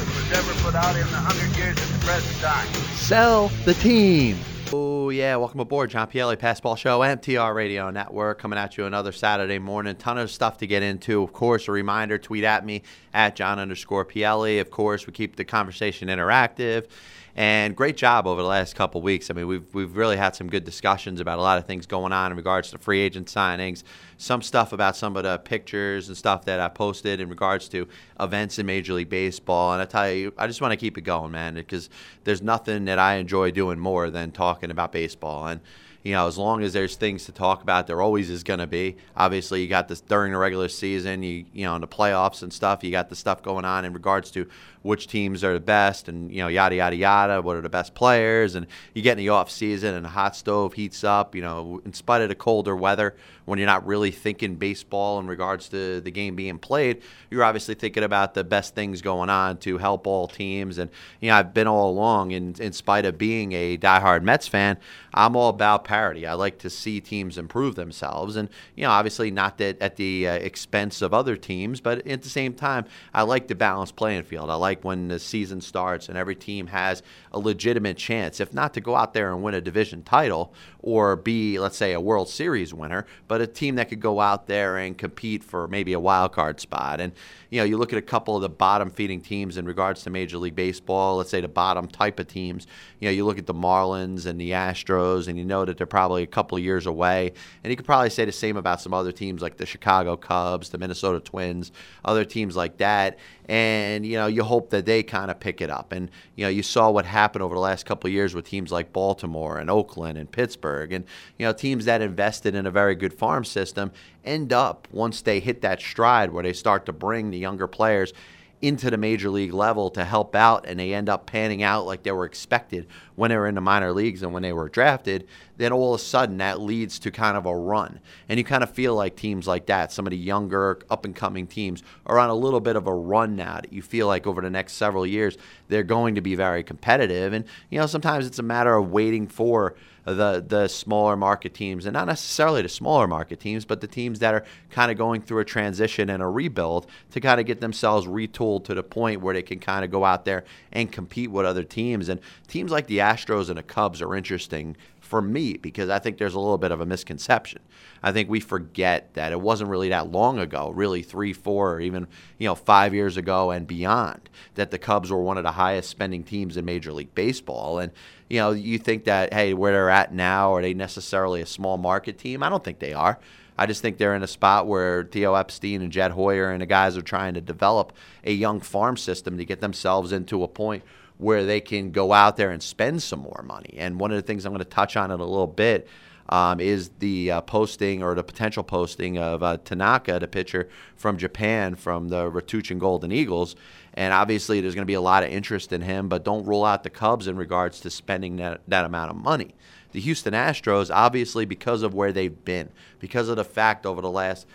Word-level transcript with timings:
ever 0.33 0.53
put 0.63 0.75
out 0.75 0.95
in 0.95 1.01
the 1.01 1.17
hundred 1.17 1.55
years 1.57 1.77
at 1.77 1.99
the 1.99 2.05
present 2.05 2.41
time. 2.41 2.67
Sell 2.95 3.49
the 3.65 3.73
team. 3.75 4.37
Oh, 4.73 5.09
yeah. 5.09 5.35
Welcome 5.35 5.59
aboard, 5.59 5.89
John 5.89 6.07
Pielli, 6.07 6.37
Passball 6.37 6.77
Show, 6.77 7.01
MTR 7.01 7.53
Radio 7.53 7.89
Network, 7.89 8.39
coming 8.39 8.57
at 8.57 8.77
you 8.77 8.85
another 8.85 9.11
Saturday 9.11 9.59
morning. 9.59 9.95
Ton 9.97 10.17
of 10.17 10.31
stuff 10.31 10.59
to 10.59 10.67
get 10.67 10.81
into. 10.81 11.21
Of 11.21 11.33
course, 11.33 11.67
a 11.67 11.73
reminder 11.73 12.17
tweet 12.17 12.45
at 12.45 12.65
me 12.65 12.83
at 13.13 13.35
John 13.35 13.59
underscore 13.59 14.05
Pielli. 14.05 14.61
Of 14.61 14.71
course, 14.71 15.05
we 15.05 15.11
keep 15.11 15.35
the 15.35 15.43
conversation 15.43 16.07
interactive. 16.07 16.87
And 17.35 17.75
great 17.75 17.95
job 17.95 18.27
over 18.27 18.41
the 18.41 18.47
last 18.47 18.75
couple 18.75 19.01
weeks. 19.01 19.29
I 19.29 19.33
mean, 19.33 19.47
we've 19.47 19.73
we've 19.73 19.95
really 19.95 20.17
had 20.17 20.35
some 20.35 20.49
good 20.49 20.65
discussions 20.65 21.19
about 21.19 21.39
a 21.39 21.41
lot 21.41 21.57
of 21.57 21.65
things 21.65 21.85
going 21.85 22.11
on 22.11 22.31
in 22.31 22.37
regards 22.37 22.71
to 22.71 22.77
free 22.77 22.99
agent 22.99 23.27
signings, 23.27 23.83
some 24.17 24.41
stuff 24.41 24.73
about 24.73 24.95
some 24.95 25.15
of 25.15 25.23
the 25.23 25.37
pictures 25.37 26.09
and 26.09 26.17
stuff 26.17 26.45
that 26.45 26.59
I 26.59 26.67
posted 26.67 27.21
in 27.21 27.29
regards 27.29 27.69
to 27.69 27.87
events 28.19 28.59
in 28.59 28.65
Major 28.65 28.93
League 28.93 29.09
Baseball. 29.09 29.73
And 29.73 29.81
I 29.81 29.85
tell 29.85 30.11
you, 30.11 30.33
I 30.37 30.47
just 30.47 30.61
want 30.61 30.73
to 30.73 30.77
keep 30.77 30.97
it 30.97 31.01
going, 31.01 31.31
man, 31.31 31.55
because 31.55 31.89
there's 32.25 32.41
nothing 32.41 32.85
that 32.85 32.99
I 32.99 33.15
enjoy 33.15 33.51
doing 33.51 33.79
more 33.79 34.09
than 34.09 34.31
talking 34.31 34.69
about 34.69 34.91
baseball. 34.91 35.47
And 35.47 35.61
you 36.03 36.13
know, 36.13 36.27
as 36.27 36.37
long 36.37 36.63
as 36.63 36.73
there's 36.73 36.95
things 36.95 37.25
to 37.25 37.31
talk 37.31 37.61
about, 37.61 37.85
there 37.85 38.01
always 38.01 38.29
is 38.29 38.43
going 38.43 38.59
to 38.59 38.67
be. 38.67 38.97
Obviously, 39.15 39.61
you 39.61 39.67
got 39.67 39.87
this 39.87 40.01
during 40.01 40.31
the 40.31 40.37
regular 40.37 40.67
season, 40.67 41.21
you 41.21 41.45
you 41.53 41.65
know, 41.65 41.75
in 41.75 41.81
the 41.81 41.87
playoffs 41.87 42.41
and 42.41 42.51
stuff. 42.51 42.83
You 42.83 42.91
got 42.91 43.09
the 43.09 43.15
stuff 43.15 43.43
going 43.43 43.65
on 43.65 43.85
in 43.85 43.93
regards 43.93 44.31
to 44.31 44.47
which 44.81 45.05
teams 45.05 45.43
are 45.43 45.53
the 45.53 45.59
best, 45.59 46.09
and 46.09 46.31
you 46.31 46.41
know, 46.41 46.47
yada 46.47 46.75
yada 46.75 46.95
yada. 46.95 47.41
What 47.41 47.55
are 47.55 47.61
the 47.61 47.69
best 47.69 47.93
players? 47.93 48.55
And 48.55 48.65
you 48.95 49.03
get 49.03 49.13
in 49.13 49.19
the 49.19 49.29
off 49.29 49.51
season, 49.51 49.93
and 49.93 50.03
the 50.03 50.09
hot 50.09 50.35
stove 50.35 50.73
heats 50.73 51.03
up. 51.03 51.35
You 51.35 51.43
know, 51.43 51.81
in 51.85 51.93
spite 51.93 52.23
of 52.23 52.29
the 52.29 52.35
colder 52.35 52.75
weather, 52.75 53.15
when 53.45 53.59
you're 53.59 53.65
not 53.65 53.85
really 53.85 54.11
thinking 54.11 54.55
baseball 54.55 55.19
in 55.19 55.27
regards 55.27 55.69
to 55.69 56.01
the 56.01 56.11
game 56.11 56.35
being 56.35 56.57
played, 56.57 57.01
you're 57.29 57.43
obviously 57.43 57.75
thinking 57.75 58.03
about 58.03 58.33
the 58.33 58.43
best 58.43 58.75
things 58.75 59.01
going 59.01 59.29
on 59.29 59.57
to 59.57 59.77
help 59.77 60.07
all 60.07 60.27
teams. 60.27 60.77
And 60.77 60.89
you 61.19 61.29
know, 61.29 61.35
I've 61.35 61.53
been 61.53 61.67
all 61.67 61.91
along, 61.91 62.31
in 62.31 62.55
in 62.59 62.73
spite 62.73 63.05
of 63.05 63.17
being 63.17 63.51
a 63.53 63.77
diehard 63.77 64.23
Mets 64.23 64.47
fan, 64.47 64.77
I'm 65.13 65.35
all 65.35 65.49
about 65.49 65.83
parity. 65.83 66.25
I 66.25 66.33
like 66.33 66.59
to 66.59 66.69
see 66.69 67.01
teams 67.01 67.37
improve 67.37 67.75
themselves, 67.75 68.35
and 68.35 68.49
you 68.75 68.83
know, 68.83 68.91
obviously 68.91 69.31
not 69.31 69.57
that 69.57 69.81
at 69.81 69.95
the 69.95 70.27
uh, 70.27 70.33
expense 70.33 71.01
of 71.01 71.13
other 71.13 71.35
teams, 71.35 71.81
but 71.81 72.05
at 72.07 72.21
the 72.21 72.29
same 72.29 72.53
time, 72.53 72.85
I 73.13 73.23
like 73.23 73.47
the 73.47 73.55
balanced 73.55 73.95
playing 73.95 74.23
field. 74.23 74.49
I 74.49 74.55
like 74.55 74.83
when 74.83 75.07
the 75.07 75.19
season 75.19 75.61
starts 75.61 76.09
and 76.09 76.17
every 76.17 76.35
team 76.35 76.67
has 76.67 77.03
a 77.31 77.39
legitimate 77.39 77.97
chance, 77.97 78.39
if 78.39 78.53
not 78.53 78.73
to 78.73 78.81
go 78.81 78.95
out 78.95 79.13
there 79.13 79.31
and 79.31 79.41
win 79.41 79.53
a 79.53 79.61
division 79.61 80.03
title 80.03 80.53
or 80.79 81.15
be, 81.15 81.59
let's 81.59 81.77
say, 81.77 81.93
a 81.93 81.99
World 81.99 82.29
Series 82.29 82.73
winner, 82.73 83.05
but 83.27 83.41
a 83.41 83.47
team 83.47 83.75
that 83.75 83.89
could 83.89 83.99
go 83.99 84.19
out 84.19 84.47
there 84.47 84.77
and 84.77 84.97
compete 84.97 85.43
for 85.43 85.67
maybe 85.67 85.93
a 85.93 85.99
wild 85.99 86.33
card 86.33 86.59
spot. 86.59 86.99
And 86.99 87.13
you 87.49 87.59
know, 87.59 87.65
you 87.65 87.77
look 87.77 87.93
at 87.93 87.99
a 87.99 88.01
couple 88.01 88.35
of 88.35 88.41
the 88.41 88.49
bottom 88.49 88.89
feeding 88.89 89.21
teams 89.21 89.57
in 89.57 89.65
regards 89.65 90.03
to 90.03 90.09
Major 90.09 90.37
League 90.37 90.55
Baseball, 90.55 91.17
let's 91.17 91.29
say 91.29 91.41
the 91.41 91.47
bottom 91.47 91.87
type 91.87 92.19
of 92.19 92.27
teams. 92.27 92.67
You 93.01 93.07
know, 93.07 93.11
you 93.11 93.25
look 93.25 93.39
at 93.39 93.47
the 93.47 93.53
Marlins 93.53 94.27
and 94.27 94.39
the 94.39 94.51
Astros, 94.51 95.27
and 95.27 95.37
you 95.37 95.43
know 95.43 95.65
that 95.65 95.77
they're 95.77 95.87
probably 95.87 96.21
a 96.21 96.27
couple 96.27 96.55
of 96.55 96.63
years 96.63 96.85
away. 96.85 97.33
And 97.63 97.71
you 97.71 97.75
could 97.75 97.85
probably 97.85 98.11
say 98.11 98.25
the 98.25 98.31
same 98.31 98.57
about 98.57 98.79
some 98.79 98.93
other 98.93 99.11
teams 99.11 99.41
like 99.41 99.57
the 99.57 99.65
Chicago 99.65 100.15
Cubs, 100.15 100.69
the 100.69 100.77
Minnesota 100.77 101.19
Twins, 101.19 101.71
other 102.05 102.23
teams 102.23 102.55
like 102.55 102.77
that. 102.77 103.17
And, 103.49 104.05
you 104.05 104.17
know, 104.17 104.27
you 104.27 104.43
hope 104.43 104.69
that 104.69 104.85
they 104.85 105.01
kind 105.01 105.31
of 105.31 105.39
pick 105.39 105.61
it 105.61 105.71
up. 105.71 105.91
And, 105.91 106.11
you 106.35 106.45
know, 106.45 106.49
you 106.49 106.61
saw 106.61 106.91
what 106.91 107.05
happened 107.05 107.41
over 107.41 107.55
the 107.55 107.59
last 107.59 107.87
couple 107.87 108.07
of 108.07 108.13
years 108.13 108.35
with 108.35 108.45
teams 108.45 108.71
like 108.71 108.93
Baltimore 108.93 109.57
and 109.57 109.69
Oakland 109.69 110.19
and 110.19 110.31
Pittsburgh. 110.31 110.93
And, 110.93 111.03
you 111.39 111.45
know, 111.47 111.53
teams 111.53 111.85
that 111.85 112.03
invested 112.03 112.53
in 112.53 112.67
a 112.67 112.71
very 112.71 112.93
good 112.93 113.15
farm 113.15 113.43
system 113.43 113.91
end 114.23 114.53
up, 114.53 114.87
once 114.91 115.23
they 115.23 115.39
hit 115.39 115.61
that 115.61 115.81
stride 115.81 116.31
where 116.31 116.43
they 116.43 116.53
start 116.53 116.85
to 116.85 116.93
bring 116.93 117.31
the 117.31 117.39
younger 117.39 117.65
players 117.65 118.13
into 118.61 118.89
the 118.91 118.97
major 118.97 119.29
league 119.29 119.53
level 119.53 119.89
to 119.89 120.05
help 120.05 120.35
out 120.35 120.65
and 120.67 120.79
they 120.79 120.93
end 120.93 121.09
up 121.09 121.25
panning 121.25 121.63
out 121.63 121.85
like 121.85 122.03
they 122.03 122.11
were 122.11 122.25
expected 122.25 122.87
when 123.15 123.29
they 123.29 123.37
were 123.37 123.47
in 123.47 123.55
the 123.55 123.61
minor 123.61 123.91
leagues 123.91 124.21
and 124.21 124.31
when 124.33 124.43
they 124.43 124.53
were 124.53 124.69
drafted, 124.69 125.27
then 125.57 125.71
all 125.71 125.93
of 125.93 125.99
a 125.99 126.03
sudden 126.03 126.37
that 126.37 126.59
leads 126.59 126.99
to 126.99 127.11
kind 127.11 127.35
of 127.35 127.45
a 127.45 127.55
run. 127.55 127.99
And 128.29 128.37
you 128.37 128.43
kind 128.43 128.63
of 128.63 128.69
feel 128.69 128.95
like 128.95 129.15
teams 129.15 129.47
like 129.47 129.65
that, 129.65 129.91
some 129.91 130.05
of 130.05 130.11
the 130.11 130.17
younger 130.17 130.79
up 130.89 131.05
and 131.05 131.15
coming 131.15 131.47
teams, 131.47 131.83
are 132.05 132.19
on 132.19 132.29
a 132.29 132.35
little 132.35 132.59
bit 132.59 132.75
of 132.75 132.87
a 132.87 132.93
run 132.93 133.35
now 133.35 133.55
that 133.55 133.73
you 133.73 133.81
feel 133.81 134.07
like 134.07 134.27
over 134.27 134.41
the 134.41 134.49
next 134.49 134.73
several 134.73 135.05
years 135.05 135.37
they're 135.67 135.83
going 135.83 136.15
to 136.15 136.21
be 136.21 136.35
very 136.35 136.63
competitive. 136.63 137.33
And, 137.33 137.45
you 137.69 137.79
know, 137.79 137.87
sometimes 137.87 138.25
it's 138.25 138.39
a 138.39 138.43
matter 138.43 138.75
of 138.75 138.91
waiting 138.91 139.27
for 139.27 139.75
the 140.05 140.43
the 140.45 140.67
smaller 140.67 141.15
market 141.15 141.53
teams, 141.53 141.85
and 141.85 141.93
not 141.93 142.07
necessarily 142.07 142.61
the 142.61 142.69
smaller 142.69 143.07
market 143.07 143.39
teams, 143.39 143.65
but 143.65 143.81
the 143.81 143.87
teams 143.87 144.19
that 144.19 144.33
are 144.33 144.45
kind 144.69 144.91
of 144.91 144.97
going 144.97 145.21
through 145.21 145.39
a 145.39 145.45
transition 145.45 146.09
and 146.09 146.23
a 146.23 146.27
rebuild 146.27 146.87
to 147.11 147.19
kind 147.19 147.39
of 147.39 147.45
get 147.45 147.61
themselves 147.61 148.07
retooled 148.07 148.63
to 148.65 148.73
the 148.73 148.83
point 148.83 149.21
where 149.21 149.33
they 149.33 149.41
can 149.41 149.59
kind 149.59 149.85
of 149.85 149.91
go 149.91 150.03
out 150.03 150.25
there 150.25 150.43
and 150.71 150.91
compete 150.91 151.31
with 151.31 151.45
other 151.45 151.63
teams. 151.63 152.09
And 152.09 152.19
teams 152.47 152.71
like 152.71 152.87
the 152.87 152.99
Astros 152.99 153.49
and 153.49 153.57
the 153.57 153.63
Cubs 153.63 154.01
are 154.01 154.15
interesting 154.15 154.75
for 155.11 155.21
me 155.21 155.57
because 155.57 155.89
I 155.89 155.99
think 155.99 156.17
there's 156.17 156.35
a 156.35 156.39
little 156.39 156.57
bit 156.57 156.71
of 156.71 156.79
a 156.79 156.85
misconception. 156.85 157.59
I 158.01 158.13
think 158.13 158.29
we 158.29 158.39
forget 158.39 159.13
that 159.15 159.33
it 159.33 159.41
wasn't 159.41 159.69
really 159.69 159.89
that 159.89 160.09
long 160.09 160.39
ago, 160.39 160.69
really 160.69 161.03
three, 161.03 161.33
four, 161.33 161.73
or 161.73 161.81
even 161.81 162.07
you 162.37 162.47
know 162.47 162.55
five 162.55 162.93
years 162.93 163.17
ago 163.17 163.51
and 163.51 163.67
beyond, 163.67 164.29
that 164.55 164.71
the 164.71 164.77
Cubs 164.77 165.11
were 165.11 165.21
one 165.21 165.37
of 165.37 165.43
the 165.43 165.51
highest 165.51 165.89
spending 165.89 166.23
teams 166.23 166.55
in 166.55 166.63
Major 166.63 166.93
League 166.93 167.13
Baseball. 167.13 167.79
And 167.79 167.91
you 168.29 168.39
know, 168.39 168.51
you 168.51 168.77
think 168.77 169.03
that 169.03 169.33
hey, 169.33 169.53
where 169.53 169.73
they're 169.73 169.89
at 169.89 170.13
now, 170.13 170.55
are 170.55 170.61
they 170.61 170.73
necessarily 170.73 171.41
a 171.41 171.45
small 171.45 171.77
market 171.77 172.17
team? 172.17 172.41
I 172.41 172.47
don't 172.47 172.63
think 172.63 172.79
they 172.79 172.93
are. 172.93 173.19
I 173.57 173.65
just 173.65 173.81
think 173.81 173.97
they're 173.97 174.15
in 174.15 174.23
a 174.23 174.27
spot 174.27 174.65
where 174.65 175.03
Theo 175.03 175.35
Epstein 175.35 175.81
and 175.81 175.91
Jed 175.91 176.11
Hoyer 176.11 176.51
and 176.51 176.61
the 176.61 176.65
guys 176.65 176.95
are 176.95 177.01
trying 177.01 177.33
to 177.33 177.41
develop 177.41 177.91
a 178.23 178.31
young 178.31 178.61
farm 178.61 178.95
system 178.95 179.37
to 179.37 179.43
get 179.43 179.59
themselves 179.59 180.13
into 180.13 180.41
a 180.41 180.47
point 180.47 180.83
where 181.21 181.45
they 181.45 181.61
can 181.61 181.91
go 181.91 182.11
out 182.11 182.35
there 182.35 182.49
and 182.49 182.63
spend 182.63 183.01
some 183.01 183.19
more 183.19 183.43
money. 183.45 183.75
And 183.77 183.99
one 183.99 184.11
of 184.11 184.17
the 184.17 184.23
things 184.23 184.43
I'm 184.43 184.51
going 184.51 184.59
to 184.59 184.65
touch 184.65 184.97
on 184.97 185.11
in 185.11 185.19
a 185.19 185.25
little 185.25 185.45
bit 185.45 185.87
um, 186.29 186.59
is 186.59 186.89
the 186.97 187.29
uh, 187.29 187.41
posting 187.41 188.01
or 188.01 188.15
the 188.15 188.23
potential 188.23 188.63
posting 188.63 189.19
of 189.19 189.43
uh, 189.43 189.57
Tanaka, 189.63 190.17
the 190.19 190.27
pitcher 190.27 190.67
from 190.95 191.17
Japan 191.17 191.75
from 191.75 192.07
the 192.07 192.31
Rakuten 192.31 192.79
Golden 192.79 193.11
Eagles. 193.11 193.55
And 193.93 194.13
obviously, 194.13 194.61
there's 194.61 194.73
going 194.73 194.83
to 194.83 194.87
be 194.87 194.95
a 194.95 195.01
lot 195.01 195.23
of 195.23 195.29
interest 195.29 195.71
in 195.71 195.81
him, 195.81 196.09
but 196.09 196.23
don't 196.23 196.45
rule 196.45 196.65
out 196.65 196.83
the 196.83 196.89
Cubs 196.89 197.27
in 197.27 197.35
regards 197.35 197.81
to 197.81 197.91
spending 197.91 198.37
that, 198.37 198.61
that 198.67 198.85
amount 198.85 199.11
of 199.11 199.17
money. 199.17 199.53
The 199.91 199.99
Houston 199.99 200.33
Astros, 200.33 200.89
obviously, 200.91 201.45
because 201.45 201.83
of 201.83 201.93
where 201.93 202.11
they've 202.11 202.43
been, 202.45 202.69
because 202.99 203.29
of 203.29 203.35
the 203.35 203.43
fact 203.43 203.85
over 203.85 204.01
the 204.01 204.09
last 204.09 204.47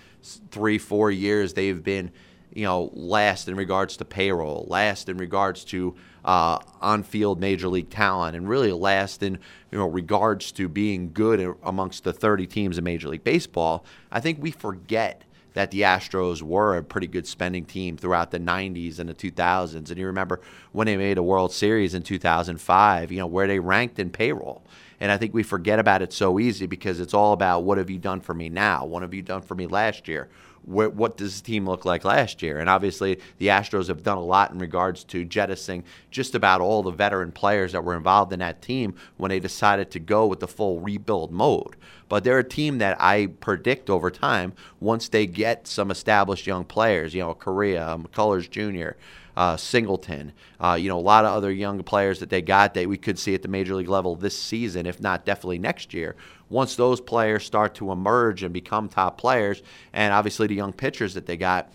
three, 0.51 0.79
four 0.79 1.13
years, 1.13 1.53
they've 1.53 1.85
been 1.85 2.11
you 2.57 2.65
know, 2.65 2.91
last 2.95 3.49
in 3.49 3.55
regards 3.55 3.99
to 3.99 4.05
payroll, 4.07 4.65
last 4.71 5.11
in 5.11 5.19
regards 5.19 5.63
to 5.63 5.95
uh, 6.27 6.59
on-field 6.81 7.41
major 7.41 7.69
league 7.69 7.89
talent, 7.89 8.37
and 8.37 8.49
really 8.49 8.73
last 8.73 9.23
in 9.23 9.39
you 9.71 9.79
know 9.79 9.87
regards 9.87 10.53
to 10.53 10.69
being 10.69 11.13
good 11.13 11.57
amongst 11.63 12.05
the 12.05 12.13
30 12.13 12.47
teams 12.47 12.77
in 12.77 12.85
Major 12.85 13.09
League 13.09 13.25
Baseball. 13.25 13.85
I 14.11 14.21
think 14.21 14.43
we 14.43 14.51
forget 14.51 15.23
that 15.55 15.71
the 15.71 15.83
Astros 15.83 16.43
were 16.43 16.77
a 16.77 16.83
pretty 16.83 17.07
good 17.07 17.27
spending 17.27 17.65
team 17.65 17.97
throughout 17.97 18.31
the 18.31 18.39
90s 18.39 18.99
and 18.99 19.09
the 19.09 19.15
2000s. 19.15 19.89
And 19.89 19.97
you 19.97 20.05
remember 20.05 20.43
when 20.73 20.87
they 20.87 20.99
made 20.99 21.17
a 21.17 21.23
World 21.23 21.51
Series 21.51 21.95
in 21.95 22.03
2005, 22.03 23.11
you 23.11 23.19
know, 23.19 23.27
where 23.27 23.47
they 23.47 23.59
ranked 23.59 23.99
in 23.99 24.11
payroll. 24.11 24.63
And 25.01 25.11
I 25.11 25.17
think 25.17 25.33
we 25.33 25.43
forget 25.43 25.79
about 25.79 26.03
it 26.03 26.13
so 26.13 26.39
easy 26.39 26.67
because 26.67 27.01
it's 27.01 27.15
all 27.15 27.33
about 27.33 27.65
what 27.65 27.79
have 27.79 27.89
you 27.89 27.99
done 27.99 28.21
for 28.21 28.35
me 28.35 28.51
now? 28.51 28.85
What 28.85 29.01
have 29.01 29.15
you 29.15 29.23
done 29.23 29.41
for 29.41 29.55
me 29.55 29.67
last 29.67 30.09
year? 30.09 30.29
What, 30.67 30.95
what 30.95 31.17
does 31.17 31.41
the 31.41 31.47
team 31.47 31.67
look 31.67 31.85
like 31.85 32.05
last 32.05 32.43
year? 32.43 32.59
And 32.59 32.69
obviously, 32.69 33.21
the 33.39 33.47
Astros 33.47 33.89
have 33.89 34.03
done 34.03 34.19
a 34.19 34.25
lot 34.25 34.51
in 34.51 34.59
regards 34.59 35.05
to 35.05 35.25
jettisoning 35.25 35.85
just 36.11 36.35
about 36.35 36.61
all 36.61 36.83
the 36.83 36.91
veteran 36.91 37.33
players 37.33 37.73
that 37.73 37.85
were 37.85 37.97
involved 37.97 38.33
in 38.33 38.41
that 38.41 38.63
team 38.63 38.95
when 39.17 39.31
they 39.31 39.41
decided 39.41 39.91
to 39.93 39.99
go 39.99 40.27
with 40.27 40.41
the 40.41 40.49
full 40.49 40.81
rebuild 40.81 41.33
mode. 41.33 41.77
But 42.09 42.25
they're 42.25 42.39
a 42.39 42.45
team 42.45 42.79
that 42.79 43.01
I 43.01 43.27
predict 43.27 43.91
over 43.91 44.11
time, 44.11 44.53
once 44.81 45.09
they 45.09 45.27
get 45.27 45.67
some 45.67 45.91
established 45.91 46.47
young 46.47 46.65
players, 46.65 47.15
you 47.15 47.21
know, 47.21 47.35
Correa, 47.35 47.99
McCullers 47.99 48.51
Jr., 48.51 48.99
uh, 49.37 49.57
Singleton, 49.57 50.33
uh, 50.59 50.79
you 50.81 50.89
know, 50.89 50.99
a 50.99 51.01
lot 51.01 51.25
of 51.27 51.35
other 51.35 51.53
young 51.53 51.83
players 51.83 52.21
that 52.21 52.31
they 52.31 52.41
got 52.41 52.73
that 52.75 52.89
we 52.89 52.97
could 52.97 53.19
see 53.19 53.35
at 53.35 53.43
the 53.43 53.49
major 53.49 53.75
league 53.75 53.89
level 53.89 54.17
this 54.17 54.37
season, 54.39 54.87
if 54.87 55.01
not 55.01 55.27
definitely 55.27 55.59
next 55.59 55.93
year. 55.93 56.17
Once 56.49 56.77
those 56.77 57.01
players 57.01 57.45
start 57.45 57.75
to 57.75 57.91
emerge 57.91 58.43
and 58.43 58.53
become 58.53 58.89
top 58.89 59.19
players, 59.19 59.63
and 59.93 60.13
obviously 60.13 60.47
the 60.47 60.55
young 60.55 60.73
pitchers 60.73 61.15
that 61.15 61.27
they 61.27 61.37
got, 61.37 61.71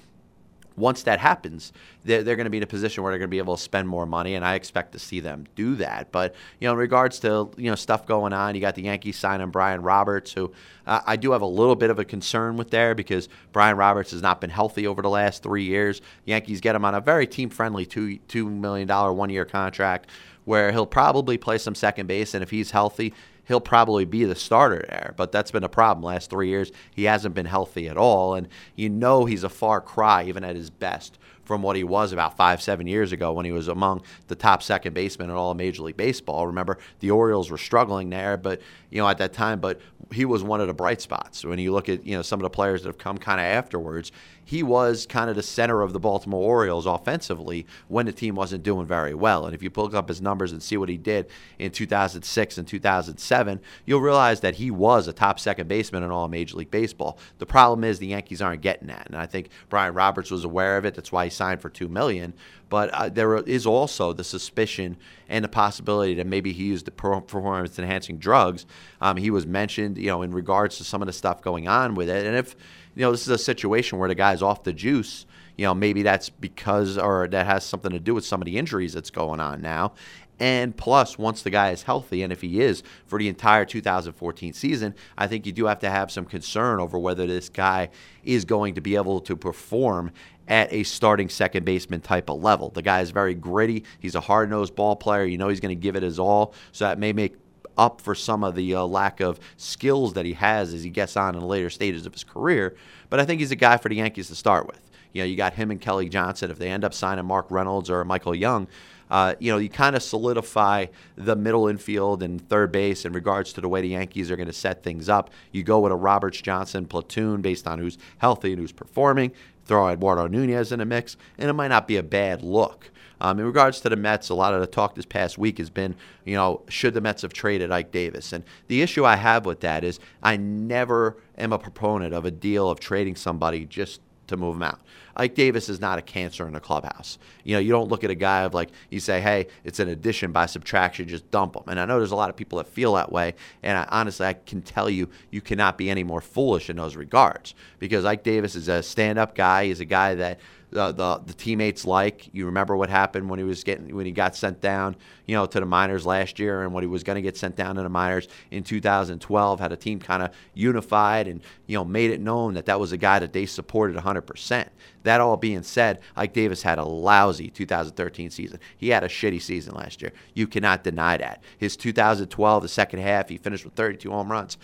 once 0.78 1.04
that 1.04 1.20
happens, 1.20 1.74
they're, 2.04 2.24
they're 2.24 2.36
going 2.36 2.46
to 2.46 2.50
be 2.50 2.58
in 2.58 2.64
a 2.64 2.68
position 2.68 3.04
where 3.04 3.12
they're 3.12 3.20
going 3.20 3.30
to 3.30 3.32
be 3.32 3.38
able 3.38 3.56
to 3.56 3.62
spend 3.62 3.88
more 3.88 4.06
money, 4.06 4.36
and 4.36 4.46
I 4.46 4.56
expect 4.56 4.94
to 4.94 5.00
see 5.00 5.20
them 5.20 5.46
do 5.56 5.76
that. 5.76 6.12
But 6.12 6.34
you 6.60 6.68
know, 6.68 6.74
in 6.74 6.78
regards 6.78 7.20
to 7.20 7.52
you 7.58 7.70
know 7.70 7.76
stuff 7.76 8.06
going 8.06 8.34
on, 8.34 8.56
you 8.56 8.62
got 8.62 8.76
the 8.76 8.84
Yankees 8.84 9.18
signing 9.18 9.50
Brian 9.50 9.82
Roberts, 9.82 10.32
who 10.34 10.52
uh, 10.88 11.02
I 11.06 11.16
do 11.18 11.32
have 11.32 11.42
a 11.42 11.48
little 11.48 11.76
bit 11.76 11.90
of 11.90 12.00
a 12.00 12.06
concern 12.06 12.58
with 12.58 12.72
there 12.72 12.96
because 12.96 13.30
Brian 13.52 13.78
Roberts 13.78 14.12
has 14.12 14.22
not 14.22 14.42
been 14.42 14.50
healthy 14.50 14.88
over 14.88 15.02
the 15.02 15.10
last 15.10 15.44
three 15.44 15.64
years. 15.64 16.02
Yankees 16.26 16.62
get 16.62 16.76
him 16.76 16.86
on 16.86 16.96
a 16.96 17.02
very 17.02 17.28
team-friendly 17.28 17.86
two 17.86 18.18
two 18.28 18.50
million 18.50 18.88
dollar 18.88 19.14
one-year 19.14 19.46
contract, 19.46 20.10
where 20.46 20.72
he'll 20.72 20.86
probably 20.86 21.38
play 21.38 21.58
some 21.58 21.76
second 21.76 22.08
base, 22.08 22.34
and 22.34 22.42
if 22.42 22.50
he's 22.50 22.72
healthy, 22.72 23.14
he'll 23.52 23.60
probably 23.60 24.06
be 24.06 24.24
the 24.24 24.34
starter 24.34 24.86
there. 24.88 25.14
But 25.18 25.34
that's 25.34 25.52
been 25.52 25.66
a 25.66 25.70
problem 25.70 26.06
last 26.06 26.30
three 26.30 26.48
years. 26.48 26.72
He 26.96 27.04
hasn't 27.04 27.36
been 27.36 27.46
healthy 27.46 27.90
at 27.90 27.98
all, 27.98 28.34
and 28.34 28.48
you 28.76 28.90
know 28.90 29.26
he's 29.26 29.44
a 29.44 29.50
far 29.50 29.82
cry 29.82 30.24
even 30.24 30.46
at 30.46 30.56
his 30.56 30.70
best 30.70 31.20
from 31.44 31.62
what 31.62 31.76
he 31.76 31.84
was 31.84 32.14
about 32.14 32.38
five, 32.38 32.62
seven 32.62 32.88
years 32.88 33.12
ago 33.12 33.34
when 33.34 33.46
he 33.46 33.52
was 33.52 33.68
among 33.68 34.02
the 34.30 34.36
top 34.36 34.64
second 34.64 34.94
basemen 34.94 35.30
in 35.30 35.36
all 35.36 35.52
of 35.52 35.58
Major 35.58 35.84
League 35.84 35.98
Baseball. 35.98 36.48
Remember, 36.48 36.78
the 37.02 37.12
Orioles 37.12 37.52
were 37.52 37.58
struggling 37.58 38.10
there, 38.10 38.38
but 38.38 38.62
you 38.90 39.02
know 39.02 39.08
at 39.10 39.18
that 39.18 39.34
time, 39.34 39.60
but 39.60 39.82
he 40.14 40.24
was 40.24 40.44
one 40.44 40.62
of 40.62 40.68
the 40.68 40.74
bright 40.74 41.02
spots. 41.02 41.44
When 41.44 41.60
you 41.60 41.74
look 41.74 41.90
at 41.90 42.06
you 42.06 42.16
know 42.16 42.22
some 42.22 42.40
of 42.40 42.44
the 42.44 42.50
players 42.50 42.84
that 42.84 42.90
have 42.90 42.98
come 42.98 43.18
kind 43.18 43.42
of 43.42 43.46
afterwards, 43.46 44.14
he 44.52 44.64
was 44.64 45.06
kind 45.06 45.30
of 45.30 45.38
the 45.38 45.42
center 45.42 45.82
of 45.82 45.94
the 45.94 46.00
Baltimore 46.00 46.44
Orioles 46.44 46.86
offensively 46.86 47.66
when 47.88 48.06
the 48.06 48.12
team 48.12 48.36
wasn't 48.36 48.64
doing 48.64 48.86
very 48.86 49.14
well. 49.14 49.46
And 49.46 49.56
if 49.56 49.64
you 49.64 49.72
look 49.74 49.94
up 49.94 50.10
his 50.10 50.22
numbers 50.22 50.52
and 50.52 50.62
see 50.62 50.76
what 50.76 50.90
he 50.90 50.98
did 50.98 51.28
in 51.58 51.72
2006 51.72 52.58
and 52.58 52.68
2007, 52.68 53.62
you'll 53.86 54.02
realize 54.02 54.42
that 54.42 54.56
he 54.56 54.70
was 54.70 55.08
a 55.08 55.14
top 55.14 55.40
second 55.40 55.70
baseman 55.70 56.04
in 56.04 56.12
all 56.12 56.28
Major 56.28 56.58
League 56.58 56.70
Baseball. 56.70 57.18
The 57.38 57.46
problem 57.46 57.86
is 57.86 58.00
the 58.00 58.08
Yankees 58.08 58.42
aren't 58.42 58.62
getting 58.62 58.90
that, 58.90 59.08
and 59.08 59.16
I 59.16 59.26
think 59.26 59.52
Brian 59.70 59.94
Roberts 59.94 60.30
was 60.30 60.44
aware 60.44 60.76
of 60.76 60.84
it. 60.84 60.96
That's 60.96 61.14
why 61.14 61.24
he 61.24 61.30
signed 61.30 61.62
for 61.62 61.70
two 61.70 61.88
million. 61.88 62.34
But 62.68 62.90
uh, 62.92 63.10
there 63.10 63.36
is 63.38 63.66
also 63.66 64.14
the 64.14 64.24
suspicion 64.24 64.96
and 65.28 65.44
the 65.44 65.50
possibility 65.50 66.14
that 66.16 66.26
maybe 66.26 66.54
he 66.54 66.64
used 66.64 66.86
the 66.86 66.92
performance 66.92 67.78
enhancing 67.78 68.18
drugs. 68.18 68.66
Um, 69.02 69.18
he 69.18 69.30
was 69.30 69.46
mentioned, 69.46 69.98
you 69.98 70.08
know, 70.08 70.22
in 70.22 70.32
regards 70.32 70.78
to 70.78 70.86
some 70.86 71.02
of 71.02 71.06
the 71.06 71.14
stuff 71.14 71.42
going 71.42 71.68
on 71.68 71.96
with 71.96 72.10
it. 72.10 72.26
And 72.26 72.36
if 72.36 72.56
you 72.96 73.02
know 73.02 73.12
this 73.12 73.22
is 73.22 73.30
a 73.30 73.38
situation 73.38 74.00
where 74.00 74.10
the 74.10 74.16
guy's 74.16 74.42
off 74.42 74.64
the 74.64 74.74
juice, 74.74 75.26
you 75.58 75.66
know, 75.66 75.74
maybe 75.74 76.04
that's 76.04 76.30
because 76.30 76.98
or 76.98 77.28
that 77.28 77.46
has 77.46 77.64
something 77.64 77.92
to 77.92 78.00
do 78.00 78.14
with 78.14 78.26
some 78.26 78.42
of 78.42 78.46
the 78.46 78.58
injuries 78.58 78.94
that's 78.94 79.12
going 79.12 79.40
on 79.40 79.62
now. 79.62 79.94
And 80.40 80.76
plus, 80.76 81.20
once 81.20 81.44
the 81.44 81.52
guy 81.52 81.70
is 81.70 81.84
healthy, 81.84 82.24
and 82.24 82.34
if 82.34 82.42
he 82.42 82.62
is 82.62 82.82
for 83.06 83.20
the 83.20 83.30
entire 83.30 83.64
2014 83.64 84.54
season, 84.54 84.96
I 85.16 85.28
think 85.28 85.46
you 85.46 85.52
do 85.52 85.68
have 85.68 85.78
to 85.80 85.90
have 85.92 86.10
some 86.10 86.26
concern 86.26 86.80
over 86.80 86.98
whether 86.98 87.28
this 87.28 87.48
guy 87.48 87.90
is 88.24 88.44
going 88.44 88.74
to 88.74 88.82
be 88.82 88.96
able 88.96 89.22
to 89.22 89.36
perform 89.36 90.12
at 90.48 90.74
a 90.74 90.82
starting 90.82 91.30
second 91.30 91.64
baseman 91.64 92.02
type 92.02 92.28
of 92.28 92.42
level. 92.42 92.72
The 92.72 92.82
guy 92.82 93.02
is 93.02 93.12
very 93.12 93.36
gritty. 93.36 93.84
He's 94.00 94.16
a 94.16 94.20
hard 94.20 94.50
nosed 94.50 94.76
ball 94.76 94.96
player. 94.96 95.26
You 95.26 95.38
know 95.38 95.48
he's 95.48 95.60
going 95.60 95.78
to 95.78 95.82
give 95.82 95.96
it 95.96 96.02
his 96.02 96.18
all. 96.18 96.56
So 96.72 96.86
that 96.86 96.98
may 96.98 97.14
make 97.14 97.36
up 97.78 98.02
for 98.02 98.16
some 98.16 98.44
of 98.44 98.56
the 98.56 98.76
uh, 98.76 98.84
lack 98.84 99.20
of 99.20 99.40
skills 99.58 100.14
that 100.14 100.26
he 100.26 100.34
has 100.34 100.74
as 100.74 100.84
he 100.84 100.90
gets 100.90 101.18
on 101.18 101.36
in 101.36 101.42
later 101.42 101.70
stages 101.70 102.06
of 102.06 102.14
his 102.14 102.24
career. 102.24 102.76
But 103.10 103.20
I 103.20 103.26
think 103.26 103.40
he's 103.40 103.52
a 103.52 103.56
guy 103.56 103.78
for 103.78 103.90
the 103.90 103.96
Yankees 103.96 104.28
to 104.28 104.36
start 104.36 104.68
with. 104.68 104.82
You 105.14 105.22
know, 105.22 105.26
you 105.26 105.36
got 105.36 105.54
him 105.54 105.72
and 105.72 105.82
Kelly 105.82 106.10
Johnson. 106.10 106.52
If 106.52 106.58
they 106.58 106.70
end 106.70 106.84
up 106.84 106.94
signing 106.94 107.26
Mark 107.26 107.48
Reynolds 107.50 107.90
or 107.90 108.04
Michael 108.06 108.36
Young, 108.36 108.68
uh, 109.12 109.36
you 109.40 109.52
know, 109.52 109.58
you 109.58 109.68
kind 109.68 109.96
of 109.96 110.02
solidify 110.02 110.86
the 111.18 111.36
middle 111.36 111.68
infield 111.68 112.24
and 112.24 112.48
third 112.48 112.72
base 112.72 113.04
in 113.04 113.12
regards 113.12 113.52
to 113.54 113.60
the 113.60 113.68
way 113.68 113.82
the 113.82 113.90
Yankees 113.90 114.32
are 114.32 114.38
going 114.38 114.48
to 114.48 114.54
set 114.54 114.84
things 114.84 115.10
up. 115.10 115.30
You 115.52 115.64
go 115.64 115.82
with 115.82 115.92
a 115.92 115.98
Roberts 115.98 116.42
Johnson 116.42 116.86
platoon 116.86 117.42
based 117.42 117.68
on 117.68 117.80
who's 117.80 117.98
healthy 118.20 118.54
and 118.54 118.62
who's 118.62 118.72
performing. 118.72 119.34
Throw 119.66 119.90
Eduardo 119.90 120.28
Nunez 120.28 120.72
in 120.72 120.80
the 120.80 120.86
mix, 120.86 121.18
and 121.38 121.50
it 121.50 121.54
might 121.54 121.68
not 121.68 121.88
be 121.90 121.98
a 121.98 122.04
bad 122.04 122.42
look. 122.42 122.90
Um, 123.22 123.40
in 123.40 123.46
regards 123.46 123.80
to 123.82 123.90
the 123.90 123.96
Mets, 123.96 124.30
a 124.30 124.34
lot 124.34 124.56
of 124.56 124.62
the 124.62 124.68
talk 124.68 124.96
this 124.96 125.06
past 125.06 125.38
week 125.38 125.60
has 125.60 125.70
been, 125.70 125.96
you 126.26 126.36
know, 126.36 126.64
should 126.68 126.96
the 126.96 127.02
Mets 127.02 127.22
have 127.22 127.32
traded 127.32 127.72
Ike 127.72 127.92
Davis? 127.92 128.34
And 128.34 128.44
the 128.68 128.82
issue 128.82 129.06
I 129.06 129.16
have 129.16 129.46
with 129.46 129.60
that 129.60 129.84
is 129.84 130.00
I 130.24 130.38
never 130.38 131.18
am 131.38 131.54
a 131.54 131.60
proponent 131.60 132.16
of 132.16 132.26
a 132.26 132.32
deal 132.32 132.68
of 132.68 132.80
trading 132.80 133.16
somebody 133.16 133.66
just 133.66 134.02
to 134.26 134.38
move 134.38 134.56
him 134.56 134.64
out. 134.64 134.80
Ike 135.16 135.36
Davis 135.36 135.70
is 135.70 135.80
not 135.80 136.00
a 136.00 136.02
cancer 136.02 136.48
in 136.48 136.54
the 136.54 136.60
clubhouse. 136.60 137.20
You 137.44 137.54
know, 137.54 137.60
you 137.60 137.70
don't 137.72 137.90
look 137.90 138.04
at 138.04 138.10
a 138.10 138.16
guy 138.16 138.42
of 138.42 138.54
like 138.56 138.70
you 138.90 139.00
say, 139.00 139.22
hey, 139.22 139.48
it's 139.64 139.80
an 139.80 139.90
addition 139.90 140.32
by 140.32 140.48
subtraction, 140.48 141.08
just 141.08 141.30
dump 141.30 141.56
him. 141.56 141.64
And 141.68 141.80
I 141.80 141.86
know 141.86 141.98
there's 142.00 142.12
a 142.12 142.16
lot 142.16 142.30
of 142.30 142.36
people 142.36 142.58
that 142.58 142.68
feel 142.68 142.94
that 142.96 143.12
way. 143.12 143.36
And 143.62 143.78
I, 143.78 143.86
honestly, 143.90 144.26
I 144.26 144.34
can 144.34 144.62
tell 144.62 144.90
you, 144.90 145.10
you 145.30 145.42
cannot 145.42 145.78
be 145.78 145.90
any 145.90 146.04
more 146.04 146.22
foolish 146.22 146.70
in 146.70 146.78
those 146.78 146.96
regards 146.96 147.54
because 147.78 148.04
Ike 148.04 148.24
Davis 148.24 148.56
is 148.56 148.68
a 148.68 148.82
stand-up 148.82 149.36
guy. 149.36 149.66
He's 149.66 149.82
a 149.82 149.86
guy 149.86 150.16
that 150.16 150.40
the, 150.72 150.92
the, 150.92 151.22
the 151.26 151.34
teammates 151.34 151.86
like. 151.86 152.30
You 152.34 152.46
remember 152.46 152.76
what 152.76 152.90
happened 152.90 153.30
when 153.30 153.40
he 153.40 153.46
was 153.46 153.64
getting 153.64 153.94
when 153.96 154.06
he 154.06 154.12
got 154.12 154.36
sent 154.36 154.62
down, 154.62 154.96
you 155.26 155.36
know, 155.36 155.46
to 155.46 155.60
the 155.60 155.66
minors 155.66 156.06
last 156.06 156.40
year, 156.40 156.64
and 156.64 156.74
when 156.74 156.84
he 156.84 156.88
was 156.88 157.04
going 157.04 157.16
to 157.16 157.22
get 157.22 157.38
sent 157.38 157.56
down 157.56 157.76
to 157.76 157.84
the 157.84 157.90
minors 157.90 158.28
in 158.50 158.64
2012. 158.64 159.60
Had 159.60 159.72
a 159.72 159.78
team 159.78 160.00
kind 160.00 160.24
of 160.24 160.32
unified 160.54 161.28
and 161.28 161.42
you 161.68 161.78
know 161.78 161.86
made 161.86 162.12
it 162.12 162.22
known 162.22 162.54
that 162.56 162.66
that 162.66 162.80
was 162.80 162.92
a 162.92 162.98
guy 162.98 163.20
that 163.20 163.34
they 163.34 163.46
supported 163.46 163.98
100%. 163.98 164.68
That 165.04 165.22
all 165.22 165.38
being 165.38 165.64
said, 165.64 166.00
Ike 166.16 166.34
Davis 166.34 166.62
had 166.62 166.78
a 166.78 166.86
lousy 166.86 167.50
2013 167.50 168.30
season. 168.30 168.60
He 168.78 168.90
had 168.90 169.04
a 169.04 169.08
shitty 169.08 169.42
season 169.42 169.76
last 169.76 170.02
year. 170.02 170.14
You 170.34 170.48
cannot 170.48 170.84
deny 170.84 171.18
that. 171.18 171.44
His 171.58 171.76
2012, 171.76 172.64
the 172.64 172.70
second 172.70 173.00
half, 173.00 173.30
he 173.30 173.38
finished 173.38 173.66
with 173.66 173.74
32 173.74 174.10
home 174.10 174.32
runs 174.32 174.58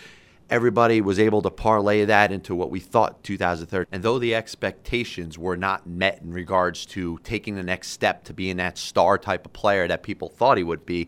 everybody 0.49 1.01
was 1.01 1.19
able 1.19 1.41
to 1.41 1.49
parlay 1.49 2.05
that 2.05 2.31
into 2.31 2.55
what 2.55 2.69
we 2.69 2.79
thought 2.79 3.23
2013. 3.23 3.87
And 3.91 4.03
though 4.03 4.19
the 4.19 4.35
expectations 4.35 5.37
were 5.37 5.57
not 5.57 5.87
met 5.87 6.21
in 6.21 6.31
regards 6.31 6.85
to 6.87 7.19
taking 7.23 7.55
the 7.55 7.63
next 7.63 7.89
step 7.89 8.23
to 8.25 8.33
being 8.33 8.57
that 8.57 8.77
star 8.77 9.17
type 9.17 9.45
of 9.45 9.53
player 9.53 9.87
that 9.87 10.03
people 10.03 10.29
thought 10.29 10.57
he 10.57 10.63
would 10.63 10.85
be, 10.85 11.07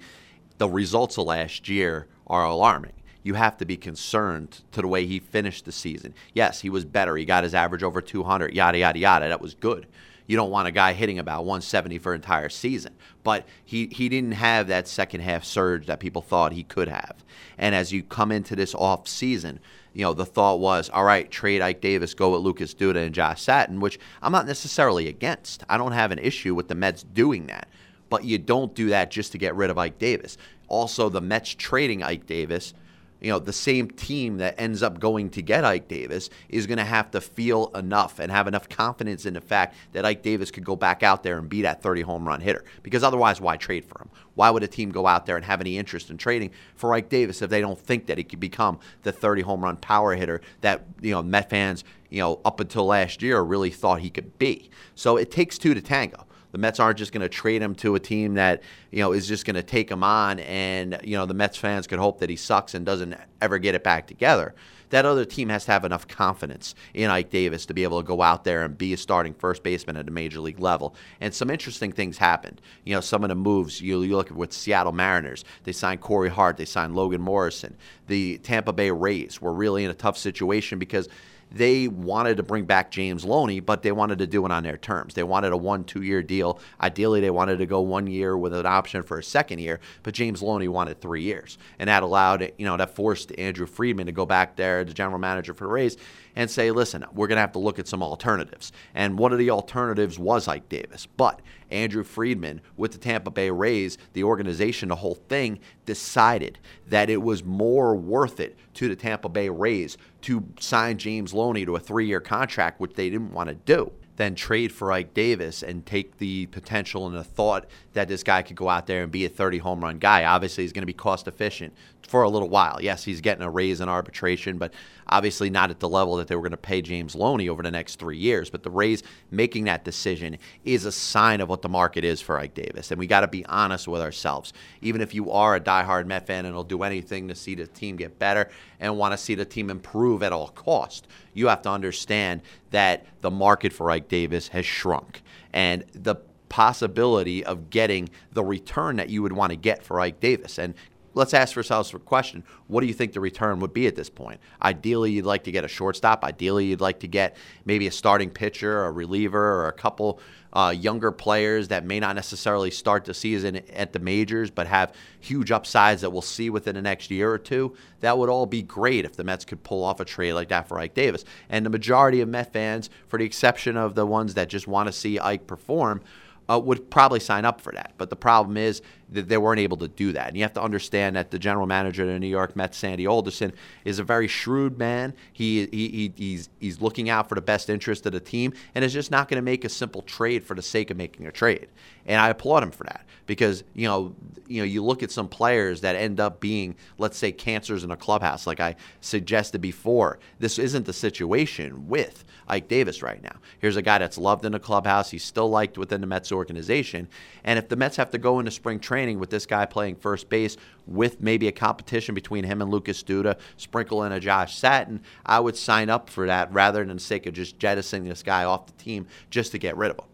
the 0.57 0.69
results 0.69 1.17
of 1.17 1.27
last 1.27 1.69
year 1.69 2.07
are 2.27 2.45
alarming. 2.45 2.93
You 3.23 3.33
have 3.35 3.57
to 3.57 3.65
be 3.65 3.77
concerned 3.77 4.61
to 4.71 4.81
the 4.81 4.87
way 4.87 5.05
he 5.05 5.19
finished 5.19 5.65
the 5.65 5.71
season. 5.71 6.13
Yes, 6.33 6.61
he 6.61 6.69
was 6.69 6.85
better. 6.85 7.15
He 7.15 7.25
got 7.25 7.43
his 7.43 7.53
average 7.53 7.83
over 7.83 8.01
200, 8.01 8.53
yada, 8.53 8.77
yada, 8.77 8.99
yada. 8.99 9.27
That 9.29 9.41
was 9.41 9.53
good 9.53 9.87
you 10.29 10.35
don't 10.35 10.51
want 10.51 10.67
a 10.67 10.71
guy 10.71 10.93
hitting 10.93 11.17
about 11.17 11.39
170 11.39 11.97
for 11.97 12.13
an 12.13 12.17
entire 12.17 12.49
season. 12.49 12.93
But 13.23 13.47
he, 13.65 13.87
he 13.87 14.09
didn't 14.09 14.33
have 14.33 14.67
that 14.67 14.87
second 14.87 15.21
half 15.21 15.43
surge 15.43 15.87
that 15.87 15.99
people 15.99 16.21
thought 16.21 16.51
he 16.51 16.61
could 16.61 16.87
have. 16.87 17.25
And 17.57 17.73
as 17.73 17.91
you 17.91 18.03
come 18.03 18.31
into 18.31 18.55
this 18.55 18.75
off 18.75 19.07
season, 19.07 19.59
you 19.91 20.03
know, 20.03 20.13
the 20.13 20.27
thought 20.27 20.59
was, 20.59 20.87
all 20.91 21.03
right, 21.03 21.31
trade 21.31 21.63
Ike 21.63 21.81
Davis, 21.81 22.13
go 22.13 22.29
with 22.29 22.41
Lucas 22.41 22.75
Duda 22.75 23.03
and 23.03 23.15
Josh 23.15 23.41
Satin, 23.41 23.79
which 23.79 23.99
I'm 24.21 24.31
not 24.31 24.45
necessarily 24.45 25.07
against. 25.07 25.63
I 25.67 25.79
don't 25.79 25.93
have 25.93 26.11
an 26.11 26.19
issue 26.19 26.53
with 26.53 26.67
the 26.67 26.75
Mets 26.75 27.01
doing 27.01 27.47
that. 27.47 27.67
But 28.11 28.23
you 28.23 28.37
don't 28.37 28.75
do 28.75 28.89
that 28.89 29.09
just 29.09 29.31
to 29.31 29.39
get 29.39 29.55
rid 29.55 29.71
of 29.71 29.79
Ike 29.79 29.97
Davis. 29.97 30.37
Also, 30.67 31.09
the 31.09 31.21
Mets 31.21 31.55
trading 31.55 32.03
Ike 32.03 32.27
Davis 32.27 32.75
you 33.21 33.31
know, 33.31 33.39
the 33.39 33.53
same 33.53 33.89
team 33.89 34.37
that 34.37 34.55
ends 34.57 34.81
up 34.81 34.99
going 34.99 35.29
to 35.31 35.41
get 35.41 35.65
Ike 35.65 35.87
Davis 35.87 36.29
is 36.47 36.67
going 36.67 36.77
to 36.77 36.85
have 36.85 37.11
to 37.11 37.21
feel 37.21 37.67
enough 37.75 38.19
and 38.19 38.31
have 38.31 38.47
enough 38.47 38.69
confidence 38.69 39.25
in 39.25 39.33
the 39.33 39.41
fact 39.41 39.75
that 39.91 40.05
Ike 40.05 40.21
Davis 40.21 40.51
could 40.51 40.63
go 40.63 40.75
back 40.75 41.03
out 41.03 41.23
there 41.23 41.37
and 41.37 41.49
be 41.49 41.61
that 41.63 41.81
30 41.81 42.01
home 42.01 42.27
run 42.27 42.39
hitter. 42.39 42.63
Because 42.81 43.03
otherwise, 43.03 43.41
why 43.41 43.57
trade 43.57 43.83
for 43.83 44.01
him? 44.01 44.09
Why 44.35 44.49
would 44.49 44.63
a 44.63 44.67
team 44.67 44.91
go 44.91 45.05
out 45.05 45.25
there 45.25 45.35
and 45.35 45.43
have 45.45 45.59
any 45.59 45.77
interest 45.77 46.09
in 46.09 46.17
trading 46.17 46.51
for 46.75 46.93
Ike 46.93 47.09
Davis 47.09 47.41
if 47.41 47.49
they 47.49 47.61
don't 47.61 47.79
think 47.79 48.05
that 48.05 48.17
he 48.17 48.23
could 48.23 48.39
become 48.39 48.79
the 49.03 49.11
30 49.11 49.41
home 49.41 49.63
run 49.63 49.75
power 49.77 50.15
hitter 50.15 50.41
that, 50.61 50.85
you 51.01 51.11
know, 51.11 51.21
Met 51.21 51.49
fans, 51.49 51.83
you 52.09 52.19
know, 52.19 52.39
up 52.45 52.59
until 52.59 52.85
last 52.85 53.21
year 53.21 53.41
really 53.41 53.69
thought 53.69 53.99
he 53.99 54.09
could 54.09 54.37
be? 54.39 54.69
So 54.95 55.17
it 55.17 55.29
takes 55.29 55.57
two 55.57 55.73
to 55.73 55.81
tango. 55.81 56.25
The 56.51 56.57
Mets 56.57 56.79
aren't 56.79 56.97
just 56.97 57.11
going 57.11 57.21
to 57.21 57.29
trade 57.29 57.61
him 57.61 57.75
to 57.75 57.95
a 57.95 57.99
team 57.99 58.35
that 58.35 58.61
you 58.91 58.99
know 58.99 59.11
is 59.11 59.27
just 59.27 59.45
going 59.45 59.55
to 59.55 59.63
take 59.63 59.89
him 59.89 60.03
on, 60.03 60.39
and 60.39 60.99
you 61.03 61.15
know 61.15 61.25
the 61.25 61.33
Mets 61.33 61.57
fans 61.57 61.87
could 61.87 61.99
hope 61.99 62.19
that 62.19 62.29
he 62.29 62.35
sucks 62.35 62.73
and 62.73 62.85
doesn't 62.85 63.15
ever 63.41 63.57
get 63.57 63.75
it 63.75 63.83
back 63.83 64.07
together. 64.07 64.55
That 64.89 65.05
other 65.05 65.25
team 65.25 65.49
has 65.49 65.65
to 65.65 65.71
have 65.71 65.85
enough 65.85 66.07
confidence 66.07 66.73
in 66.93 67.11
Ike 67.11 67.29
Davis 67.29 67.65
to 67.67 67.73
be 67.73 67.83
able 67.83 68.01
to 68.01 68.07
go 68.07 68.21
out 68.21 68.43
there 68.43 68.63
and 68.63 68.77
be 68.77 68.93
a 68.93 68.97
starting 68.97 69.33
first 69.33 69.61
baseman 69.61 69.97
at 69.97 70.07
a 70.07 70.11
major 70.11 70.39
league 70.39 70.59
level. 70.59 70.95
And 71.21 71.33
some 71.33 71.49
interesting 71.49 71.91
things 71.91 72.17
happened. 72.17 72.59
You 72.85 72.95
know, 72.95 73.01
some 73.01 73.23
of 73.23 73.29
the 73.29 73.35
moves 73.35 73.81
you, 73.81 74.01
you 74.01 74.15
look 74.15 74.31
at 74.31 74.37
with 74.37 74.51
Seattle 74.51 74.91
Mariners. 74.91 75.45
They 75.63 75.73
signed 75.73 76.01
Corey 76.01 76.29
Hart. 76.29 76.57
They 76.57 76.65
signed 76.65 76.95
Logan 76.95 77.21
Morrison. 77.21 77.77
The 78.07 78.39
Tampa 78.39 78.73
Bay 78.73 78.89
Rays 78.89 79.39
were 79.39 79.53
really 79.53 79.83
in 79.83 79.91
a 79.91 79.95
tough 79.95 80.17
situation 80.17 80.79
because 80.79 81.07
they 81.51 81.87
wanted 81.87 82.37
to 82.37 82.43
bring 82.43 82.65
back 82.65 82.91
James 82.91 83.25
Loney, 83.25 83.59
but 83.59 83.81
they 83.81 83.91
wanted 83.91 84.19
to 84.19 84.27
do 84.27 84.45
it 84.45 84.51
on 84.51 84.63
their 84.63 84.77
terms. 84.77 85.13
They 85.13 85.23
wanted 85.23 85.51
a 85.51 85.57
one, 85.57 85.83
two 85.83 86.01
year 86.01 86.21
deal. 86.21 86.59
Ideally, 86.79 87.21
they 87.21 87.31
wanted 87.31 87.57
to 87.57 87.65
go 87.65 87.81
one 87.81 88.07
year 88.07 88.37
with 88.37 88.53
an 88.53 88.65
option 88.65 89.03
for 89.03 89.17
a 89.17 89.23
second 89.23 89.59
year, 89.59 89.79
but 90.03 90.13
James 90.13 90.41
Loney 90.41 90.67
wanted 90.67 91.01
three 91.01 91.23
years. 91.23 91.57
And 91.79 91.87
that 91.87 92.03
allowed, 92.03 92.51
you 92.57 92.65
know, 92.65 92.77
that 92.77 92.95
forced 92.95 93.31
Andrew 93.37 93.65
Friedman 93.65 94.05
to 94.05 94.11
go 94.11 94.25
back 94.25 94.55
there, 94.55 94.83
the 94.83 94.93
general 94.93 95.19
manager 95.19 95.53
for 95.53 95.65
the 95.65 95.71
Rays, 95.71 95.97
and 96.39 96.49
say, 96.49 96.71
listen, 96.71 97.03
we're 97.11 97.27
going 97.27 97.35
to 97.35 97.41
have 97.41 97.51
to 97.51 97.59
look 97.59 97.79
at 97.79 97.87
some 97.87 98.01
alternatives. 98.01 98.71
And 98.95 99.19
one 99.19 99.33
of 99.33 99.39
the 99.39 99.49
alternatives 99.49 100.17
was 100.17 100.47
Ike 100.47 100.69
Davis. 100.69 101.05
But 101.05 101.41
Andrew 101.69 102.01
Friedman 102.01 102.61
with 102.77 102.93
the 102.93 102.97
Tampa 102.97 103.29
Bay 103.29 103.49
Rays, 103.49 103.97
the 104.13 104.23
organization, 104.23 104.87
the 104.87 104.95
whole 104.95 105.15
thing, 105.15 105.59
decided 105.85 106.57
that 106.87 107.09
it 107.09 107.21
was 107.21 107.43
more 107.43 107.93
worth 107.93 108.39
it 108.39 108.55
to 108.75 108.87
the 108.87 108.95
Tampa 108.95 109.27
Bay 109.27 109.49
Rays 109.49 109.97
to 110.21 110.45
sign 110.61 110.97
James 110.97 111.33
Loney 111.33 111.65
to 111.65 111.75
a 111.75 111.79
three 111.79 112.07
year 112.07 112.21
contract, 112.21 112.79
which 112.79 112.93
they 112.93 113.09
didn't 113.09 113.33
want 113.33 113.49
to 113.49 113.55
do 113.55 113.91
than 114.15 114.33
trade 114.33 114.71
for 114.71 114.93
Ike 114.93 115.13
Davis 115.13 115.61
and 115.61 115.85
take 115.85 116.19
the 116.19 116.45
potential 116.47 117.05
and 117.05 117.17
the 117.17 117.23
thought 117.23 117.65
that 117.99 118.07
this 118.07 118.23
guy 118.23 118.41
could 118.41 118.55
go 118.55 118.69
out 118.69 118.87
there 118.87 119.03
and 119.03 119.11
be 119.11 119.25
a 119.25 119.29
30 119.29 119.57
home 119.57 119.81
run 119.81 119.99
guy. 119.99 120.23
Obviously, 120.23 120.63
he's 120.63 120.71
going 120.71 120.83
to 120.83 120.87
be 120.87 120.93
cost 120.93 121.27
efficient 121.27 121.73
for 122.07 122.23
a 122.23 122.29
little 122.29 122.47
while. 122.47 122.79
Yes, 122.81 123.03
he's 123.03 123.19
getting 123.19 123.43
a 123.43 123.49
raise 123.49 123.81
in 123.81 123.89
arbitration, 123.89 124.57
but 124.57 124.73
obviously 125.07 125.49
not 125.49 125.69
at 125.69 125.81
the 125.81 125.89
level 125.89 126.15
that 126.15 126.29
they 126.29 126.35
were 126.35 126.41
going 126.41 126.51
to 126.51 126.57
pay 126.57 126.81
James 126.81 127.13
Loney 127.13 127.49
over 127.49 127.61
the 127.61 127.69
next 127.69 127.99
three 127.99 128.17
years. 128.17 128.49
But 128.49 128.63
the 128.63 128.69
Rays 128.69 129.03
making 129.31 129.65
that 129.65 129.83
decision 129.83 130.37
is 130.63 130.85
a 130.85 130.93
sign 130.93 131.41
of 131.41 131.49
what 131.49 131.61
the 131.61 131.67
market 131.67 132.05
is 132.05 132.21
for 132.21 132.39
Ike 132.39 132.53
Davis. 132.53 132.89
And 132.89 132.99
we 132.99 133.05
got 133.05 133.21
to 133.21 133.27
be 133.27 133.45
honest 133.47 133.85
with 133.85 134.01
ourselves. 134.01 134.53
Even 134.81 135.01
if 135.01 135.13
you 135.13 135.29
are 135.31 135.57
a 135.57 135.59
diehard 135.59 136.05
Met 136.05 136.25
fan 136.25 136.45
and 136.45 136.55
will 136.55 136.63
do 136.63 136.83
anything 136.83 137.27
to 137.27 137.35
see 137.35 137.53
the 137.53 137.67
team 137.67 137.97
get 137.97 138.17
better 138.17 138.49
and 138.79 138.97
want 138.97 139.11
to 139.11 139.17
see 139.17 139.35
the 139.35 139.43
team 139.43 139.69
improve 139.69 140.23
at 140.23 140.31
all 140.31 140.47
cost, 140.47 141.05
you 141.33 141.47
have 141.47 141.61
to 141.63 141.69
understand 141.69 142.41
that 142.71 143.05
the 143.19 143.29
market 143.29 143.73
for 143.73 143.91
Ike 143.91 144.07
Davis 144.07 144.47
has 144.47 144.65
shrunk. 144.65 145.21
And 145.51 145.83
the 145.93 146.15
possibility 146.49 147.45
of 147.45 147.69
getting 147.69 148.09
the 148.33 148.43
return 148.43 148.97
that 148.97 149.09
you 149.09 149.21
would 149.21 149.33
want 149.33 149.51
to 149.51 149.55
get 149.55 149.83
for 149.83 149.99
Ike 149.99 150.19
Davis. 150.19 150.57
And 150.57 150.73
let's 151.13 151.33
ask 151.33 151.55
ourselves 151.57 151.93
a 151.93 151.99
question. 151.99 152.43
What 152.67 152.81
do 152.81 152.87
you 152.87 152.93
think 152.93 153.13
the 153.13 153.19
return 153.19 153.59
would 153.59 153.73
be 153.73 153.87
at 153.87 153.95
this 153.95 154.09
point? 154.09 154.39
Ideally, 154.61 155.11
you'd 155.11 155.25
like 155.25 155.43
to 155.45 155.51
get 155.51 155.63
a 155.63 155.67
shortstop. 155.67 156.23
Ideally, 156.23 156.65
you'd 156.65 156.81
like 156.81 156.99
to 157.01 157.07
get 157.07 157.35
maybe 157.65 157.87
a 157.87 157.91
starting 157.91 158.29
pitcher, 158.29 158.85
a 158.85 158.91
reliever, 158.91 159.61
or 159.61 159.67
a 159.67 159.73
couple 159.73 160.19
uh, 160.53 160.73
younger 160.75 161.11
players 161.11 161.67
that 161.67 161.85
may 161.85 161.99
not 161.99 162.15
necessarily 162.15 162.71
start 162.71 163.05
the 163.05 163.13
season 163.13 163.57
at 163.73 163.93
the 163.93 163.99
majors, 163.99 164.49
but 164.49 164.67
have 164.67 164.93
huge 165.19 165.51
upsides 165.51 166.01
that 166.01 166.09
we'll 166.09 166.21
see 166.21 166.49
within 166.49 166.75
the 166.75 166.81
next 166.81 167.11
year 167.11 167.31
or 167.31 167.37
two. 167.37 167.75
That 167.99 168.17
would 168.17 168.29
all 168.29 168.45
be 168.45 168.63
great 168.63 169.05
if 169.05 169.15
the 169.15 169.23
Mets 169.23 169.45
could 169.45 169.63
pull 169.63 169.83
off 169.83 169.99
a 169.99 170.05
trade 170.05 170.33
like 170.33 170.49
that 170.49 170.67
for 170.67 170.79
Ike 170.79 170.95
Davis. 170.95 171.23
And 171.49 171.65
the 171.65 171.69
majority 171.69 172.21
of 172.21 172.29
Met 172.29 172.51
fans, 172.51 172.89
for 173.07 173.19
the 173.19 173.25
exception 173.25 173.77
of 173.77 173.95
the 173.95 174.05
ones 174.05 174.33
that 174.33 174.49
just 174.49 174.67
want 174.67 174.87
to 174.87 174.93
see 174.93 175.19
Ike 175.19 175.45
perform, 175.45 176.01
uh, 176.49 176.59
would 176.59 176.89
probably 176.89 177.19
sign 177.19 177.45
up 177.45 177.61
for 177.61 177.71
that. 177.73 177.93
But 177.97 178.09
the 178.09 178.15
problem 178.15 178.57
is 178.57 178.81
they 179.11 179.37
weren't 179.37 179.59
able 179.59 179.77
to 179.77 179.87
do 179.87 180.11
that. 180.13 180.27
And 180.27 180.37
you 180.37 180.43
have 180.43 180.53
to 180.53 180.61
understand 180.61 181.15
that 181.15 181.31
the 181.31 181.39
general 181.39 181.65
manager 181.65 182.03
of 182.03 182.09
the 182.09 182.19
New 182.19 182.27
York 182.27 182.55
Mets, 182.55 182.77
Sandy 182.77 183.07
Alderson, 183.07 183.53
is 183.83 183.99
a 183.99 184.03
very 184.03 184.27
shrewd 184.27 184.77
man. 184.77 185.13
He, 185.33 185.65
he, 185.71 186.13
he's, 186.15 186.49
he's 186.59 186.81
looking 186.81 187.09
out 187.09 187.27
for 187.27 187.35
the 187.35 187.41
best 187.41 187.69
interest 187.69 188.05
of 188.05 188.11
the 188.11 188.19
team 188.19 188.53
and 188.75 188.85
is 188.85 188.93
just 188.93 189.11
not 189.11 189.27
going 189.27 189.37
to 189.37 189.41
make 189.41 189.65
a 189.65 189.69
simple 189.69 190.01
trade 190.01 190.43
for 190.43 190.55
the 190.55 190.61
sake 190.61 190.91
of 190.91 190.97
making 190.97 191.25
a 191.27 191.31
trade. 191.31 191.67
And 192.05 192.19
I 192.19 192.29
applaud 192.29 192.63
him 192.63 192.71
for 192.71 192.83
that 192.85 193.05
because, 193.25 193.63
you 193.73 193.87
know, 193.87 194.15
you 194.47 194.61
know, 194.61 194.65
you 194.65 194.83
look 194.83 195.03
at 195.03 195.11
some 195.11 195.27
players 195.27 195.81
that 195.81 195.95
end 195.95 196.19
up 196.19 196.39
being, 196.39 196.75
let's 196.97 197.17
say, 197.17 197.31
cancers 197.31 197.83
in 197.83 197.91
a 197.91 197.95
clubhouse, 197.95 198.47
like 198.47 198.59
I 198.59 198.75
suggested 199.01 199.61
before. 199.61 200.19
This 200.39 200.57
isn't 200.57 200.85
the 200.85 200.93
situation 200.93 201.87
with 201.87 202.25
Ike 202.47 202.67
Davis 202.67 203.03
right 203.03 203.21
now. 203.21 203.35
Here's 203.59 203.75
a 203.75 203.81
guy 203.83 203.99
that's 203.99 204.17
loved 204.17 204.43
in 204.45 204.53
the 204.53 204.59
clubhouse. 204.59 205.11
He's 205.11 205.23
still 205.23 205.49
liked 205.49 205.77
within 205.77 206.01
the 206.01 206.07
Mets 206.07 206.31
organization. 206.31 207.07
And 207.43 207.59
if 207.59 207.69
the 207.69 207.75
Mets 207.75 207.97
have 207.97 208.09
to 208.11 208.17
go 208.17 208.39
into 208.39 208.51
spring 208.51 208.79
training 208.79 208.98
with 209.07 209.29
this 209.29 209.45
guy 209.45 209.65
playing 209.65 209.95
first 209.95 210.29
base 210.29 210.57
with 210.85 211.21
maybe 211.21 211.47
a 211.47 211.51
competition 211.51 212.15
between 212.15 212.43
him 212.43 212.61
and 212.61 212.69
Lucas 212.71 213.03
Duda, 213.03 213.37
sprinkle 213.57 214.03
in 214.03 214.11
a 214.11 214.19
Josh 214.19 214.57
Satin, 214.57 215.01
I 215.25 215.39
would 215.39 215.55
sign 215.55 215.89
up 215.89 216.09
for 216.09 216.27
that 216.27 216.51
rather 216.51 216.83
than 216.83 216.97
the 216.97 217.01
sake 217.01 217.25
of 217.25 217.33
just 217.33 217.57
jettisoning 217.59 218.09
this 218.09 218.23
guy 218.23 218.43
off 218.43 218.65
the 218.65 218.73
team 218.73 219.07
just 219.29 219.51
to 219.53 219.57
get 219.57 219.77
rid 219.77 219.91
of 219.91 219.99
him. 219.99 220.05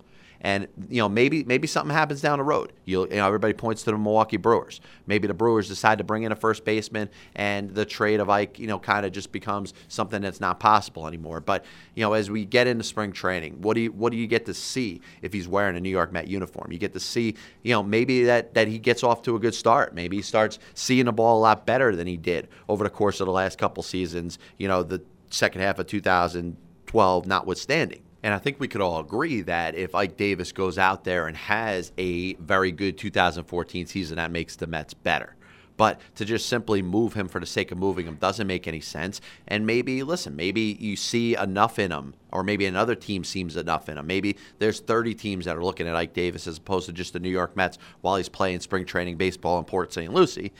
And 0.41 0.67
you 0.89 1.01
know, 1.01 1.09
maybe 1.09 1.43
maybe 1.43 1.67
something 1.67 1.93
happens 1.93 2.21
down 2.21 2.39
the 2.39 2.43
road. 2.43 2.73
you 2.85 3.03
you 3.03 3.15
know, 3.15 3.27
everybody 3.27 3.53
points 3.53 3.83
to 3.83 3.91
the 3.91 3.97
Milwaukee 3.97 4.37
Brewers. 4.37 4.81
Maybe 5.07 5.27
the 5.27 5.33
Brewers 5.33 5.67
decide 5.67 5.97
to 5.97 6.03
bring 6.03 6.23
in 6.23 6.31
a 6.31 6.35
first 6.35 6.65
baseman, 6.65 7.09
and 7.35 7.69
the 7.71 7.85
trade 7.85 8.19
of 8.19 8.29
Ike, 8.29 8.59
you 8.59 8.67
know, 8.67 8.79
kind 8.79 9.05
of 9.05 9.11
just 9.11 9.31
becomes 9.31 9.73
something 9.87 10.21
that's 10.21 10.39
not 10.39 10.59
possible 10.59 11.07
anymore. 11.07 11.39
But 11.39 11.65
you 11.95 12.01
know, 12.01 12.13
as 12.13 12.29
we 12.29 12.45
get 12.45 12.67
into 12.67 12.83
spring 12.83 13.11
training, 13.11 13.61
what 13.61 13.75
do 13.75 13.81
you 13.81 13.91
what 13.91 14.11
do 14.11 14.17
you 14.17 14.27
get 14.27 14.45
to 14.45 14.53
see 14.53 15.01
if 15.21 15.33
he's 15.33 15.47
wearing 15.47 15.77
a 15.77 15.79
New 15.79 15.89
York 15.89 16.11
Met 16.11 16.27
uniform? 16.27 16.71
You 16.71 16.77
get 16.77 16.93
to 16.93 16.99
see, 16.99 17.35
you 17.63 17.73
know, 17.73 17.83
maybe 17.83 18.23
that 18.25 18.53
that 18.53 18.67
he 18.67 18.77
gets 18.77 19.03
off 19.03 19.21
to 19.23 19.35
a 19.35 19.39
good 19.39 19.55
start. 19.55 19.95
Maybe 19.95 20.17
he 20.17 20.21
starts 20.21 20.59
seeing 20.73 21.05
the 21.05 21.13
ball 21.13 21.39
a 21.39 21.41
lot 21.41 21.65
better 21.65 21.95
than 21.95 22.07
he 22.07 22.17
did 22.17 22.47
over 22.69 22.83
the 22.83 22.89
course 22.89 23.19
of 23.19 23.25
the 23.25 23.33
last 23.33 23.57
couple 23.57 23.83
seasons. 23.83 24.37
You 24.57 24.67
know, 24.67 24.83
the 24.83 25.01
second 25.29 25.61
half 25.61 25.79
of 25.79 25.87
2012 25.87 27.25
notwithstanding. 27.25 28.04
And 28.25 28.33
I 28.33 28.39
think 28.39 28.59
we 28.59 28.67
could 28.67 28.81
all 28.81 28.99
agree 28.99 29.41
that 29.41 29.75
if 29.75 29.93
Ike 29.93 30.17
Davis 30.17 30.51
goes 30.51 30.79
out 30.79 31.03
there 31.03 31.27
and 31.27 31.37
has 31.37 31.91
a 31.99 32.33
very 32.33 32.71
good 32.71 32.97
2014 32.97 33.85
season, 33.85 34.15
that 34.15 34.31
makes 34.31 34.55
the 34.55 34.65
Mets 34.65 34.95
better. 34.95 35.35
But 35.77 36.01
to 36.15 36.25
just 36.25 36.49
simply 36.49 36.81
move 36.81 37.13
him 37.13 37.27
for 37.27 37.39
the 37.39 37.45
sake 37.45 37.71
of 37.71 37.77
moving 37.77 38.07
him 38.07 38.15
doesn't 38.15 38.47
make 38.47 38.67
any 38.67 38.81
sense. 38.81 39.21
And 39.47 39.67
maybe, 39.67 40.01
listen, 40.01 40.35
maybe 40.35 40.75
you 40.79 40.95
see 40.95 41.37
enough 41.37 41.77
in 41.77 41.91
him, 41.91 42.15
or 42.31 42.41
maybe 42.41 42.65
another 42.65 42.95
team 42.95 43.23
sees 43.23 43.57
enough 43.57 43.89
in 43.89 43.99
him. 43.99 44.07
Maybe 44.07 44.37
there's 44.57 44.79
30 44.79 45.13
teams 45.13 45.45
that 45.45 45.55
are 45.55 45.63
looking 45.63 45.87
at 45.87 45.95
Ike 45.95 46.13
Davis 46.13 46.47
as 46.47 46.57
opposed 46.57 46.87
to 46.87 46.93
just 46.93 47.13
the 47.13 47.19
New 47.19 47.29
York 47.29 47.55
Mets 47.55 47.77
while 48.01 48.15
he's 48.15 48.27
playing 48.27 48.59
spring 48.61 48.85
training 48.85 49.17
baseball 49.17 49.59
in 49.59 49.65
Port 49.65 49.93
St. 49.93 50.11
Lucie 50.11 50.51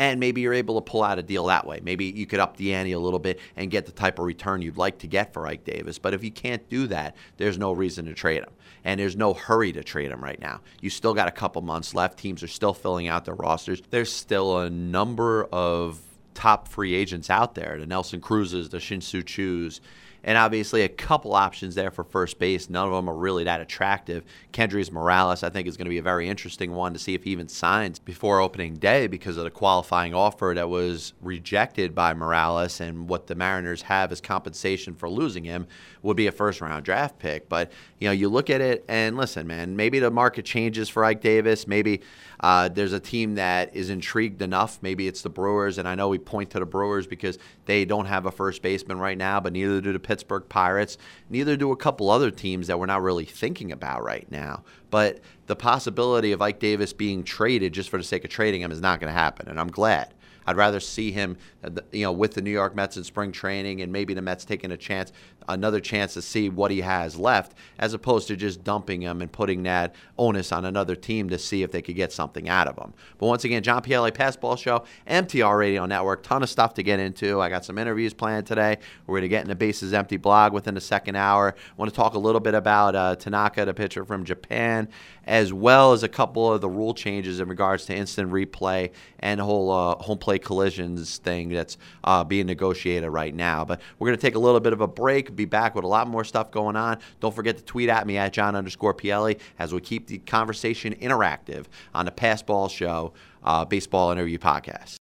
and 0.00 0.18
maybe 0.18 0.40
you're 0.40 0.54
able 0.54 0.80
to 0.80 0.90
pull 0.90 1.02
out 1.02 1.18
a 1.18 1.22
deal 1.22 1.44
that 1.44 1.66
way. 1.66 1.78
Maybe 1.82 2.06
you 2.06 2.24
could 2.24 2.40
up 2.40 2.56
the 2.56 2.72
ante 2.72 2.92
a 2.92 2.98
little 2.98 3.18
bit 3.18 3.38
and 3.54 3.70
get 3.70 3.84
the 3.84 3.92
type 3.92 4.18
of 4.18 4.24
return 4.24 4.62
you'd 4.62 4.78
like 4.78 4.96
to 5.00 5.06
get 5.06 5.34
for 5.34 5.46
Ike 5.46 5.62
Davis. 5.64 5.98
But 5.98 6.14
if 6.14 6.24
you 6.24 6.30
can't 6.30 6.66
do 6.70 6.86
that, 6.86 7.14
there's 7.36 7.58
no 7.58 7.72
reason 7.72 8.06
to 8.06 8.14
trade 8.14 8.42
him. 8.42 8.48
And 8.82 8.98
there's 8.98 9.14
no 9.14 9.34
hurry 9.34 9.72
to 9.72 9.84
trade 9.84 10.10
him 10.10 10.24
right 10.24 10.40
now. 10.40 10.62
You 10.80 10.88
still 10.88 11.12
got 11.12 11.28
a 11.28 11.30
couple 11.30 11.60
months 11.60 11.94
left. 11.94 12.18
Teams 12.18 12.42
are 12.42 12.48
still 12.48 12.72
filling 12.72 13.08
out 13.08 13.26
their 13.26 13.34
rosters. 13.34 13.82
There's 13.90 14.10
still 14.10 14.60
a 14.60 14.70
number 14.70 15.44
of 15.52 16.00
top 16.32 16.66
free 16.66 16.94
agents 16.94 17.28
out 17.28 17.54
there 17.54 17.76
the 17.78 17.84
Nelson 17.84 18.22
Cruzes, 18.22 18.70
the 18.70 18.80
Shin-Soo 18.80 19.22
Choos 19.22 19.80
and 20.24 20.36
obviously 20.36 20.82
a 20.82 20.88
couple 20.88 21.34
options 21.34 21.74
there 21.74 21.90
for 21.90 22.04
first 22.04 22.38
base. 22.38 22.68
None 22.68 22.86
of 22.86 22.92
them 22.92 23.08
are 23.08 23.14
really 23.14 23.44
that 23.44 23.60
attractive. 23.60 24.24
Kendrys 24.52 24.90
Morales, 24.90 25.42
I 25.42 25.50
think, 25.50 25.66
is 25.66 25.76
going 25.76 25.86
to 25.86 25.90
be 25.90 25.98
a 25.98 26.02
very 26.02 26.28
interesting 26.28 26.72
one 26.72 26.92
to 26.92 26.98
see 26.98 27.14
if 27.14 27.24
he 27.24 27.30
even 27.30 27.48
signs 27.48 27.98
before 27.98 28.40
opening 28.40 28.74
day 28.74 29.06
because 29.06 29.36
of 29.36 29.44
the 29.44 29.50
qualifying 29.50 30.14
offer 30.14 30.52
that 30.54 30.68
was 30.68 31.12
rejected 31.20 31.94
by 31.94 32.14
Morales 32.14 32.80
and 32.80 33.08
what 33.08 33.26
the 33.26 33.34
Mariners 33.34 33.82
have 33.82 34.12
as 34.12 34.20
compensation 34.20 34.94
for 34.94 35.08
losing 35.08 35.44
him 35.44 35.66
would 36.02 36.16
be 36.16 36.26
a 36.26 36.32
first 36.32 36.60
round 36.60 36.84
draft 36.84 37.18
pick. 37.18 37.48
But, 37.48 37.72
you 37.98 38.08
know, 38.08 38.12
you 38.12 38.28
look 38.28 38.50
at 38.50 38.60
it 38.60 38.84
and 38.88 39.16
listen, 39.16 39.46
man, 39.46 39.76
maybe 39.76 39.98
the 39.98 40.10
market 40.10 40.44
changes 40.44 40.88
for 40.88 41.04
Ike 41.04 41.20
Davis. 41.20 41.66
Maybe 41.66 42.00
uh, 42.40 42.68
there's 42.68 42.92
a 42.92 43.00
team 43.00 43.34
that 43.34 43.74
is 43.76 43.90
intrigued 43.90 44.40
enough. 44.42 44.78
Maybe 44.82 45.06
it's 45.06 45.22
the 45.22 45.28
Brewers. 45.28 45.78
And 45.78 45.86
I 45.86 45.94
know 45.94 46.08
we 46.08 46.18
point 46.18 46.50
to 46.50 46.58
the 46.58 46.66
Brewers 46.66 47.06
because 47.06 47.38
they 47.66 47.84
don't 47.84 48.06
have 48.06 48.26
a 48.26 48.30
first 48.30 48.62
baseman 48.62 48.98
right 48.98 49.18
now, 49.18 49.40
but 49.40 49.52
neither 49.52 49.80
do 49.80 49.92
the 49.92 49.98
Pittsburgh 49.98 50.44
Pirates. 50.48 50.96
Neither 51.28 51.56
do 51.56 51.70
a 51.70 51.76
couple 51.76 52.10
other 52.10 52.30
teams 52.30 52.66
that 52.66 52.78
we're 52.78 52.86
not 52.86 53.02
really 53.02 53.26
thinking 53.26 53.72
about 53.72 54.02
right 54.02 54.30
now. 54.30 54.64
But 54.90 55.20
the 55.46 55.56
possibility 55.56 56.32
of 56.32 56.40
Ike 56.40 56.60
Davis 56.60 56.92
being 56.92 57.24
traded 57.24 57.74
just 57.74 57.90
for 57.90 57.98
the 57.98 58.04
sake 58.04 58.24
of 58.24 58.30
trading 58.30 58.62
him 58.62 58.72
is 58.72 58.80
not 58.80 59.00
going 59.00 59.12
to 59.12 59.18
happen. 59.18 59.48
And 59.48 59.60
I'm 59.60 59.70
glad 59.70 60.14
I'd 60.46 60.56
rather 60.56 60.80
see 60.80 61.12
him, 61.12 61.36
uh, 61.62 61.70
you 61.92 62.02
know, 62.02 62.12
with 62.12 62.34
the 62.34 62.42
New 62.42 62.50
York 62.50 62.74
Mets 62.74 62.96
in 62.96 63.04
spring 63.04 63.32
training, 63.32 63.82
and 63.82 63.92
maybe 63.92 64.14
the 64.14 64.22
Mets 64.22 64.44
taking 64.44 64.72
a 64.72 64.76
chance, 64.76 65.12
another 65.48 65.80
chance 65.80 66.14
to 66.14 66.22
see 66.22 66.48
what 66.48 66.70
he 66.70 66.80
has 66.80 67.16
left, 67.16 67.54
as 67.78 67.94
opposed 67.94 68.28
to 68.28 68.36
just 68.36 68.64
dumping 68.64 69.02
him 69.02 69.20
and 69.20 69.30
putting 69.30 69.62
that 69.64 69.94
onus 70.18 70.52
on 70.52 70.64
another 70.64 70.96
team 70.96 71.28
to 71.30 71.38
see 71.38 71.62
if 71.62 71.70
they 71.72 71.82
could 71.82 71.96
get 71.96 72.12
something 72.12 72.48
out 72.48 72.66
of 72.66 72.76
him. 72.76 72.92
But 73.18 73.26
once 73.26 73.44
again, 73.44 73.62
John 73.62 73.82
Pielli, 73.82 74.10
Passball 74.10 74.58
Show, 74.58 74.84
MTR 75.08 75.58
Radio 75.58 75.86
Network, 75.86 76.22
ton 76.22 76.42
of 76.42 76.50
stuff 76.50 76.74
to 76.74 76.82
get 76.82 77.00
into. 77.00 77.40
I 77.40 77.48
got 77.48 77.64
some 77.64 77.78
interviews 77.78 78.14
planned 78.14 78.46
today. 78.46 78.78
We're 79.06 79.14
going 79.14 79.22
to 79.22 79.28
get 79.28 79.42
in 79.42 79.48
the 79.48 79.54
bases 79.54 79.92
empty 79.92 80.16
blog 80.16 80.52
within 80.52 80.74
the 80.74 80.80
second 80.80 81.16
hour. 81.16 81.54
I 81.56 81.72
want 81.76 81.90
to 81.90 81.96
talk 81.96 82.14
a 82.14 82.18
little 82.18 82.40
bit 82.40 82.54
about 82.54 82.94
uh, 82.94 83.16
Tanaka, 83.16 83.64
the 83.64 83.74
pitcher 83.74 84.04
from 84.04 84.24
Japan, 84.24 84.88
as 85.26 85.52
well 85.52 85.92
as 85.92 86.02
a 86.02 86.08
couple 86.08 86.52
of 86.52 86.60
the 86.60 86.68
rule 86.68 86.94
changes 86.94 87.40
in 87.40 87.48
regards 87.48 87.86
to 87.86 87.94
instant 87.94 88.30
replay 88.30 88.90
and 89.18 89.40
the 89.40 89.44
whole 89.44 89.70
uh, 89.70 89.94
home 89.96 90.18
plate 90.18 90.44
collisions 90.44 91.18
thing 91.18 91.48
that's 91.48 91.76
uh, 92.04 92.24
being 92.24 92.46
negotiated 92.46 93.10
right 93.10 93.34
now. 93.34 93.64
But 93.64 93.80
we're 93.98 94.08
going 94.08 94.18
to 94.18 94.22
take 94.22 94.34
a 94.34 94.38
little 94.38 94.60
bit 94.60 94.72
of 94.72 94.80
a 94.80 94.88
break, 94.88 95.34
be 95.34 95.44
back 95.44 95.74
with 95.74 95.84
a 95.84 95.88
lot 95.88 96.08
more 96.08 96.24
stuff 96.24 96.50
going 96.50 96.76
on. 96.76 96.98
Don't 97.20 97.34
forget 97.34 97.56
to 97.56 97.64
tweet 97.64 97.88
at 97.88 98.06
me 98.06 98.16
at 98.16 98.32
John 98.32 98.56
underscore 98.56 98.94
Pielli 98.94 99.38
as 99.58 99.72
we 99.72 99.80
keep 99.80 100.06
the 100.06 100.18
conversation 100.18 100.94
interactive 100.94 101.66
on 101.94 102.04
the 102.04 102.12
Passball 102.12 102.70
Show 102.70 103.12
uh, 103.44 103.64
Baseball 103.64 104.10
Interview 104.10 104.38
Podcast. 104.38 104.96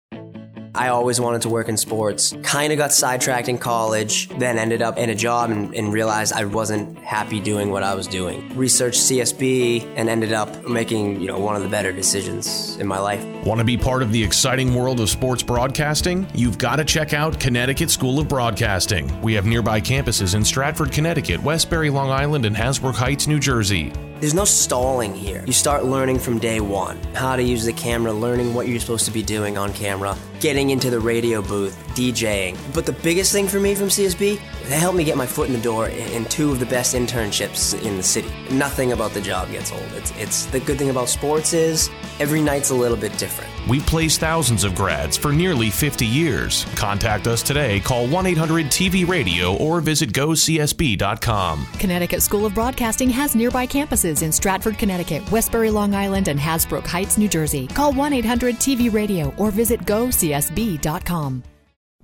I 0.75 0.89
always 0.89 1.19
wanted 1.19 1.41
to 1.43 1.49
work 1.49 1.67
in 1.67 1.77
sports. 1.77 2.35
Kind 2.43 2.71
of 2.71 2.77
got 2.77 2.91
sidetracked 2.91 3.49
in 3.49 3.57
college, 3.57 4.29
then 4.37 4.57
ended 4.57 4.81
up 4.81 4.97
in 4.97 5.09
a 5.09 5.15
job 5.15 5.49
and, 5.49 5.73
and, 5.73 5.89
realized 5.89 6.33
I 6.33 6.45
wasn't 6.45 6.97
happy 6.99 7.39
doing 7.39 7.71
what 7.71 7.81
I 7.81 7.95
was 7.95 8.05
doing. 8.05 8.55
Researched 8.55 8.99
CSB 8.99 9.93
and 9.95 10.07
ended 10.07 10.33
up 10.33 10.67
making, 10.67 11.19
you 11.19 11.27
know, 11.27 11.39
one 11.39 11.55
of 11.55 11.63
the 11.63 11.69
better 11.69 11.91
decisions 11.91 12.77
in 12.77 12.85
my 12.85 12.99
life. 12.99 13.23
Want 13.45 13.59
to 13.59 13.65
be 13.65 13.77
part 13.77 14.03
of 14.03 14.11
the 14.11 14.23
exciting 14.23 14.75
world 14.75 14.99
of 14.99 15.09
sports 15.09 15.41
broadcasting? 15.41 16.27
You've 16.35 16.59
got 16.59 16.75
to 16.75 16.85
check 16.85 17.13
out 17.13 17.39
Connecticut 17.39 17.89
School 17.89 18.19
of 18.19 18.27
Broadcasting. 18.27 19.19
We 19.21 19.33
have 19.33 19.45
nearby 19.45 19.81
campuses 19.81 20.35
in 20.35 20.45
Stratford, 20.45 20.91
Connecticut, 20.91 21.41
Westbury, 21.41 21.89
Long 21.89 22.11
Island, 22.11 22.45
and 22.45 22.55
Hasbrouck 22.55 22.95
Heights, 22.95 23.25
New 23.25 23.39
Jersey. 23.39 23.91
There's 24.19 24.33
no 24.33 24.43
stalling 24.43 25.15
here. 25.15 25.45
You 25.47 25.53
start 25.53 25.85
learning 25.85 26.19
from 26.19 26.39
day 26.39 26.59
one 26.59 27.01
how 27.13 27.37
to 27.37 27.41
use 27.41 27.63
the 27.63 27.71
camera, 27.71 28.11
learning 28.11 28.53
what 28.53 28.67
you're 28.67 28.81
supposed 28.81 29.05
to 29.05 29.11
be 29.11 29.23
doing 29.23 29.57
on 29.57 29.71
camera, 29.71 30.17
getting 30.41 30.71
into 30.71 30.89
the 30.89 30.99
radio 30.99 31.41
booth, 31.41 31.77
DJing. 31.95 32.57
But 32.73 32.85
the 32.85 32.91
biggest 32.91 33.31
thing 33.31 33.47
for 33.47 33.61
me 33.61 33.75
from 33.75 33.87
CSB, 33.87 34.41
they 34.67 34.77
helped 34.77 34.97
me 34.97 35.05
get 35.05 35.15
my 35.15 35.25
foot 35.25 35.47
in 35.47 35.53
the 35.53 35.61
door 35.61 35.87
in 35.87 36.25
two 36.25 36.51
of 36.51 36.59
the 36.59 36.65
best 36.65 36.95
internships 36.95 37.81
in 37.81 37.95
the 37.95 38.03
city. 38.03 38.29
Nothing 38.51 38.91
about 38.91 39.11
the 39.11 39.21
job 39.21 39.51
gets 39.51 39.71
old. 39.71 39.89
It's, 39.93 40.11
it's 40.17 40.47
the 40.47 40.59
good 40.59 40.77
thing 40.77 40.89
about 40.89 41.07
sports 41.07 41.53
is 41.53 41.89
every 42.19 42.41
night's 42.41 42.71
a 42.71 42.75
little 42.75 42.97
bit 42.97 43.17
different. 43.17 43.58
We 43.67 43.79
place 43.79 44.17
thousands 44.17 44.63
of 44.63 44.75
grads 44.75 45.17
for 45.17 45.31
nearly 45.31 45.69
50 45.69 46.05
years. 46.05 46.65
Contact 46.75 47.27
us 47.27 47.43
today. 47.43 47.79
Call 47.79 48.07
1 48.07 48.25
800 48.25 48.67
TV 48.67 49.07
Radio 49.07 49.55
or 49.57 49.81
visit 49.81 50.13
gocsb.com. 50.13 51.65
Connecticut 51.77 52.21
School 52.21 52.45
of 52.45 52.53
Broadcasting 52.53 53.09
has 53.09 53.35
nearby 53.35 53.67
campuses 53.67 54.23
in 54.23 54.31
Stratford, 54.31 54.77
Connecticut, 54.77 55.29
Westbury, 55.31 55.69
Long 55.71 55.93
Island, 55.93 56.27
and 56.27 56.39
Hasbrouck 56.39 56.85
Heights, 56.85 57.17
New 57.17 57.27
Jersey. 57.27 57.67
Call 57.67 57.93
1 57.93 58.13
800 58.13 58.55
TV 58.55 58.91
Radio 58.91 59.33
or 59.37 59.51
visit 59.51 59.81
gocsb.com. 59.81 61.43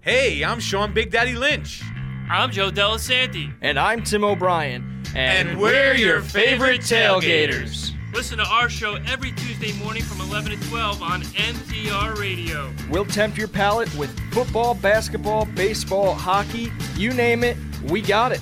Hey, 0.02 0.44
I'm 0.44 0.60
Sean 0.60 0.94
Big 0.94 1.10
Daddy 1.10 1.34
Lynch. 1.34 1.82
I'm 2.30 2.52
Joe 2.52 2.70
Delasanti. 2.70 3.54
And 3.62 3.80
I'm 3.80 4.04
Tim 4.04 4.24
O'Brien. 4.24 5.02
And, 5.16 5.50
and 5.50 5.60
we're 5.60 5.96
your 5.96 6.22
favorite 6.22 6.82
tailgaters. 6.82 7.95
Listen 8.16 8.38
to 8.38 8.46
our 8.46 8.70
show 8.70 8.96
every 9.10 9.34
Tuesday 9.34 9.74
morning 9.74 10.02
from 10.02 10.22
11 10.22 10.58
to 10.58 10.70
12 10.70 11.02
on 11.02 11.22
MTR 11.22 12.18
Radio. 12.18 12.72
We'll 12.90 13.04
tempt 13.04 13.38
your 13.38 13.50
palate 13.50 13.94
with 13.98 14.18
football, 14.32 14.74
basketball, 14.74 15.44
baseball, 15.48 16.14
hockey, 16.14 16.72
you 16.96 17.14
name 17.14 17.44
it, 17.44 17.58
we 17.90 18.02
got 18.02 18.32
it. 18.32 18.42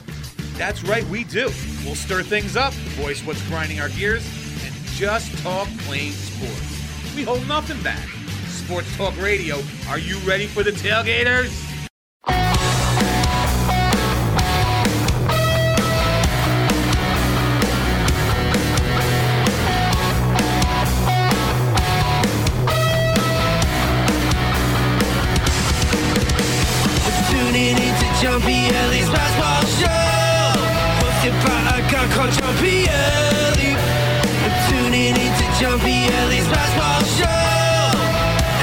That's 0.58 0.84
right, 0.84 1.04
we 1.06 1.24
do. 1.24 1.50
We'll 1.84 1.96
stir 1.96 2.22
things 2.22 2.56
up, 2.56 2.72
voice 3.02 3.26
what's 3.26 3.42
grinding 3.48 3.80
our 3.80 3.90
gears, 3.90 4.24
and 4.64 4.76
just 4.92 5.36
talk 5.40 5.68
plain 5.80 6.12
sports. 6.12 7.16
We 7.16 7.24
hold 7.24 7.48
nothing 7.48 7.82
back. 7.82 8.08
Sports 8.50 8.96
Talk 8.96 9.20
Radio, 9.20 9.60
are 9.90 9.98
you 9.98 10.20
ready 10.20 10.46
for 10.46 10.62
the 10.62 10.72
tailgaters? 10.72 11.52
I'm 32.42 32.58
tuning 34.70 35.14
Basketball 36.48 37.04
Show 37.04 37.26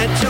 at. 0.03 0.23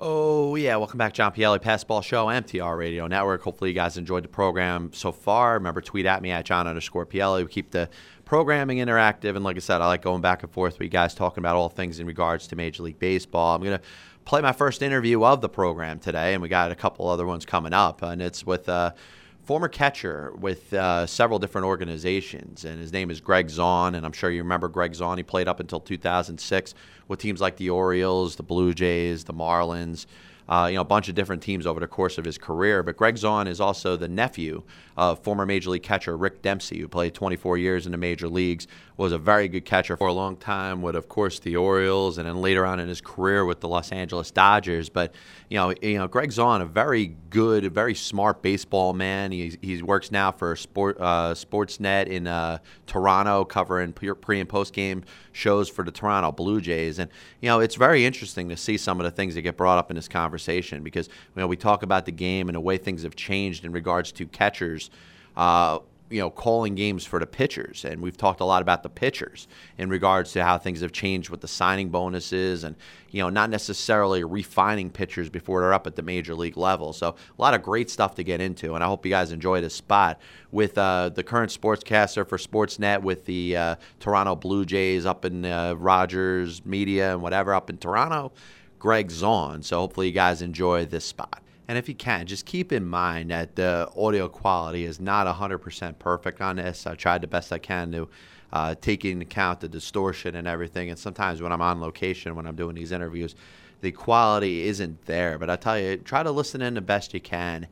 Oh, 0.00 0.54
yeah. 0.56 0.76
Welcome 0.76 0.98
back, 0.98 1.12
John 1.12 1.32
Pielli, 1.32 1.60
Passball 1.60 2.02
Show, 2.02 2.26
MTR 2.26 2.76
Radio 2.76 3.06
Network. 3.06 3.42
Hopefully, 3.42 3.70
you 3.70 3.74
guys 3.74 3.96
enjoyed 3.96 4.24
the 4.24 4.28
program 4.28 4.92
so 4.92 5.12
far. 5.12 5.54
Remember, 5.54 5.80
tweet 5.80 6.06
at 6.06 6.22
me 6.22 6.30
at 6.30 6.44
John 6.44 6.66
underscore 6.66 7.06
Pielli. 7.06 7.44
We 7.44 7.48
keep 7.50 7.70
the 7.70 7.88
programming 8.24 8.78
interactive. 8.78 9.36
And 9.36 9.44
like 9.44 9.56
I 9.56 9.60
said, 9.60 9.80
I 9.80 9.86
like 9.86 10.02
going 10.02 10.22
back 10.22 10.42
and 10.42 10.52
forth 10.52 10.78
with 10.78 10.84
you 10.86 10.90
guys 10.90 11.14
talking 11.14 11.42
about 11.42 11.56
all 11.56 11.68
things 11.68 12.00
in 12.00 12.06
regards 12.06 12.46
to 12.48 12.56
Major 12.56 12.82
League 12.82 12.98
Baseball. 12.98 13.54
I'm 13.54 13.62
going 13.62 13.78
to 13.78 13.84
play 14.30 14.40
my 14.40 14.52
first 14.52 14.80
interview 14.80 15.24
of 15.24 15.40
the 15.40 15.48
program 15.48 15.98
today, 15.98 16.34
and 16.34 16.40
we 16.40 16.48
got 16.48 16.70
a 16.70 16.74
couple 16.76 17.08
other 17.08 17.26
ones 17.26 17.44
coming 17.44 17.72
up. 17.72 18.00
And 18.00 18.22
it's 18.22 18.46
with 18.46 18.68
a 18.68 18.94
former 19.42 19.66
catcher 19.66 20.32
with 20.38 20.72
uh, 20.72 21.04
several 21.04 21.40
different 21.40 21.66
organizations, 21.66 22.64
and 22.64 22.78
his 22.78 22.92
name 22.92 23.10
is 23.10 23.20
Greg 23.20 23.48
Zaun. 23.48 23.96
And 23.96 24.06
I'm 24.06 24.12
sure 24.12 24.30
you 24.30 24.44
remember 24.44 24.68
Greg 24.68 24.92
Zaun. 24.92 25.16
He 25.16 25.24
played 25.24 25.48
up 25.48 25.58
until 25.58 25.80
2006 25.80 26.74
with 27.08 27.18
teams 27.18 27.40
like 27.40 27.56
the 27.56 27.70
Orioles, 27.70 28.36
the 28.36 28.44
Blue 28.44 28.72
Jays, 28.72 29.24
the 29.24 29.34
Marlins 29.34 30.06
uh, 30.50 30.66
you 30.66 30.74
know, 30.74 30.80
a 30.80 30.84
bunch 30.84 31.08
of 31.08 31.14
different 31.14 31.42
teams 31.42 31.64
over 31.64 31.78
the 31.78 31.86
course 31.86 32.18
of 32.18 32.24
his 32.24 32.36
career. 32.36 32.82
But 32.82 32.96
Greg 32.96 33.14
Zaun 33.14 33.46
is 33.46 33.60
also 33.60 33.96
the 33.96 34.08
nephew 34.08 34.64
of 34.96 35.20
former 35.20 35.46
Major 35.46 35.70
League 35.70 35.84
catcher 35.84 36.16
Rick 36.16 36.42
Dempsey, 36.42 36.80
who 36.80 36.88
played 36.88 37.14
24 37.14 37.56
years 37.56 37.86
in 37.86 37.92
the 37.92 37.98
major 37.98 38.28
leagues, 38.28 38.66
was 39.00 39.12
a 39.12 39.18
very 39.18 39.48
good 39.48 39.64
catcher 39.64 39.96
for 39.96 40.08
a 40.08 40.12
long 40.12 40.36
time 40.36 40.82
with, 40.82 40.94
of 40.94 41.08
course, 41.08 41.38
the 41.38 41.56
Orioles, 41.56 42.18
and 42.18 42.28
then 42.28 42.42
later 42.42 42.66
on 42.66 42.78
in 42.78 42.86
his 42.86 43.00
career 43.00 43.46
with 43.46 43.60
the 43.60 43.66
Los 43.66 43.92
Angeles 43.92 44.30
Dodgers. 44.30 44.90
But 44.90 45.14
you 45.48 45.56
know, 45.56 45.72
you 45.80 45.96
know, 45.96 46.06
Greg 46.06 46.28
Zaun, 46.28 46.60
a 46.60 46.66
very 46.66 47.16
good, 47.30 47.72
very 47.72 47.94
smart 47.94 48.42
baseball 48.42 48.92
man. 48.92 49.32
He 49.32 49.56
he 49.62 49.80
works 49.82 50.12
now 50.12 50.30
for 50.32 50.54
Sport 50.54 50.98
uh, 51.00 51.32
Sportsnet 51.32 52.08
in 52.08 52.26
uh, 52.26 52.58
Toronto, 52.86 53.46
covering 53.46 53.94
pre 53.94 54.38
and 54.38 54.48
post 54.48 54.74
game 54.74 55.02
shows 55.32 55.70
for 55.70 55.82
the 55.82 55.90
Toronto 55.90 56.30
Blue 56.30 56.60
Jays. 56.60 56.98
And 56.98 57.10
you 57.40 57.48
know, 57.48 57.60
it's 57.60 57.76
very 57.76 58.04
interesting 58.04 58.50
to 58.50 58.56
see 58.56 58.76
some 58.76 59.00
of 59.00 59.04
the 59.04 59.10
things 59.10 59.34
that 59.34 59.40
get 59.40 59.56
brought 59.56 59.78
up 59.78 59.90
in 59.90 59.96
this 59.96 60.08
conversation 60.08 60.82
because 60.82 61.08
you 61.08 61.40
know 61.40 61.46
we 61.46 61.56
talk 61.56 61.82
about 61.82 62.04
the 62.04 62.12
game 62.12 62.50
and 62.50 62.54
the 62.54 62.60
way 62.60 62.76
things 62.76 63.04
have 63.04 63.16
changed 63.16 63.64
in 63.64 63.72
regards 63.72 64.12
to 64.12 64.26
catchers. 64.26 64.90
Uh, 65.38 65.78
you 66.10 66.18
know, 66.18 66.28
calling 66.28 66.74
games 66.74 67.04
for 67.04 67.20
the 67.20 67.26
pitchers, 67.26 67.84
and 67.84 68.02
we've 68.02 68.16
talked 68.16 68.40
a 68.40 68.44
lot 68.44 68.62
about 68.62 68.82
the 68.82 68.88
pitchers 68.88 69.46
in 69.78 69.88
regards 69.88 70.32
to 70.32 70.44
how 70.44 70.58
things 70.58 70.80
have 70.80 70.90
changed 70.90 71.30
with 71.30 71.40
the 71.40 71.48
signing 71.48 71.88
bonuses, 71.88 72.64
and 72.64 72.74
you 73.10 73.22
know, 73.22 73.30
not 73.30 73.48
necessarily 73.48 74.24
refining 74.24 74.90
pitchers 74.90 75.30
before 75.30 75.60
they're 75.60 75.72
up 75.72 75.86
at 75.86 75.96
the 75.96 76.02
major 76.02 76.34
league 76.34 76.56
level. 76.56 76.92
So 76.92 77.10
a 77.10 77.42
lot 77.42 77.54
of 77.54 77.62
great 77.62 77.88
stuff 77.90 78.16
to 78.16 78.24
get 78.24 78.40
into, 78.40 78.74
and 78.74 78.82
I 78.82 78.88
hope 78.88 79.06
you 79.06 79.10
guys 79.10 79.30
enjoy 79.30 79.60
this 79.60 79.74
spot 79.74 80.20
with 80.50 80.76
uh, 80.76 81.10
the 81.10 81.22
current 81.22 81.52
sportscaster 81.52 82.28
for 82.28 82.38
Sportsnet 82.38 83.02
with 83.02 83.24
the 83.24 83.56
uh, 83.56 83.76
Toronto 84.00 84.34
Blue 84.34 84.64
Jays 84.64 85.06
up 85.06 85.24
in 85.24 85.44
uh, 85.44 85.74
Rogers 85.74 86.64
Media 86.66 87.12
and 87.12 87.22
whatever 87.22 87.54
up 87.54 87.70
in 87.70 87.78
Toronto, 87.78 88.32
Greg 88.80 89.08
Zaun. 89.08 89.62
So 89.62 89.78
hopefully 89.78 90.08
you 90.08 90.12
guys 90.12 90.42
enjoy 90.42 90.86
this 90.86 91.04
spot. 91.04 91.42
And 91.70 91.78
if 91.78 91.88
you 91.88 91.94
can, 91.94 92.26
just 92.26 92.46
keep 92.46 92.72
in 92.72 92.84
mind 92.84 93.30
that 93.30 93.54
the 93.54 93.88
audio 93.96 94.28
quality 94.28 94.84
is 94.84 94.98
not 94.98 95.28
100% 95.28 96.00
perfect 96.00 96.40
on 96.40 96.56
this. 96.56 96.84
I 96.84 96.96
tried 96.96 97.20
the 97.20 97.28
best 97.28 97.52
I 97.52 97.58
can 97.58 97.92
to 97.92 98.08
uh, 98.52 98.74
take 98.80 99.04
into 99.04 99.22
account 99.22 99.60
the 99.60 99.68
distortion 99.68 100.34
and 100.34 100.48
everything. 100.48 100.90
And 100.90 100.98
sometimes 100.98 101.40
when 101.40 101.52
I'm 101.52 101.62
on 101.62 101.80
location, 101.80 102.34
when 102.34 102.48
I'm 102.48 102.56
doing 102.56 102.74
these 102.74 102.90
interviews, 102.90 103.36
the 103.82 103.92
quality 103.92 104.62
isn't 104.62 105.06
there. 105.06 105.38
But 105.38 105.48
I 105.48 105.54
tell 105.54 105.78
you, 105.78 105.98
try 105.98 106.24
to 106.24 106.32
listen 106.32 106.60
in 106.60 106.74
the 106.74 106.80
best 106.80 107.14
you 107.14 107.20
can 107.20 107.68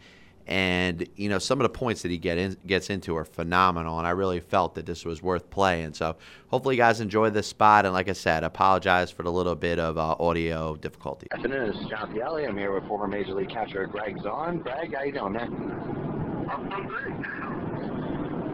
and 0.48 1.06
you 1.14 1.28
know 1.28 1.38
some 1.38 1.60
of 1.60 1.64
the 1.64 1.68
points 1.68 2.02
that 2.02 2.10
he 2.10 2.16
get 2.16 2.38
in, 2.38 2.56
gets 2.66 2.90
into 2.90 3.14
are 3.16 3.24
phenomenal, 3.24 3.98
and 3.98 4.06
I 4.06 4.10
really 4.10 4.40
felt 4.40 4.74
that 4.76 4.86
this 4.86 5.04
was 5.04 5.22
worth 5.22 5.50
playing. 5.50 5.92
So 5.92 6.16
hopefully 6.48 6.74
you 6.74 6.80
guys 6.80 7.00
enjoy 7.00 7.30
this 7.30 7.46
spot, 7.46 7.84
and 7.84 7.92
like 7.92 8.08
I 8.08 8.14
said, 8.14 8.44
apologize 8.44 9.10
for 9.10 9.22
the 9.22 9.30
little 9.30 9.54
bit 9.54 9.78
of 9.78 9.98
uh, 9.98 10.16
audio 10.18 10.76
difficulty. 10.76 11.28
Good 11.30 11.38
afternoon, 11.38 11.72
this 11.72 11.82
is 11.82 11.88
John 11.88 12.14
Pielli. 12.14 12.48
I'm 12.48 12.56
here 12.56 12.72
with 12.72 12.88
former 12.88 13.06
Major 13.06 13.34
League 13.34 13.50
catcher 13.50 13.86
Greg 13.86 14.16
Zaun. 14.18 14.62
Greg, 14.62 14.94
how 14.94 15.02
you 15.02 15.12
doing, 15.12 15.34
man? 15.34 17.54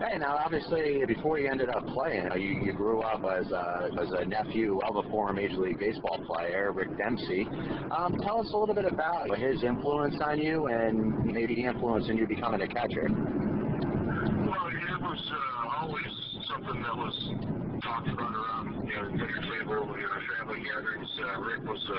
Hey, 0.04 0.18
now 0.18 0.36
obviously 0.36 1.02
before 1.06 1.38
you 1.38 1.48
ended 1.48 1.70
up 1.70 1.86
playing, 1.86 2.28
you, 2.36 2.60
you 2.62 2.72
grew 2.74 3.00
up 3.00 3.24
as 3.24 3.50
a, 3.50 3.88
as 3.98 4.08
a 4.10 4.24
nephew 4.26 4.78
of 4.80 4.96
a 4.96 5.08
former 5.08 5.32
Major 5.32 5.56
League 5.56 5.78
Baseball 5.78 6.18
player, 6.26 6.72
Rick 6.72 6.98
Dempsey. 6.98 7.46
Um, 7.90 8.18
tell 8.22 8.40
us 8.40 8.50
a 8.52 8.56
little 8.56 8.74
bit 8.74 8.84
about 8.84 9.34
his 9.38 9.62
influence 9.62 10.16
on 10.20 10.40
you 10.40 10.66
and 10.66 11.24
maybe 11.24 11.54
the 11.54 11.64
influence 11.64 12.08
in 12.10 12.18
you 12.18 12.26
becoming 12.26 12.60
a 12.60 12.68
catcher. 12.68 13.08
Well, 13.08 14.66
it 14.68 15.00
was 15.00 15.32
uh, 15.32 15.80
always 15.80 16.04
something 16.48 16.82
that 16.82 16.96
was 16.96 17.63
talked 17.80 18.08
about 18.08 18.34
around 18.34 18.86
you 18.86 18.94
know, 18.94 19.08
dinner 19.10 19.42
table, 19.42 19.88
you 19.96 20.06
know, 20.06 20.20
family 20.36 20.60
gatherings. 20.62 21.08
Uh, 21.18 21.40
Rick 21.40 21.62
was 21.66 21.82
a 21.90 21.98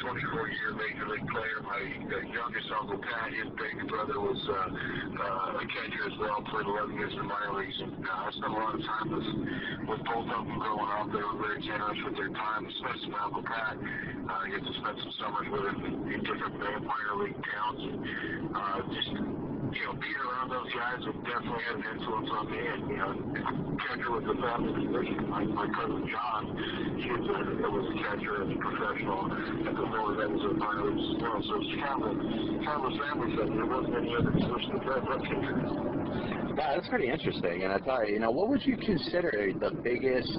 24-year 0.00 0.70
major 0.74 1.06
league 1.06 1.28
player. 1.28 1.58
My 1.62 1.78
uh, 1.78 2.26
youngest 2.26 2.68
uncle 2.74 2.98
Pat, 2.98 3.30
his 3.30 3.50
big 3.54 3.76
brother, 3.88 4.18
was 4.18 4.40
uh, 4.48 4.54
uh, 4.56 5.62
a 5.62 5.64
catcher 5.66 6.04
as 6.10 6.16
well. 6.18 6.42
Played 6.50 6.66
11 6.66 6.96
years 6.96 7.12
in 7.12 7.18
the 7.18 7.28
minor 7.28 7.54
leagues, 7.54 7.78
and 7.78 7.92
uh, 8.02 8.26
I 8.26 8.30
spent 8.32 8.52
a 8.52 8.56
lot 8.56 8.74
of 8.74 8.82
time 8.82 9.08
with 9.14 9.28
with 9.86 10.02
both 10.02 10.26
of 10.26 10.42
them 10.46 10.58
growing 10.58 10.90
up. 10.98 11.06
They 11.14 11.22
were 11.22 11.38
very 11.38 11.62
generous 11.62 11.98
with 12.02 12.16
their 12.16 12.32
time, 12.34 12.66
especially 12.66 13.10
my 13.14 13.22
uncle 13.22 13.46
Pat. 13.46 13.78
Uh, 13.78 14.42
I 14.42 14.50
get 14.50 14.62
to 14.64 14.72
spend 14.82 14.96
some 14.98 15.14
summers 15.22 15.46
with 15.52 15.64
him 15.70 15.78
in, 16.10 16.20
different 16.26 16.58
minor 16.58 17.14
league 17.22 17.38
towns. 17.38 17.80
And, 17.86 17.98
uh, 18.50 18.78
just 18.90 19.12
you 19.76 19.84
know, 19.84 19.94
being 20.00 20.16
around 20.16 20.48
those 20.48 20.72
guys 20.72 21.00
would 21.04 21.20
definitely 21.28 21.64
had 21.68 21.76
an 21.76 21.84
influence 21.84 22.30
on 22.32 22.44
me. 22.48 22.60
And, 22.64 22.82
you 22.88 22.96
know, 22.96 23.12
catcher 23.84 24.10
was 24.10 24.24
a 24.24 24.36
family 24.40 24.72
tradition. 24.72 25.28
My, 25.28 25.44
my 25.44 25.68
cousin 25.68 26.08
John, 26.08 26.42
he 26.96 27.08
was 27.12 27.26
a, 27.28 27.68
was 27.68 27.86
a 27.92 27.96
catcher 28.00 28.40
as 28.40 28.48
a 28.48 28.58
professional 28.58 29.28
at 29.68 29.74
the 29.76 29.84
Florida 29.92 30.24
Devils 30.24 30.44
of 30.48 30.56
minor 30.56 30.88
leagues 30.88 31.04
as 31.04 31.20
well. 31.20 31.40
So 31.44 31.52
it's 31.60 31.76
kind 31.84 32.00
of 32.00 32.12
kind 32.64 32.78
of 32.80 32.86
a 32.88 32.94
family 32.96 33.30
thing. 33.36 33.50
There 33.52 33.68
wasn't 33.68 33.96
any 34.00 34.12
other 34.16 34.32
position 34.32 34.80
play 34.80 35.00
but 35.04 35.20
catcher. 35.28 35.56
Yeah, 36.56 36.72
that's 36.72 36.88
pretty 36.88 37.08
interesting. 37.12 37.68
And 37.68 37.72
I 37.72 37.78
tell 37.78 38.08
you, 38.08 38.18
know, 38.18 38.30
what 38.30 38.48
would 38.48 38.64
you 38.64 38.80
consider 38.80 39.52
the 39.60 39.76
biggest, 39.84 40.32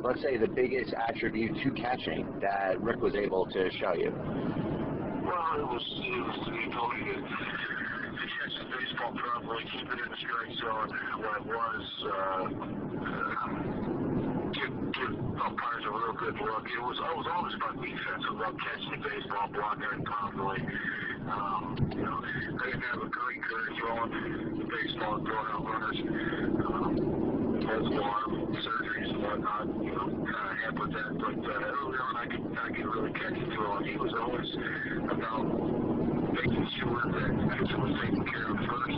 let's 0.00 0.22
say, 0.22 0.40
the 0.40 0.48
biggest 0.48 0.94
attribute 0.96 1.52
to 1.60 1.70
catching 1.76 2.24
that 2.40 2.80
Rick 2.80 3.04
was 3.04 3.14
able 3.14 3.44
to 3.52 3.68
show 3.76 3.92
you? 3.92 4.08
Well, 5.28 5.60
it 5.60 5.68
was, 5.68 5.84
it 5.84 6.24
was 6.24 6.40
the 6.48 6.72
ability 6.72 7.04
to 7.12 7.97
catch 8.26 8.54
the 8.58 8.64
baseball 8.76 9.12
properly, 9.14 9.64
keep 9.70 9.86
it 9.86 9.98
in 9.98 10.08
the 10.10 10.16
strike 10.18 10.54
zone 10.58 10.90
when 11.22 11.34
it 11.38 11.46
was, 11.46 11.84
uh, 12.08 12.44
give, 14.52 14.74
give 14.92 15.14
umpires 15.38 15.84
a 15.86 15.90
real 15.90 16.12
good 16.18 16.36
look. 16.40 16.66
It 16.66 16.82
was, 16.82 16.98
I 16.98 17.14
was 17.14 17.26
always 17.30 17.54
about 17.54 17.80
defense. 17.80 18.24
I 18.26 18.32
loved 18.34 18.58
catching 18.60 18.90
the 18.90 19.08
baseball, 19.08 19.48
blocking 19.52 19.84
it 19.84 20.04
properly. 20.04 20.60
Um, 21.28 21.76
you 21.94 22.02
know, 22.02 22.18
I 22.24 22.66
didn't 22.66 22.82
have 22.90 23.02
a 23.02 23.08
great 23.08 23.42
career 23.42 23.68
throwing 23.78 24.10
the 24.58 24.64
baseball 24.64 25.20
throwing 25.22 25.50
out 25.52 25.64
runners. 25.64 25.98
Um, 26.64 27.18
has 27.68 27.84
a 27.84 28.00
lot 28.00 28.22
of 28.24 28.32
surgeries 28.32 29.10
and 29.12 29.22
whatnot, 29.22 29.66
you 29.84 29.92
know, 29.92 30.08
kind 30.08 30.48
of 30.48 30.56
hampered 30.64 30.92
that. 30.92 31.18
But 31.20 31.36
uh, 31.44 31.52
early 31.52 31.98
on, 32.00 32.16
I 32.16 32.26
could, 32.26 32.56
I 32.56 32.68
could 32.72 32.86
really 32.86 33.12
catch 33.12 33.36
and 33.36 33.52
throw, 33.52 33.82
he 33.84 33.96
was 33.96 34.14
always 34.16 34.48
about 35.12 35.77
making 36.40 36.68
sure 36.78 37.02
that 37.10 37.78
was 37.78 37.92
taken 38.00 38.24
care 38.30 38.46
of 38.46 38.58
first, 38.70 38.94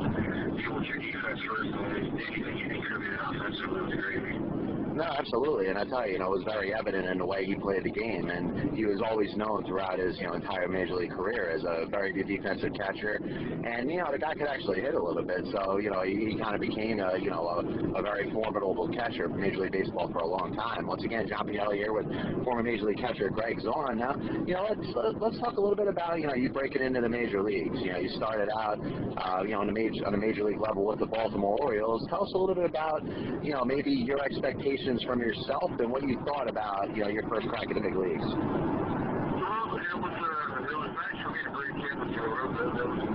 deal 0.60 0.74
with 0.76 0.84
your 0.84 0.98
defense 0.98 1.40
first, 1.48 1.70
and 1.72 1.96
anything 1.96 2.58
you 2.58 2.68
contributed 2.68 3.20
offensively 3.20 3.80
was 3.80 3.92
gravy. 3.96 4.59
No, 5.00 5.06
absolutely. 5.18 5.68
And 5.68 5.78
I 5.78 5.84
tell 5.84 6.06
you, 6.06 6.12
you 6.12 6.18
know, 6.18 6.26
it 6.26 6.44
was 6.44 6.44
very 6.44 6.74
evident 6.74 7.06
in 7.06 7.16
the 7.16 7.24
way 7.24 7.46
he 7.46 7.54
played 7.54 7.84
the 7.84 7.90
game. 7.90 8.28
And 8.28 8.76
he 8.76 8.84
was 8.84 9.00
always 9.00 9.34
known 9.34 9.64
throughout 9.64 9.98
his, 9.98 10.18
you 10.20 10.26
know, 10.26 10.34
entire 10.34 10.68
major 10.68 10.92
league 10.92 11.12
career 11.12 11.48
as 11.48 11.64
a 11.64 11.86
very 11.88 12.12
good 12.12 12.28
defensive 12.28 12.74
catcher. 12.74 13.14
And, 13.16 13.90
you 13.90 13.96
know, 13.96 14.12
the 14.12 14.18
guy 14.18 14.34
could 14.34 14.46
actually 14.46 14.82
hit 14.82 14.92
a 14.92 15.02
little 15.02 15.22
bit. 15.22 15.40
So, 15.52 15.78
you 15.78 15.88
know, 15.88 16.02
he, 16.02 16.32
he 16.32 16.38
kind 16.38 16.54
of 16.54 16.60
became 16.60 17.00
a, 17.00 17.16
you 17.16 17.30
know, 17.30 17.48
a, 17.48 17.98
a 17.98 18.02
very 18.02 18.30
formidable 18.30 18.92
catcher 18.92 19.26
for 19.26 19.36
Major 19.36 19.60
League 19.60 19.72
Baseball 19.72 20.12
for 20.12 20.18
a 20.18 20.26
long 20.26 20.54
time. 20.54 20.86
Once 20.86 21.02
again, 21.02 21.26
John 21.26 21.48
Pielli 21.48 21.76
here 21.76 21.94
with 21.94 22.04
former 22.44 22.62
Major 22.62 22.84
League 22.84 22.98
catcher 22.98 23.30
Greg 23.30 23.56
Zaun. 23.60 23.96
Now, 23.96 24.20
you 24.44 24.52
know, 24.52 24.66
let's 24.68 25.16
let's 25.18 25.38
talk 25.40 25.56
a 25.56 25.60
little 25.62 25.76
bit 25.76 25.88
about, 25.88 26.20
you 26.20 26.26
know, 26.26 26.34
you 26.34 26.50
breaking 26.50 26.82
into 26.82 27.00
the 27.00 27.08
major 27.08 27.42
leagues. 27.42 27.80
You 27.80 27.92
know, 27.92 27.98
you 27.98 28.10
started 28.16 28.50
out, 28.52 28.76
uh, 29.16 29.44
you 29.44 29.52
know, 29.56 29.60
on 29.60 29.66
the 29.66 29.72
major 29.72 30.04
on 30.04 30.12
the 30.12 30.20
major 30.20 30.44
league 30.44 30.60
level 30.60 30.84
with 30.84 30.98
the 30.98 31.06
Baltimore 31.06 31.56
Orioles. 31.62 32.04
Tell 32.10 32.24
us 32.24 32.32
a 32.34 32.38
little 32.38 32.54
bit 32.54 32.68
about, 32.68 33.00
you 33.42 33.52
know, 33.52 33.64
maybe 33.64 33.92
your 33.92 34.22
expectations 34.22 34.89
from 34.98 35.20
yourself 35.20 35.70
and 35.78 35.88
what 35.88 36.02
you 36.02 36.18
thought 36.26 36.48
about, 36.48 36.90
you 36.96 37.04
know, 37.04 37.08
your 37.08 37.22
first 37.30 37.46
crack 37.46 37.70
at 37.70 37.74
the 37.74 37.80
big 37.80 37.94
leagues. 37.94 38.26
Well, 38.26 39.78
it 39.78 39.94
was, 39.94 40.14
uh, 40.18 40.66
it 40.66 40.74
was 40.74 40.90
nice 40.98 41.14
for 41.22 41.30
me 41.30 41.40
to 41.46 41.50
break 41.54 41.78
in 41.78 41.94
with 41.94 42.10
Joe. 42.10 42.26
That, 42.26 42.90
was 42.90 42.98
the 42.98 43.14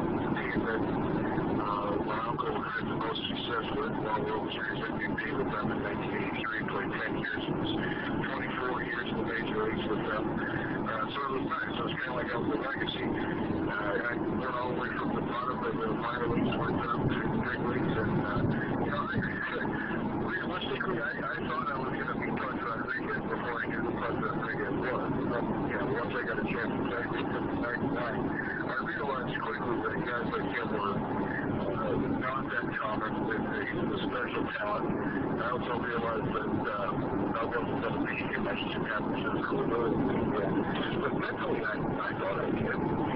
that 0.55 0.79
uh, 0.79 1.99
my 1.99 2.19
uncle 2.31 2.55
had 2.63 2.79
the 2.79 2.95
most 2.95 3.19
success 3.27 3.67
with. 3.75 3.91
While 3.91 4.23
World 4.23 4.47
Series 4.55 4.87
MVP 4.87 5.19
with 5.35 5.51
them 5.51 5.67
in 5.67 5.83
1983, 5.83 6.63
played 6.71 6.95
10 6.95 7.19
years. 7.19 7.43
Was 7.43 7.71
24 7.75 8.87
years 8.87 9.07
in 9.11 9.17
the 9.19 9.27
major 9.35 9.59
leagues 9.67 9.85
with 9.91 9.99
them. 9.99 10.25
Uh, 10.31 11.11
so 11.11 11.17
it 11.27 11.31
was 11.35 11.45
nice. 11.59 11.75
It 11.75 11.83
was 11.91 11.95
kind 11.99 12.07
of 12.07 12.23
like 12.23 12.31
a 12.31 12.39
legacy. 12.39 13.03
Uh, 13.03 13.99
I 13.99 14.15
went 14.15 14.55
all 14.55 14.71
the 14.71 14.79
way 14.79 14.95
from 14.95 15.11
the 15.11 15.27
bottom 15.27 15.59
of 15.59 15.75
the 15.75 15.91
minor 15.91 16.31
leagues, 16.31 16.55
went 16.55 16.79
up 16.87 17.03
to 17.03 17.19
the 17.19 17.39
big 17.43 17.59
leagues, 17.67 17.95
and 17.99 18.15
uh, 18.23 18.39
you 18.79 18.91
know, 18.95 20.14
I, 20.35 21.39
thought 21.47 21.71
I 21.71 21.77
was 21.79 21.95
going 21.95 22.11
to 22.11 22.17
be 22.19 22.27
Pudge 22.35 22.59
Rodriguez 22.59 23.23
before 23.23 23.55
I 23.55 23.71
knew 23.71 23.87
who 23.87 23.91
Pudge 23.95 24.19
Rodriguez 24.19 24.75
was. 24.83 25.07
Once 25.95 26.11
I 26.11 26.21
got 26.27 26.37
a 26.39 26.47
chance 26.51 26.71
to 26.75 26.81
play 26.91 27.03
with 27.07 27.23
him 27.23 27.55
in 27.55 27.63
99, 27.63 27.95
I 27.95 28.75
realized 28.83 29.31
quickly 29.39 29.75
that 29.79 29.95
guys 30.03 30.27
like 30.35 30.47
him 30.51 30.67
were 30.75 30.99
not 32.19 32.43
that 32.51 32.67
common 32.75 33.13
with 33.31 33.47
a, 33.47 33.63
a 33.63 33.97
special 34.11 34.43
talent. 34.59 34.91
I 35.39 35.55
also 35.55 35.73
realized 35.79 36.27
that 36.27 36.51
uh, 36.67 37.39
I 37.39 37.43
wasn't 37.47 37.79
going 37.79 37.95
to 37.95 38.03
beat 38.03 38.27
him. 38.27 38.43
I. 38.43 38.59
But 40.99 41.13
mentally, 41.15 41.63
I, 41.63 41.79
I 41.79 42.11
thought 42.19 42.43
I 42.43 42.51
did. 42.51 43.14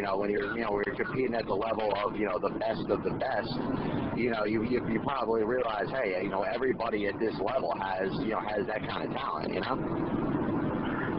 You 0.00 0.06
know, 0.06 0.16
when 0.16 0.30
you're, 0.30 0.56
you 0.56 0.62
know, 0.64 0.72
when 0.72 0.82
you're 0.86 0.96
competing 0.96 1.34
at 1.34 1.44
the 1.44 1.52
level 1.52 1.92
of, 2.02 2.16
you 2.16 2.24
know, 2.24 2.38
the 2.38 2.48
best 2.48 2.88
of 2.88 3.04
the 3.04 3.10
best, 3.20 3.52
you 4.16 4.30
know, 4.30 4.46
you 4.46 4.64
you, 4.64 4.80
you 4.88 4.98
probably 5.00 5.44
realize, 5.44 5.90
hey, 5.92 6.22
you 6.22 6.30
know, 6.30 6.40
everybody 6.40 7.06
at 7.06 7.20
this 7.20 7.34
level 7.36 7.76
has, 7.76 8.08
you 8.24 8.32
know, 8.32 8.40
has 8.40 8.66
that 8.66 8.80
kind 8.88 9.04
of 9.04 9.12
talent, 9.12 9.52
you 9.52 9.60
know. 9.60 9.76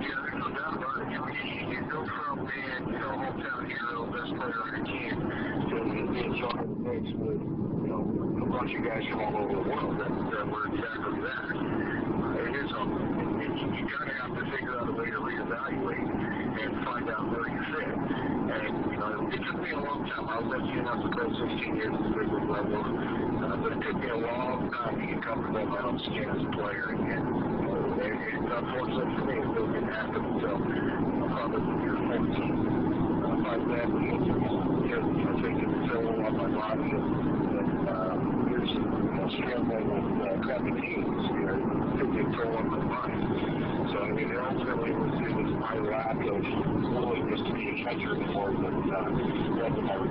Yeah. 0.01 0.17
You, 0.33 1.13
know, 1.13 1.29
you, 1.29 1.77
you 1.77 1.81
go 1.93 2.01
from 2.09 2.49
being, 2.49 2.89
hometown 2.97 3.69
hero, 3.69 4.09
best 4.09 4.33
player 4.33 4.57
on 4.65 4.73
your 4.73 4.85
team, 4.89 5.13
to 5.69 5.77
being 6.09 6.33
joined 6.41 6.65
in 6.65 6.73
the 6.73 6.81
mix 6.81 7.05
with, 7.21 7.37
you 7.37 7.93
know, 7.93 8.01
a 8.01 8.49
bunch 8.49 8.73
of 8.73 8.81
guys 8.81 9.05
from 9.13 9.21
all 9.21 9.45
over 9.45 9.61
the 9.61 9.65
world 9.69 9.93
that, 10.01 10.09
that 10.09 10.41
were 10.49 10.65
exactly 10.73 11.21
that. 11.21 11.53
It 12.49 12.65
is 12.65 12.71
humbling. 12.73 13.13
You, 13.45 13.77
you 13.77 13.85
kind 13.93 14.09
of 14.09 14.17
have 14.25 14.33
to 14.41 14.43
figure 14.49 14.73
out 14.79 14.89
a 14.89 14.91
way 14.91 15.05
to 15.05 15.21
reevaluate 15.21 16.41
and 16.51 16.85
find 16.85 17.09
out 17.09 17.29
where 17.29 17.47
you 17.47 17.61
fit. 17.69 17.93
And, 18.51 18.91
you 18.91 18.97
know, 18.97 19.20
it 19.31 19.39
took 19.47 19.63
me 19.63 19.71
a 19.71 19.79
long 19.79 20.03
time. 20.11 20.27
I 20.27 20.39
was 20.43 20.59
enough 20.75 20.99
to 21.03 21.09
play 21.15 21.31
16 21.31 21.75
years 21.79 21.95
at 21.95 22.03
the 22.03 22.11
big 22.11 22.27
league 22.27 22.51
level, 22.51 22.83
uh, 22.83 23.55
but 23.63 23.71
it 23.71 23.79
took 23.79 23.95
me 23.95 24.11
a 24.11 24.19
long 24.19 24.67
time 24.75 24.99
to 24.99 25.03
get 25.07 25.23
comfortable 25.23 25.63
in 25.63 25.71
my 25.71 25.79
own 25.87 25.95
skin 26.03 26.27
as 26.27 26.43
a 26.43 26.51
player. 26.51 26.91
And, 26.91 26.99
and 26.99 27.23
uh, 27.63 28.03
it, 28.03 28.11
it, 28.11 28.43
unfortunately 28.43 29.07
for 29.15 29.23
me, 29.31 29.35
it 29.39 29.47
really 29.55 29.71
didn't 29.71 29.95
happen 29.95 30.19
until 30.19 30.59
probably 31.31 31.63
year 31.79 31.95
14. 32.11 32.91
Uh, 33.31 33.57
you 33.57 33.75
know, 34.19 34.59
you 34.83 34.99
know, 34.99 35.33
taking 35.39 35.71
a 35.71 35.79
toll 35.87 36.11
on 36.11 36.33
my 36.35 36.47
body 36.51 36.91
and, 36.91 37.07
and 37.55 37.87
uh, 37.87 38.11
of, 38.11 38.19
you 38.19 38.59
know, 39.15 39.27
struggling 39.39 39.87
uh, 40.23 40.43
crappy 40.43 40.71
teams, 40.75 41.23
you 41.31 41.47
know, 41.47 41.55
taking 41.95 42.19
a 42.19 42.35
toll 42.35 42.51
on 42.59 42.67
my 42.67 42.83
mind. 42.83 43.51
So, 43.91 43.97
I 44.03 44.11
mean, 44.11 44.31
ultimately, 44.35 44.91
it 44.91 44.99
was, 44.99 45.15
it 45.23 45.33
was 45.35 45.51
my 45.59 45.75
lack 45.79 46.19
of 46.19 46.39
willingness 46.91 47.41
to 47.47 47.51
be 47.55 47.63
a 47.71 47.83
catcher 47.83 48.01
catcher 48.01 48.15
anymore, 48.15 48.51
but 48.55 48.71
uh, 48.71 49.11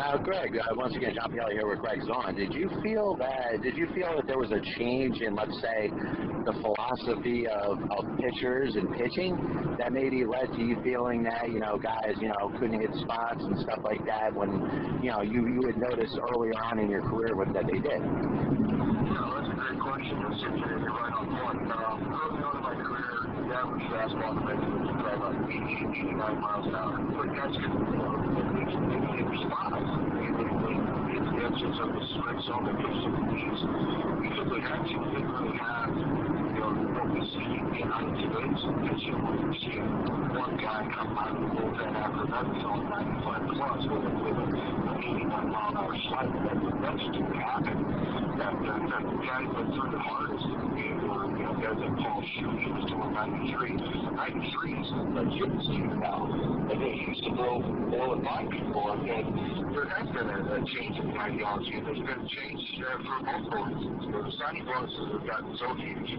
Now, 0.00 0.16
Greg, 0.16 0.56
uh, 0.56 0.74
once 0.76 0.96
again, 0.96 1.14
John 1.14 1.30
Pielli 1.30 1.52
here 1.52 1.68
with 1.68 1.80
Greg 1.80 2.00
Zaun. 2.00 2.34
Did 2.34 2.54
you 2.54 2.70
feel 2.82 3.16
that? 3.16 3.60
Did 3.62 3.76
you 3.76 3.86
feel 3.94 4.16
that 4.16 4.26
there 4.26 4.38
was 4.38 4.50
a 4.50 4.60
change 4.78 5.20
in, 5.20 5.34
let's 5.34 5.52
say, 5.60 5.90
the 6.46 6.54
philosophy 6.62 7.46
of, 7.46 7.78
of 7.92 8.06
pitchers 8.16 8.76
and 8.76 8.90
pitching 8.96 9.36
that 9.76 9.92
maybe 9.92 10.24
led 10.24 10.46
to 10.56 10.62
you 10.62 10.80
feeling 10.82 11.22
that 11.24 11.52
you 11.52 11.60
know 11.60 11.76
guys 11.76 12.14
you 12.18 12.28
know 12.28 12.50
couldn't 12.58 12.80
hit 12.80 12.88
spots 13.02 13.44
and 13.44 13.60
stuff 13.60 13.80
like 13.84 14.00
that 14.06 14.32
when 14.32 14.48
you 15.02 15.10
know 15.10 15.20
you 15.20 15.46
you 15.46 15.60
would 15.60 15.76
notice 15.76 16.16
early 16.32 16.48
on 16.56 16.78
in 16.78 16.88
your 16.88 17.02
career 17.02 17.36
what 17.36 17.52
that 17.52 17.66
they 17.66 17.78
did? 17.78 18.00
No, 18.00 19.36
that's 19.36 19.52
a 19.52 19.56
great 19.60 19.80
question. 19.80 20.16
You're 20.16 20.80
right 20.96 21.12
on 21.12 21.28
point. 21.28 21.60
Um, 21.76 22.08
early 22.08 22.40
on 22.40 22.56
in 22.56 22.62
my 22.64 22.72
career, 22.72 23.20
the 23.36 23.52
average 23.52 23.84
fastball 23.92 24.32
was 24.32 24.64
probably 24.96 25.12
about 25.12 25.36
80, 25.44 26.08
89 26.08 26.40
miles 26.40 26.66
an 26.66 26.74
hour. 26.74 26.96
But 27.04 27.36
guys 27.36 27.52
they 27.52 29.00
could 29.00 29.18
hit 29.18 29.40
spots. 29.44 29.82
They 30.14 30.30
could 30.30 31.39
the 31.50 31.56
edges 31.56 31.80
of 31.80 31.90
the 31.90 32.02
could 32.78 32.94
hit 32.94 33.10
the 33.10 33.24
knees. 33.26 33.60
Because 34.22 34.48
they 34.54 34.62
had 34.62 34.86
didn't 34.86 35.34
really 35.34 35.58
have, 35.58 35.90
you 35.90 36.62
know, 36.62 36.70
what 36.94 37.10
we 37.10 37.20
see 37.34 37.58
in 37.58 37.90
today's 38.22 38.62
when 39.18 39.34
you 39.42 39.54
see 39.58 39.78
one 40.30 40.54
guy 40.62 40.86
come 40.94 41.18
out 41.18 41.34
of 41.34 41.42
the 41.42 41.48
bullpen 41.50 41.90
after 41.90 42.22
another 42.22 42.54
throwing 42.62 42.86
95 42.86 43.50
plus 43.50 43.82
with 43.82 43.98
a, 43.98 44.10
with 44.20 44.38
an 44.38 44.54
89 45.02 45.50
mile 45.50 45.70
an 45.70 45.76
hour 45.76 45.96
slider. 46.06 46.38
That, 46.38 46.58
that 46.82 46.94
just 46.98 47.12
didn't 47.18 47.34
happen. 47.34 47.78
That, 48.38 48.54
that, 48.54 48.80
that 48.86 49.04
guys 49.26 49.50
that 49.50 49.66
threw 49.74 49.90
the 49.90 49.98
hardest 49.98 50.46
in 50.46 50.99
the 51.60 51.66
game 51.66 51.76
were, 51.76 51.90
you 51.90 51.90
know, 51.90 51.90
guys 51.90 51.90
like 51.90 51.96
Paul 51.98 52.22
Shue, 52.22 52.50
he 52.58 52.70
was 52.72 52.84
doing 52.88 53.12
93. 53.12 53.76
93 54.16 54.72
is 54.72 54.88
a 54.90 55.24
gymnast 55.38 55.68
team 55.68 56.00
now. 56.00 56.24
And 56.70 56.80
they 56.80 56.94
used 57.06 57.24
to 57.24 57.30
blow 57.30 57.60
more 57.60 58.16
than 58.16 58.24
my 58.24 58.44
people. 58.44 58.90
And 58.92 59.74
there 59.74 59.88
has 59.88 60.06
been 60.08 60.28
a, 60.28 60.38
a 60.54 60.64
change 60.74 60.98
in 60.98 61.12
the 61.12 61.18
ideology. 61.18 61.72
And 61.74 61.86
there's 61.86 61.98
been 61.98 62.20
a 62.20 62.28
change 62.28 62.60
uh, 62.80 62.96
for 63.04 63.16
multiple 63.24 63.64
reasons. 63.64 64.00
The 64.08 64.32
signing 64.38 64.64
bonuses 64.64 65.08
have 65.12 65.26
gotten 65.26 65.56
so 65.58 65.74
huge, 65.74 66.10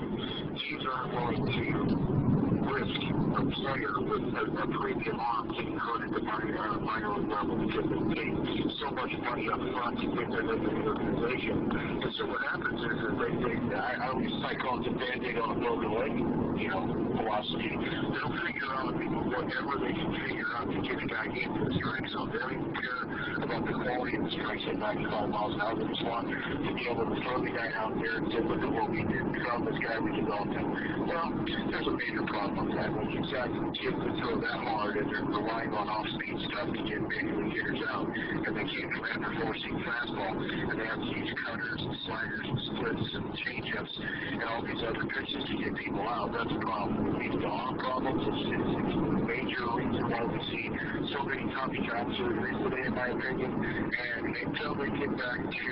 teams 0.62 0.84
aren't 0.92 1.14
willing 1.14 1.46
to 1.46 2.41
risk 2.72 3.02
a 3.12 3.44
player 3.60 3.94
with 4.00 4.32
a, 4.36 4.44
a 4.64 4.68
premium 4.80 5.20
arm 5.20 5.48
getting 5.52 5.78
hurt 5.78 6.04
at 6.04 6.12
the 6.12 6.22
minor, 6.22 6.58
uh, 6.58 6.80
minor 6.80 7.20
level 7.20 7.56
because 7.68 7.88
they 7.90 8.16
paid 8.16 8.72
so 8.80 8.92
much 8.92 9.12
money 9.24 9.50
up 9.50 9.60
front 9.60 10.00
to 10.00 10.08
get 10.08 10.32
them 10.32 10.50
into 10.50 10.70
the 10.70 10.88
organization. 10.88 11.70
And 11.72 12.14
so 12.18 12.26
what 12.28 12.42
happens 12.48 12.80
is, 12.80 12.98
is 12.98 13.14
they, 13.20 13.32
they 13.44 13.76
I, 13.76 13.96
I 14.00 14.10
always 14.10 14.32
I 14.44 14.56
call 14.56 14.80
it 14.80 14.88
the 14.88 14.98
band-aid 14.98 15.38
on 15.38 15.52
a 15.52 15.60
broken 15.60 15.92
leg, 15.92 16.14
you 16.62 16.70
know, 16.70 17.11
philosophy. 17.22 17.70
They'll 17.70 18.34
figure 18.42 18.74
out 18.74 18.94
whatever 18.98 19.74
they 19.78 19.94
can 19.94 20.10
figure 20.26 20.52
out 20.58 20.66
to 20.66 20.78
get 20.82 20.98
a 20.98 21.08
guy 21.08 21.26
into 21.30 21.60
the 21.66 21.74
strike 21.78 22.08
zone. 22.10 22.30
They 22.34 22.40
don't 22.42 22.74
care 22.74 23.04
about 23.46 23.62
the 23.66 23.74
quality 23.78 24.18
of 24.18 24.24
the 24.26 24.32
strikes 24.32 24.66
at 24.70 24.78
95 24.80 25.30
miles 25.30 25.54
an 25.54 25.62
hour. 25.62 25.76
They 25.78 25.86
just 25.86 26.06
want 26.06 26.30
to 26.30 26.74
be 26.74 26.84
able 26.90 27.06
to 27.06 27.18
throw 27.22 27.38
the 27.42 27.54
guy 27.54 27.70
out 27.78 27.94
there 28.02 28.18
and 28.18 28.28
say, 28.34 28.42
look 28.42 28.62
at 28.62 28.72
what 28.72 28.90
we 28.90 29.06
did. 29.06 29.22
We 29.22 29.38
found 29.46 29.68
this 29.68 29.78
guy, 29.86 30.00
we 30.02 30.18
developed 30.18 30.54
him. 30.54 30.68
Well, 31.06 31.30
there's 31.70 31.88
a 31.88 31.96
major 31.98 32.26
problem 32.26 32.66
with 32.66 32.78
that. 32.78 32.90
When 32.90 33.10
you've 33.14 33.30
got 33.30 33.50
kids 33.78 33.98
that 33.98 34.14
throw 34.22 34.42
that 34.42 34.58
hard 34.66 34.98
and 34.98 35.08
they're 35.10 35.26
relying 35.26 35.74
on 35.74 35.86
off-speed 35.90 36.38
stuff 36.50 36.74
to 36.74 36.82
get 36.90 37.02
league 37.06 37.54
hitters 37.54 37.82
out, 37.90 38.10
and 38.10 38.52
they 38.54 38.66
can't 38.66 38.90
command 38.98 39.20
their 39.22 39.34
four-seam 39.42 39.78
fastball, 39.86 40.34
and 40.42 40.76
they 40.80 40.86
have 40.86 41.02
use 41.06 41.32
cutters 41.46 41.82
and 41.82 41.96
sliders 42.06 42.46
and 42.50 42.60
splits 42.66 43.10
and 43.14 43.26
changeups 43.46 43.96
and 44.32 44.44
all 44.44 44.62
these 44.62 44.82
other 44.88 45.06
pitches 45.06 45.44
to 45.50 45.54
get 45.58 45.76
people 45.76 46.02
out, 46.02 46.32
that's 46.32 46.52
a 46.52 46.60
problem. 46.60 47.11
Leads 47.17 47.36
to 47.41 47.47
arm 47.47 47.78
problems. 47.78 48.24
It's, 48.24 48.41
it's 48.56 48.95
a 48.95 49.12
major 49.28 49.65
reason 49.76 50.04
why 50.10 50.24
we 50.24 50.39
see 50.47 50.69
so 51.12 51.24
many 51.28 51.43
copycat 51.52 52.08
surgeries 52.15 52.58
today, 52.63 52.88
in 52.88 52.93
my 52.95 53.08
opinion. 53.12 53.52
And 53.52 54.36
until 54.36 54.76
they 54.76 54.89
get 54.95 55.12
back 55.17 55.39
to, 55.43 55.65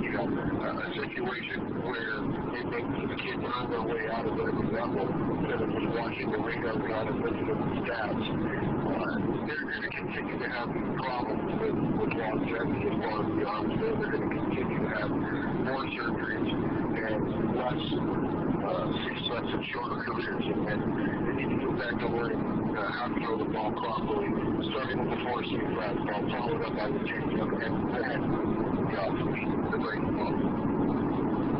you 0.00 0.10
know, 0.14 0.26
a, 0.28 0.68
a 0.78 0.88
situation 0.94 1.82
where 1.82 2.22
they 2.54 2.62
make 2.70 2.86
these 2.94 3.12
kids 3.26 3.42
earn 3.42 3.70
their 3.70 3.82
way 3.82 4.06
out 4.12 4.26
of 4.26 4.38
every 4.38 4.70
level 4.70 5.08
instead 5.08 5.60
of 5.62 5.68
just 5.72 5.88
watching 5.98 6.30
the 6.30 6.38
radar 6.38 6.78
and 6.78 7.20
looking 7.26 7.48
at 7.50 7.58
the 7.58 7.68
stats, 7.82 8.22
uh, 8.22 9.18
they're 9.50 9.64
going 9.66 9.82
to 9.82 9.90
continue 9.90 10.38
to 10.38 10.48
have 10.48 10.68
problems 11.02 11.58
with, 11.58 11.76
with 11.98 12.12
longevity 12.14 12.86
as 12.86 12.96
far 13.02 13.18
as 13.18 13.30
the 13.34 13.44
arms 13.44 13.74
go. 13.80 13.88
They're 13.98 14.12
going 14.14 14.30
to 14.30 14.34
continue 14.36 14.78
to 14.78 14.90
have 14.94 15.10
more 15.10 15.84
surgeries 15.90 16.48
and 17.02 17.56
less 17.56 18.37
uh, 18.68 18.84
success 19.08 19.46
and 19.48 19.64
shorter 19.72 20.04
careers. 20.04 20.44
And, 20.44 20.80
they 21.28 21.44
need 21.44 21.60
to 21.60 21.66
get 21.66 21.78
back 21.78 22.00
to 22.00 22.08
learning 22.08 22.76
uh, 22.76 22.92
how 22.92 23.08
to 23.08 23.14
throw 23.20 23.38
the 23.38 23.50
ball 23.50 23.72
properly, 23.72 24.28
starting 24.70 24.98
with 25.00 25.10
the 25.10 25.24
four-seam 25.24 25.76
fastball, 25.76 26.30
followed 26.32 26.62
up 26.64 26.76
by 26.76 26.88
the 26.88 27.00
changeup, 27.08 27.52
and 27.64 27.74
then 27.94 28.20
the 28.88 28.96
off-speed, 29.00 29.72
the 29.72 29.78
breaking 29.78 30.16
ball. 30.16 30.67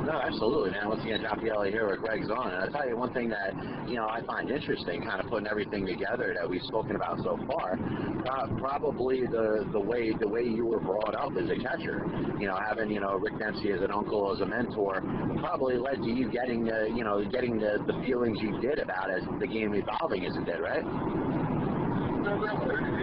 No, 0.08 0.22
absolutely, 0.22 0.70
man. 0.70 0.88
Once 0.88 1.04
again, 1.04 1.20
John 1.20 1.38
Pielli 1.38 1.68
here 1.68 1.86
with 1.86 2.00
Greg 2.00 2.22
Zaun. 2.22 2.46
And 2.46 2.64
I'll 2.64 2.70
tell 2.70 2.88
you 2.88 2.96
one 2.96 3.12
thing 3.12 3.28
that, 3.28 3.52
you 3.86 3.96
know, 3.96 4.08
I 4.08 4.22
find 4.24 4.48
interesting, 4.48 5.02
kind 5.02 5.20
of 5.20 5.28
putting 5.28 5.46
everything 5.46 5.84
together 5.84 6.34
that 6.34 6.48
we've 6.48 6.62
spoken 6.62 6.96
about 6.96 7.18
so 7.18 7.38
far, 7.46 7.78
uh, 8.24 8.46
probably 8.56 9.26
the, 9.26 9.68
the 9.70 9.78
way 9.78 10.14
the 10.18 10.26
way 10.26 10.44
you 10.44 10.64
were 10.64 10.80
brought 10.80 11.14
up 11.14 11.32
as 11.36 11.50
a 11.50 11.60
catcher. 11.60 12.08
You 12.40 12.46
know, 12.46 12.56
having, 12.56 12.90
you 12.90 13.00
know, 13.00 13.16
Rick 13.16 13.38
Dempsey 13.38 13.70
as 13.72 13.82
an 13.82 13.92
uncle, 13.92 14.32
as 14.32 14.40
a 14.40 14.46
mentor, 14.46 15.02
probably 15.40 15.76
led 15.76 16.00
to 16.00 16.08
you 16.10 16.30
getting, 16.30 16.64
the, 16.64 16.88
you 16.88 17.04
know, 17.04 17.22
getting 17.28 17.58
the, 17.58 17.76
the 17.86 17.92
feelings 18.06 18.38
you 18.40 18.58
did 18.62 18.78
about 18.78 19.10
as 19.10 19.20
the 19.38 19.46
game 19.46 19.74
evolving 19.74 20.24
as 20.24 20.34
it 20.34 20.46
did, 20.46 20.60
right? 20.60 20.84
No, 20.84 22.32
no, 22.32 22.56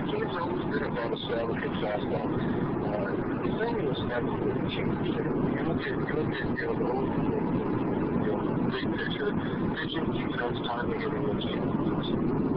game's 0.10 0.34
always 0.42 0.74
been 0.74 0.90
about 0.90 1.14
establishing 1.14 1.70
fastball. 1.86 2.75
The 3.46 3.52
was 3.62 4.02
never 4.10 4.34
really 4.42 4.58
changed. 4.74 5.06
You 5.06 5.62
look 5.70 5.78
at, 5.78 5.94
you 5.94 6.14
look 6.18 6.34
at, 6.34 6.50
you 6.50 6.66
know, 6.66 6.74
the 6.82 6.88
old, 6.90 7.14
you 7.14 7.30
know, 8.26 8.42
big 8.74 8.90
picture, 8.90 9.38
pitching 9.78 10.10
defense, 10.18 10.58
timing, 10.66 10.98
everything 11.06 11.46
changes. 11.46 12.10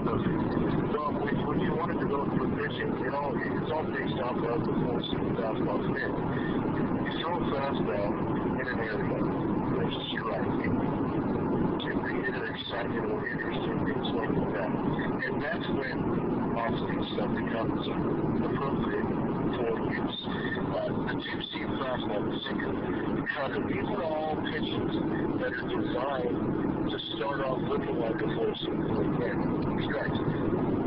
Perfect. 0.08 0.48
So 0.88 1.12
when, 1.12 1.36
when 1.44 1.60
you 1.60 1.76
wanted 1.76 2.00
to 2.00 2.08
go 2.08 2.24
for 2.24 2.48
pitching, 2.56 2.88
it 3.04 3.12
all, 3.12 3.36
it's 3.36 3.68
all 3.68 3.84
based 3.84 4.16
off 4.16 4.40
of 4.40 4.64
the 4.64 4.74
four 4.80 5.04
seam 5.12 5.36
fastball 5.36 5.76
spin. 5.92 6.08
You 6.08 7.12
throw 7.20 7.36
a 7.36 7.44
fastball 7.52 8.08
in 8.56 8.64
an 8.64 8.80
area 8.80 9.20
that's 9.76 9.92
striking 10.08 10.72
to 10.72 11.88
create 12.00 12.32
an 12.32 12.44
exciting 12.48 13.12
or 13.12 13.28
interesting 13.28 13.76
things 13.92 14.08
like 14.16 14.32
that. 14.56 14.72
And 14.72 15.36
that's 15.36 15.68
when 15.68 16.00
off-speed 16.56 17.04
stuff 17.12 17.28
becomes 17.36 17.84
appropriate 18.40 19.08
for 19.52 19.76
use. 19.92 20.17
The 20.88 20.94
two-seam 21.20 21.68
fastball, 21.76 22.24
the 22.24 22.32
sinker, 22.48 22.72
the 22.72 23.60
these 23.68 23.88
are 23.92 24.04
all 24.04 24.40
pitches 24.40 24.88
that 25.36 25.52
are 25.52 25.68
designed 25.68 26.88
to 26.88 26.98
start 27.16 27.44
off 27.44 27.60
looking 27.68 28.00
like 28.00 28.16
a 28.16 28.28
four-seam 28.32 28.88
again, 28.96 29.36
strikes. 29.84 30.16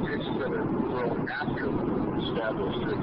Pitches 0.10 0.34
that 0.42 0.58
are 0.58 0.66
thrown 0.66 1.30
after 1.30 1.70
established 2.18 2.82
to 2.82 2.98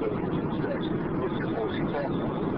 strikes 0.59 0.87
with 1.23 1.39
your 1.39 1.49
four-seam 1.55 1.87
fastball. 1.87 2.39
No, 2.43 2.48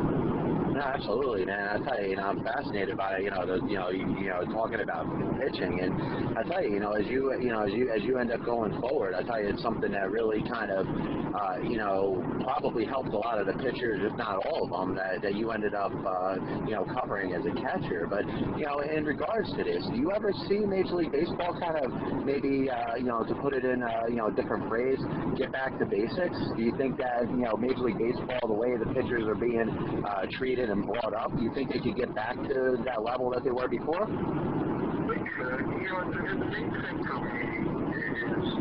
absolutely, 0.82 1.46
man. 1.46 1.67
I 1.67 1.89
tell 1.89 2.02
you, 2.02 2.10
you 2.10 2.15
know, 2.15 2.24
I'm 2.24 2.44
fascinated 2.44 2.98
by 2.98 3.20
you 3.20 3.30
know 3.30 3.46
the 3.46 3.65
you 3.67 3.76
know 3.76 3.89
you, 3.89 4.08
you 4.20 4.30
know 4.30 4.44
talking 4.46 4.80
about 4.80 5.06
pitching, 5.39 5.80
and 5.80 6.38
I 6.38 6.44
tell 6.44 6.63
you, 6.63 6.74
you 6.74 6.80
know, 6.80 6.94
as 6.94 7.06
you 7.08 7.34
you 7.39 7.50
know 7.50 7.62
as 7.63 7.72
you 7.72 7.91
as 7.91 8.02
you 8.04 8.17
end 8.17 8.32
up 8.32 8.44
going 8.44 8.80
forward, 8.82 9.13
I 9.13 9.24
tell 9.24 9.41
you, 9.41 9.50
it's 9.50 9.62
something 9.62 9.91
that 9.91 10.12
really 10.12 10.41
kind 10.50 10.72
of 10.72 10.88
uh, 10.88 11.58
you 11.63 11.78
know 11.78 12.24
probably 12.44 12.86
helped 12.86 13.10
a 13.10 13.17
lot 13.17 13.39
of 13.39 13.46
the 13.48 13.54
pitchers, 13.54 14.02
if 14.04 14.17
not 14.17 14.46
all 14.48 14.65
of 14.65 14.70
them, 14.72 14.96
that, 14.96 15.22
that 15.22 15.36
you 15.36 15.52
ended 15.52 15.74
up 15.74 15.91
uh, 16.06 16.36
you 16.65 16.72
know 16.72 16.86
covering 16.86 17.34
as 17.34 17.46
a 17.46 17.54
catcher. 17.62 18.08
But 18.10 18.26
you 18.58 18.65
know, 18.65 18.80
in 18.80 19.06
regards 19.06 19.50
to 19.54 19.63
this, 19.63 19.86
do 19.88 19.96
you 19.96 20.12
ever 20.12 20.34
see 20.48 20.60
Major 20.60 20.96
League 20.96 21.12
Baseball 21.12 21.58
kind 21.60 21.78
of 21.78 22.26
maybe 22.26 22.70
uh, 22.70 22.96
you 22.96 23.06
know 23.06 23.24
to 23.24 23.36
put 23.36 23.54
it 23.54 23.65
in 23.65 23.84
a, 23.84 24.06
you 24.10 24.15
know 24.15 24.28
a 24.28 24.32
different 24.32 24.67
phrase, 24.67 25.00
get 25.38 25.52
back 25.52 25.78
to 25.80 25.86
basics? 25.86 26.38
Do 26.56 26.63
you 26.63 26.76
think 26.78 26.98
that 26.98 27.30
you 27.30 27.46
know 27.46 27.56
Major 27.58 27.82
League 27.82 28.00
Baseball, 28.00 28.39
the 28.48 28.54
way 28.54 28.76
the 28.78 28.91
pitchers 28.94 29.28
are 29.28 29.36
being 29.36 29.70
uh, 30.06 30.26
treated 30.32 30.71
and 30.72 30.86
brought 30.86 31.14
up, 31.14 31.36
do 31.36 31.44
you 31.44 31.54
think 31.54 31.72
they 31.72 31.80
could 31.80 31.96
get 31.96 32.16
back 32.16 32.36
to 32.48 32.80
that 32.86 33.04
level 33.04 33.30
that 33.32 33.44
they 33.44 33.52
were 33.52 33.68
before? 33.68 34.08
They 34.08 35.20
could. 35.20 35.60
You 35.68 35.84
know, 35.92 36.08
the, 36.08 36.22
the 36.32 36.48
main 36.48 36.72
thing 36.72 37.04
for 37.04 37.20
me 37.20 37.44
is, 37.92 38.56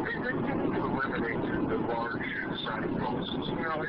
they, 0.00 0.16
need 0.16 0.72
to 0.72 0.80
eliminate 0.80 1.44
the 1.68 1.76
large 1.92 2.24
signing. 2.64 2.96
You 2.96 3.60
know, 3.60 3.84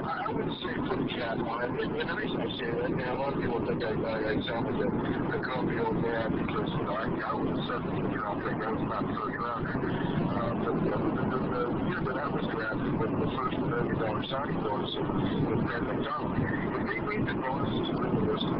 I 0.00 0.32
would 0.32 0.48
say 0.64 0.72
a 0.72 0.96
cap 1.12 1.38
on. 1.44 1.76
And, 1.76 1.76
the 1.76 2.14
reason 2.16 2.40
I 2.40 2.48
say 2.56 2.72
that, 2.72 2.88
a 2.88 3.20
lot 3.20 3.36
of 3.36 3.40
people 3.40 3.60
think 3.68 3.84
I, 3.84 3.92
I, 3.92 4.32
I 4.32 4.40
sound 4.48 4.72
like 4.72 4.80
a, 4.80 4.88
a 4.88 5.40
grumpy 5.44 5.76
old 5.76 6.00
man 6.00 6.32
because, 6.40 6.72
you 6.72 6.84
know, 6.88 6.96
I, 6.96 7.04
I 7.04 7.34
was 7.36 7.52
a 7.52 7.84
17 7.84 8.10
year 8.10 8.24
old 8.24 8.40
thing. 8.40 8.56
I 8.64 8.72
was 8.72 8.84
not 8.88 9.04
first 9.12 9.36
rounder. 9.36 9.76
Uh, 9.76 10.56
but 10.56 10.74
the, 10.88 10.96
the, 11.20 11.31
the, 11.62 11.70
the 11.70 11.84
year 11.86 12.02
that 12.02 12.18
I 12.18 12.26
was 12.26 12.42
drafted 12.50 12.90
with 12.98 13.12
the 13.14 13.28
first 13.38 13.54
million 13.62 13.94
dollar 13.98 14.24
signing 14.26 14.58
bonus 14.66 14.90
with 14.98 15.62
Brad 15.62 15.82
McDonald, 15.86 16.34
if 16.34 16.82
they 16.90 16.98
made 17.06 17.22
the 17.22 17.34
bonuses 17.38 17.86
realistic, 17.94 18.50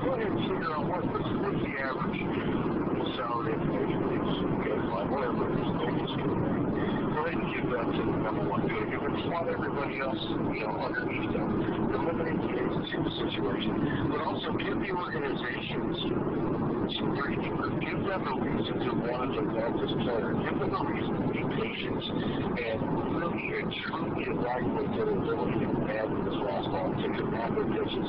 go 0.00 0.08
ahead 0.16 0.32
and 0.32 0.40
figure 0.48 0.72
out 0.72 0.84
what, 0.88 1.04
what's, 1.12 1.28
what's 1.44 1.60
the 1.60 1.72
average 1.76 2.20
salary 3.20 3.52
in 3.52 3.60
major 3.68 4.00
leagues, 4.00 4.36
okay, 4.48 4.80
fine, 4.88 5.08
whatever 5.12 5.44
it 5.44 5.60
is, 5.60 5.68
maybe 5.76 6.00
it's 6.00 6.16
good. 6.16 6.40
Go 6.40 7.20
ahead 7.20 7.36
and 7.36 7.44
give 7.44 7.49
that 7.49 7.49
to 7.68 8.02
the 8.08 8.18
number 8.24 8.48
one 8.48 8.62
pick. 8.64 8.88
If 8.88 9.02
it's 9.04 9.26
not 9.28 9.44
everybody 9.48 10.00
else, 10.00 10.16
you 10.16 10.64
know, 10.64 10.80
underneath 10.80 11.32
them, 11.32 11.92
eliminate 11.92 12.40
the 12.40 12.52
agency 12.56 12.98
situation, 13.20 14.08
but 14.08 14.20
also 14.24 14.56
give 14.56 14.80
the 14.80 14.90
organizations 14.96 15.96
some 16.96 17.12
breathing 17.20 17.56
room. 17.60 17.76
Give 17.80 18.00
them 18.08 18.22
a 18.24 18.34
reason 18.40 18.76
to 18.80 18.90
want 19.04 19.36
to 19.36 19.44
develop 19.44 19.76
this 19.76 19.92
player. 20.08 20.32
Give 20.40 20.56
them 20.56 20.72
a 20.72 20.82
reason 20.88 21.14
to 21.20 21.26
be 21.28 21.42
patient 21.60 22.00
and 22.64 22.80
really 23.20 23.44
and 23.60 23.68
truly 23.84 24.24
evaluate 24.24 24.90
their 24.96 25.10
ability 25.12 25.79
to 26.00 26.06
command 26.06 26.26
this 26.26 26.40
last 26.40 26.68
ball, 26.70 26.88
to 26.96 27.08
command 27.12 27.56
their 27.56 27.68
pitches. 27.68 28.08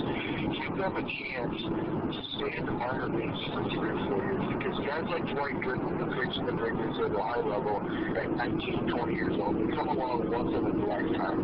Give 0.56 0.78
them 0.78 0.96
a 0.96 1.04
chance 1.04 1.58
to 1.60 2.22
stay 2.38 2.58
in 2.58 2.66
the 2.66 2.72
minor 2.72 3.10
leagues 3.12 3.42
for 3.52 3.64
three 3.68 3.92
or 3.92 4.00
four 4.08 4.22
years 4.24 4.44
because 4.56 4.78
guys 4.88 5.06
like 5.12 5.26
Dwight 5.36 5.58
Gooden, 5.60 6.00
who 6.00 6.06
pitched 6.16 6.40
in 6.40 6.46
the 6.46 6.56
big 6.56 6.72
leagues 6.72 7.00
at 7.04 7.12
a 7.12 7.22
high 7.22 7.44
level 7.44 7.84
at 8.16 8.30
19, 8.32 8.96
20 8.96 9.14
years 9.14 9.36
old, 9.40 9.56
they 9.56 9.76
come 9.76 9.90
along 9.92 10.32
once 10.32 10.52
in 10.56 10.64
a 10.64 10.74
lifetime. 10.88 11.40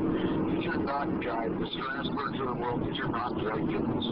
These 0.55 0.67
are 0.71 0.81
not 0.83 1.07
guys, 1.23 1.51
the 1.51 1.67
Strasburgs 1.67 2.39
of 2.39 2.47
the 2.47 2.57
world, 2.57 2.79
these 2.87 2.99
are 2.99 3.11
not 3.11 3.35
Dwight 3.35 3.67
Goodens. 3.67 4.05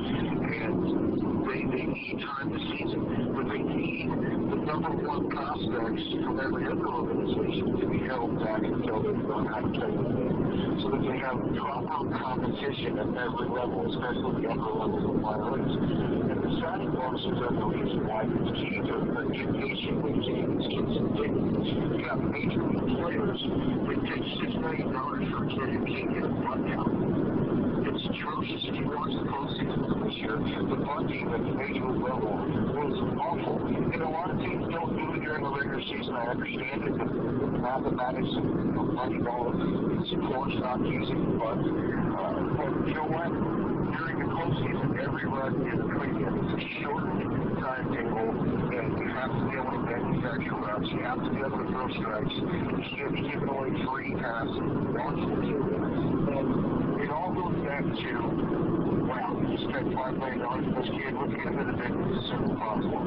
And 0.55 1.47
they, 1.47 1.61
they 1.71 1.85
need 1.87 2.19
time 2.19 2.51
this 2.51 2.65
season, 2.75 3.31
but 3.35 3.47
they 3.47 3.63
need 3.63 4.34
number 4.81 5.07
one 5.07 5.29
prospects 5.29 6.03
from 6.23 6.39
every 6.39 6.67
other 6.67 6.88
organization 6.88 7.79
to 7.79 7.85
be 7.88 7.99
held 8.07 8.35
back 8.43 8.59
until 8.59 8.99
they 8.99 9.15
learn 9.23 9.45
how 9.47 9.63
to 9.63 9.71
play 9.71 9.88
the 9.88 10.03
game 10.03 10.79
so 10.83 10.91
that 10.91 10.99
they 10.99 11.17
have 11.19 11.39
proper 11.55 12.11
competition 12.11 12.99
at 12.99 13.07
every 13.07 13.47
level, 13.47 13.88
especially 13.88 14.43
the 14.43 14.51
upper 14.51 14.73
levels 14.75 14.99
of 14.99 15.15
leagues. 15.15 15.75
And 15.79 16.39
the 16.43 16.51
signing 16.59 16.91
bonuses 16.91 17.39
are 17.39 17.55
the 17.55 17.65
reason 17.71 18.03
why 18.03 18.27
it's 18.27 18.51
key 18.59 18.83
to 18.83 18.95
patient 19.63 19.97
with 20.03 20.19
kids 20.19 20.63
in 20.67 21.07
the. 21.15 21.55
You 21.95 22.03
got 22.03 22.19
major 22.19 22.63
league 22.67 22.99
players 22.99 23.39
that 23.39 23.99
take 24.11 24.27
six 24.43 24.51
million 24.59 24.91
dollars 24.91 25.23
for 25.31 25.39
a 25.39 25.49
kid 25.55 25.71
who 25.71 25.81
can't 25.88 26.09
get 26.19 26.23
a 26.27 26.31
bunt 26.43 26.67
down. 26.67 27.88
It's 27.88 28.03
atrocious. 28.11 28.59
If 28.67 28.75
you 28.75 28.91
watch 28.91 29.15
the 29.15 29.23
postseason 29.23 30.03
this 30.03 30.15
year, 30.19 30.35
the 30.35 30.75
bunting 30.83 31.31
at 31.31 31.39
the 31.47 31.53
major 31.55 31.88
level. 31.88 32.64
And 33.05 34.01
a 34.01 34.09
lot 34.09 34.31
of 34.31 34.39
teams 34.39 34.65
don't 34.73 34.97
do 34.97 35.13
it 35.13 35.21
during 35.21 35.43
the 35.43 35.49
regular 35.49 35.81
season. 35.85 36.15
I 36.15 36.33
understand 36.33 36.83
it. 36.83 36.97
The, 36.97 37.05
the 37.05 37.59
mathematics 37.61 38.33
of 38.33 38.43
the 38.43 38.81
money 38.97 39.19
ball 39.21 39.53
supports 40.09 40.57
not 40.57 40.81
using 40.81 41.21
the 41.21 41.37
bunt. 41.37 41.61
Uh, 41.61 42.49
but 42.57 42.71
you 42.89 42.93
know 42.97 43.05
what? 43.05 43.29
During 43.29 44.19
the 44.19 44.29
postseason, 44.33 44.97
every 44.97 45.29
run 45.29 45.53
is 45.69 45.79
a 45.79 45.85
premium. 45.85 46.33
It's 46.49 46.57
a 46.57 46.81
shortened 46.81 47.61
timetable, 47.61 48.33
and 48.73 48.97
you 48.97 49.07
have 49.13 49.29
to 49.29 49.41
be 49.45 49.53
able 49.53 49.71
to 49.71 49.81
manufacture 49.85 50.57
routes. 50.57 50.89
You 50.89 51.05
have 51.05 51.21
to 51.21 51.29
be 51.29 51.39
able 51.45 51.61
to 51.61 51.67
throw 51.69 51.87
strikes. 52.01 52.33
You 52.33 52.49
can't 52.97 53.13
be 53.13 53.21
giving 53.21 53.47
away 53.47 53.69
free 53.85 54.17
passes, 54.17 54.65
launch 54.97 55.21
material. 55.29 55.77
And 56.33 57.01
it 57.01 57.09
all 57.13 57.31
goes 57.37 57.55
back 57.63 57.85
to, 57.85 58.74
spent 59.63 59.87
$5 59.87 60.19
million 60.19 60.41
on 60.43 60.59
this 60.75 60.89
kid. 60.91 61.15
Let's 61.15 61.31
get 61.31 61.47
him 61.47 61.59
in 61.59 61.67
the 61.71 61.75
leagues 61.79 62.11
as 62.11 62.25
soon 62.27 62.43
as 62.51 62.55
possible. 62.59 63.03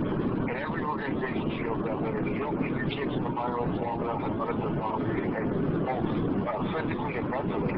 And 0.48 0.56
every 0.56 0.80
organization 0.80 1.44
feels 1.61 1.80
that 1.84 1.98
way. 2.00 2.16
If 2.16 2.24
you 2.24 2.40
don't 2.40 2.56
leave 2.56 2.72
your 2.72 2.88
kids 2.88 3.12
in 3.12 3.22
the 3.22 3.32
long 3.37 4.00
enough 4.00 4.22
and 4.24 4.34
let 4.40 4.48
them 4.48 4.61
develop, 4.64 5.04
and 5.04 5.48
both 5.84 6.08
uh, 6.48 6.62
physically 6.72 7.20
and 7.20 7.28
mentally, 7.28 7.74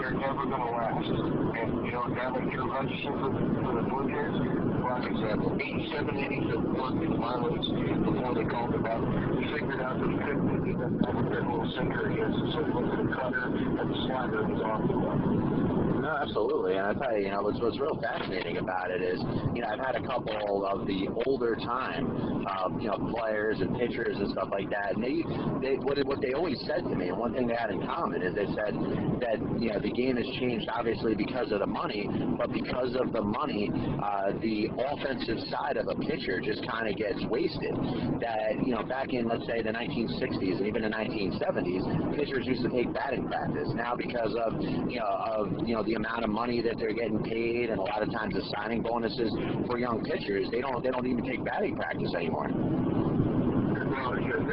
they're 0.00 0.16
never 0.16 0.42
going 0.48 0.64
to 0.64 0.72
last. 0.72 1.04
And, 1.04 1.70
you 1.84 1.92
know, 1.92 2.08
guy 2.16 2.32
like 2.32 2.48
Drew 2.48 2.68
Hutchison 2.72 3.12
for, 3.20 3.30
for 3.60 3.72
the 3.76 3.84
Blue 3.84 4.08
Jays, 4.08 4.36
prime 4.80 5.04
example. 5.12 5.52
87 5.52 6.16
innings 6.16 6.48
of 6.54 6.64
work 6.72 6.96
in 6.96 7.12
the 7.12 7.18
minor 7.20 7.52
before 7.52 8.32
they 8.34 8.46
called 8.48 8.72
him 8.72 8.88
up. 8.88 9.04
He 9.36 9.44
figured 9.52 9.80
out 9.84 10.00
that 10.00 10.08
he 10.08 10.16
couldn't 10.16 10.64
do 10.64 10.72
that, 10.80 10.92
that 10.96 11.42
little 11.44 11.68
sinker 11.76 12.08
has, 12.08 12.32
so 12.56 12.64
he 12.64 12.72
to 12.72 12.96
the 13.04 13.08
cutter 13.14 13.46
and 13.52 13.90
the 13.90 13.96
slider 14.08 14.46
he's 14.48 14.62
off 14.64 14.80
the 14.88 14.94
run. 14.96 15.41
Absolutely. 16.20 16.76
And 16.76 16.86
I 16.86 16.92
tell 16.94 17.16
you, 17.16 17.24
you 17.26 17.30
know, 17.30 17.42
what's, 17.42 17.60
what's 17.60 17.78
real 17.78 17.98
fascinating 18.00 18.58
about 18.58 18.90
it 18.90 19.02
is, 19.02 19.20
you 19.54 19.62
know, 19.62 19.68
I've 19.68 19.78
had 19.78 19.96
a 19.96 20.06
couple 20.06 20.66
of 20.66 20.86
the 20.86 21.08
older 21.26 21.56
time, 21.56 22.46
um, 22.46 22.80
you 22.80 22.88
know, 22.88 22.98
players 23.16 23.60
and 23.60 23.76
pitchers 23.78 24.16
and 24.18 24.30
stuff 24.32 24.48
like 24.50 24.68
that. 24.70 24.94
And 24.96 25.02
they, 25.02 25.22
they 25.60 25.76
what, 25.76 25.98
what 26.06 26.20
they 26.20 26.32
always 26.34 26.58
said 26.66 26.84
to 26.84 26.94
me, 26.94 27.08
and 27.08 27.18
one 27.18 27.32
thing 27.32 27.46
they 27.46 27.54
had 27.54 27.70
in 27.70 27.84
common 27.86 28.22
is 28.22 28.34
they 28.34 28.46
said 28.46 28.74
that, 29.20 29.38
you 29.60 29.72
know, 29.72 29.80
the 29.80 29.90
game 29.90 30.16
has 30.16 30.26
changed 30.38 30.68
obviously 30.72 31.14
because 31.14 31.52
of 31.52 31.60
the 31.60 31.66
money, 31.66 32.08
but 32.36 32.52
because 32.52 32.94
of 32.96 33.12
the 33.12 33.22
money, 33.22 33.70
uh, 34.02 34.32
the 34.42 34.68
offensive 34.92 35.38
side 35.50 35.76
of 35.76 35.88
a 35.88 35.94
pitcher 35.94 36.40
just 36.40 36.66
kind 36.68 36.88
of 36.88 36.96
gets 36.96 37.22
wasted. 37.26 37.74
That, 38.20 38.60
you 38.64 38.74
know, 38.74 38.82
back 38.82 39.12
in, 39.12 39.28
let's 39.28 39.46
say, 39.46 39.62
the 39.62 39.72
1960s 39.72 40.58
and 40.58 40.66
even 40.66 40.82
the 40.82 40.88
1970s, 40.88 42.16
pitchers 42.16 42.46
used 42.46 42.62
to 42.62 42.68
take 42.70 42.92
batting 42.92 43.26
practice. 43.28 43.68
Now 43.74 43.94
because 43.96 44.34
of, 44.44 44.60
you 44.62 44.98
know, 44.98 45.06
of, 45.06 45.66
you 45.66 45.74
know, 45.74 45.82
the 45.82 45.94
amount 46.04 46.24
of 46.24 46.30
money 46.30 46.60
that 46.62 46.76
they're 46.78 46.92
getting 46.92 47.22
paid 47.22 47.70
and 47.70 47.78
a 47.78 47.82
lot 47.82 48.02
of 48.02 48.10
times 48.10 48.34
the 48.34 48.42
signing 48.56 48.82
bonuses 48.82 49.30
for 49.66 49.78
young 49.78 50.02
pitchers, 50.02 50.48
they 50.50 50.60
don't 50.60 50.82
they 50.82 50.90
don't 50.90 51.06
even 51.06 51.24
take 51.24 51.44
batting 51.44 51.76
practice 51.76 52.12
anymore. 52.16 52.48
They 52.48 52.54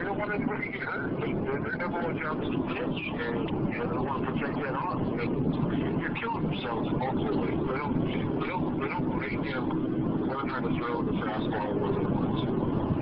don't 0.06 0.18
want 0.18 0.34
anybody 0.34 0.68
to 0.68 0.72
get 0.78 0.84
hurt. 0.84 1.20
They, 1.20 1.34
their, 1.34 1.76
number 1.78 2.02
one 2.02 2.20
job 2.22 2.44
is 2.44 2.50
to 2.54 2.58
pitch, 2.70 3.02
and 3.18 3.50
you 3.50 3.78
know, 3.80 3.88
they 3.88 3.96
don't 3.98 4.06
want 4.06 4.26
to 4.26 4.32
protect 4.32 4.56
that. 4.62 4.70
And 4.70 6.00
you're 6.00 6.14
killing 6.16 6.44
themselves 6.44 6.88
ultimately. 7.02 7.58
They 7.58 7.78
don't, 7.80 8.00
they 8.40 8.48
don't, 8.48 8.80
they 8.80 8.90
don't 8.90 9.20
make 9.20 9.42
them 9.42 10.30
learn 10.30 10.50
how 10.50 10.60
to 10.60 10.70
throw 10.78 11.02
the 11.04 11.14
fastball 11.18 11.74
they 11.98 12.06
want 12.06 12.46
to. 12.46 12.52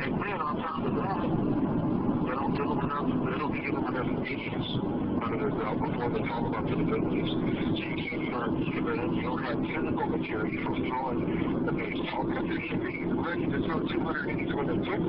And 0.05 0.13
then 0.13 0.39
on 0.39 0.55
top 0.61 0.85
of 0.85 0.95
that, 0.95 1.36
don't 3.07 3.53
give 3.53 3.71
them 3.71 3.87
enough 3.87 4.27
innings 4.27 4.67
under 5.23 5.37
their 5.39 5.53
belt 5.55 5.79
before 5.79 6.09
they 6.11 6.23
call 6.27 6.43
them 6.43 6.55
up 6.55 6.65
the 6.67 6.75
big. 6.75 6.99
So 6.99 7.83
you 7.87 8.03
can't 8.03 8.27
even 8.27 8.67
give 8.67 8.83
it. 8.83 8.99
You 9.15 9.21
don't 9.23 9.43
have 9.47 9.59
physical 9.63 10.05
maturity 10.11 10.57
for 10.63 10.75
throwing 10.75 11.65
the 11.65 11.71
baseball. 11.71 12.27
Pitchers 12.27 12.63
should 12.67 12.83
be 12.83 13.07
ready 13.07 13.45
to 13.47 13.57
throw 13.63 13.79
200 13.87 14.29
innings 14.29 14.51
when 14.51 14.67
they 14.67 14.77
get 14.83 14.99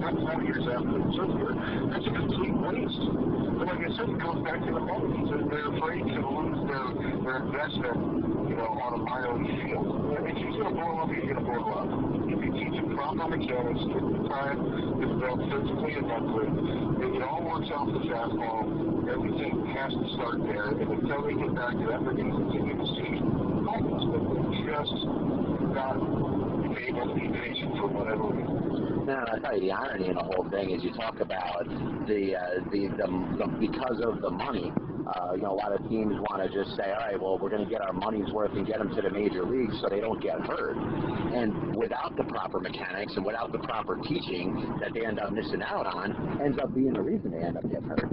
That's 0.00 0.20
four 0.24 0.40
years 0.40 0.64
after 0.64 0.96
the 0.96 1.08
surgery. 1.12 1.54
That's 1.92 2.06
a 2.08 2.12
complete 2.16 2.56
waste. 2.56 3.04
But 3.60 3.66
like 3.68 3.82
I 3.84 3.90
said, 3.92 4.08
it 4.08 4.20
goes 4.24 4.40
back 4.40 4.60
to 4.64 4.70
the 4.72 4.80
monkeys. 4.80 5.28
and 5.28 5.44
They're 5.52 5.68
afraid 5.68 6.00
to 6.00 6.20
lose 6.24 6.60
their, 6.64 6.86
their 7.20 7.38
investment, 7.44 7.98
you 8.48 8.56
know, 8.56 8.72
on 8.80 8.92
a 8.96 9.04
league 9.36 9.68
field. 9.68 9.84
If 10.24 10.36
he's 10.40 10.56
going 10.56 10.72
to 10.72 10.74
blow 10.74 11.04
up, 11.04 11.10
he's 11.12 11.28
going 11.28 11.36
to 11.36 11.44
blow 11.44 11.64
up. 11.76 12.13
If 12.54 12.70
you 12.72 12.94
proper 12.94 13.26
mechanics, 13.28 13.80
him 13.80 14.28
time 14.30 14.58
to 14.62 15.06
develop 15.10 15.42
physically 15.50 15.94
and 15.98 16.06
mentally, 16.06 16.46
it, 17.02 17.18
it 17.18 17.22
all 17.22 17.42
works 17.42 17.66
off 17.74 17.90
the 17.90 17.98
fastball. 18.06 19.10
Everything 19.10 19.66
has 19.74 19.90
to 19.90 20.06
start 20.14 20.38
there. 20.46 20.70
And 20.70 20.86
until 20.86 21.26
they 21.26 21.34
get 21.34 21.54
back 21.54 21.74
to 21.74 21.84
that, 21.90 21.98
they're 22.06 22.14
going 22.14 22.30
to 22.30 22.38
continue 22.46 22.78
to 22.78 22.86
see 22.94 23.18
almost, 23.66 24.06
but 24.06 24.22
they're 24.22 24.70
just 24.70 24.94
not 25.74 25.98
able 26.78 27.10
to 27.10 27.14
be 27.18 27.26
patient 27.42 27.74
for 27.74 27.88
whatever 27.90 28.30
reason. 28.30 29.06
No, 29.06 29.18
I 29.18 29.38
tell 29.38 29.54
you, 29.54 29.60
the 29.68 29.72
irony 29.72 30.08
in 30.08 30.14
the 30.14 30.22
whole 30.22 30.48
thing 30.50 30.70
is 30.70 30.82
you 30.82 30.92
talk 30.94 31.20
about 31.20 31.66
the 32.06 32.36
uh, 32.36 32.62
the, 32.70 32.88
the, 32.96 33.06
the 33.36 33.46
because 33.58 34.00
of 34.00 34.22
the 34.22 34.30
money. 34.30 34.72
Uh, 35.06 35.32
you 35.34 35.42
know, 35.42 35.52
a 35.52 35.58
lot 35.60 35.72
of 35.72 35.86
teams 35.88 36.14
want 36.30 36.40
to 36.40 36.48
just 36.48 36.74
say, 36.76 36.90
all 36.90 37.04
right, 37.04 37.20
well, 37.20 37.38
we're 37.38 37.50
going 37.50 37.62
to 37.62 37.68
get 37.68 37.82
our 37.82 37.92
money's 37.92 38.32
worth 38.32 38.52
and 38.52 38.66
get 38.66 38.78
them 38.78 38.88
to 38.94 39.02
the 39.02 39.10
major 39.10 39.44
leagues 39.44 39.76
so 39.80 39.88
they 39.88 40.00
don't 40.00 40.20
get 40.20 40.40
hurt. 40.40 40.76
And 40.76 41.76
without 41.76 42.16
the 42.16 42.24
proper 42.24 42.58
mechanics 42.58 43.12
and 43.16 43.24
without 43.24 43.52
the 43.52 43.58
proper 43.58 43.96
teaching 43.96 44.78
that 44.80 44.94
they 44.94 45.04
end 45.04 45.20
up 45.20 45.32
missing 45.32 45.60
out 45.62 45.86
on, 45.86 46.40
ends 46.40 46.58
up 46.58 46.74
being 46.74 46.94
the 46.94 47.02
reason 47.02 47.32
they 47.32 47.44
end 47.44 47.58
up 47.58 47.64
getting 47.68 47.84
hurt. 47.84 48.08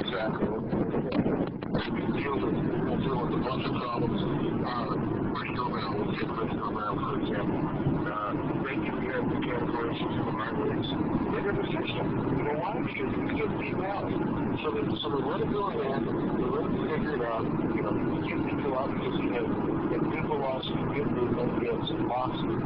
Exactly. 0.00 0.48
We'll 0.48 2.12
deal 2.18 2.34
with, 2.34 2.56
we'll 2.82 2.98
deal 2.98 3.22
with 3.22 3.38
a 3.38 3.42
bunch 3.46 3.66
of 3.66 3.72
problems. 3.78 4.18
Uh, 4.66 4.90
Ricky 5.38 5.54
Romero, 5.54 6.02
we'll 6.02 6.10
take 6.18 6.30
Ricky 6.34 6.56
Romero, 6.56 6.98
for 6.98 7.14
example. 7.20 7.62
Uh, 8.10 8.32
they 8.66 8.74
can 8.74 8.96
get 9.06 9.22
the 9.22 9.38
categorization 9.38 10.08
from 10.24 10.34
minor 10.34 10.66
leagues. 10.66 10.90
They're 11.30 11.46
going 11.46 11.62
to 11.62 11.66
fix. 11.70 11.86
You 11.94 12.42
know 12.42 12.58
why? 12.58 12.74
Because 12.82 13.12
he 13.14 13.38
gets 13.38 13.54
beat 13.60 13.78
out. 13.86 14.45
So, 14.64 14.72
they, 14.72 14.88
so 15.04 15.12
they 15.12 15.20
let 15.20 15.40
it 15.44 15.52
go 15.52 15.68
in 15.68 15.76
there, 15.84 16.00
they 16.00 16.48
let 16.48 16.64
it 16.64 16.74
figure 16.88 17.14
it 17.20 17.24
out. 17.28 17.44
You 17.44 17.82
know, 17.84 17.92
you 17.92 18.24
can't 18.24 18.40
think 18.48 18.64
a 18.64 18.72
because 18.88 19.16
you 19.20 19.28
have 19.36 19.44
a 19.44 20.00
good 20.00 20.24
velocity, 20.32 20.80
good 20.96 21.12
movement, 21.12 21.60
you 21.60 21.76
have 21.76 21.84
some 21.84 22.08
velocity. 22.08 22.56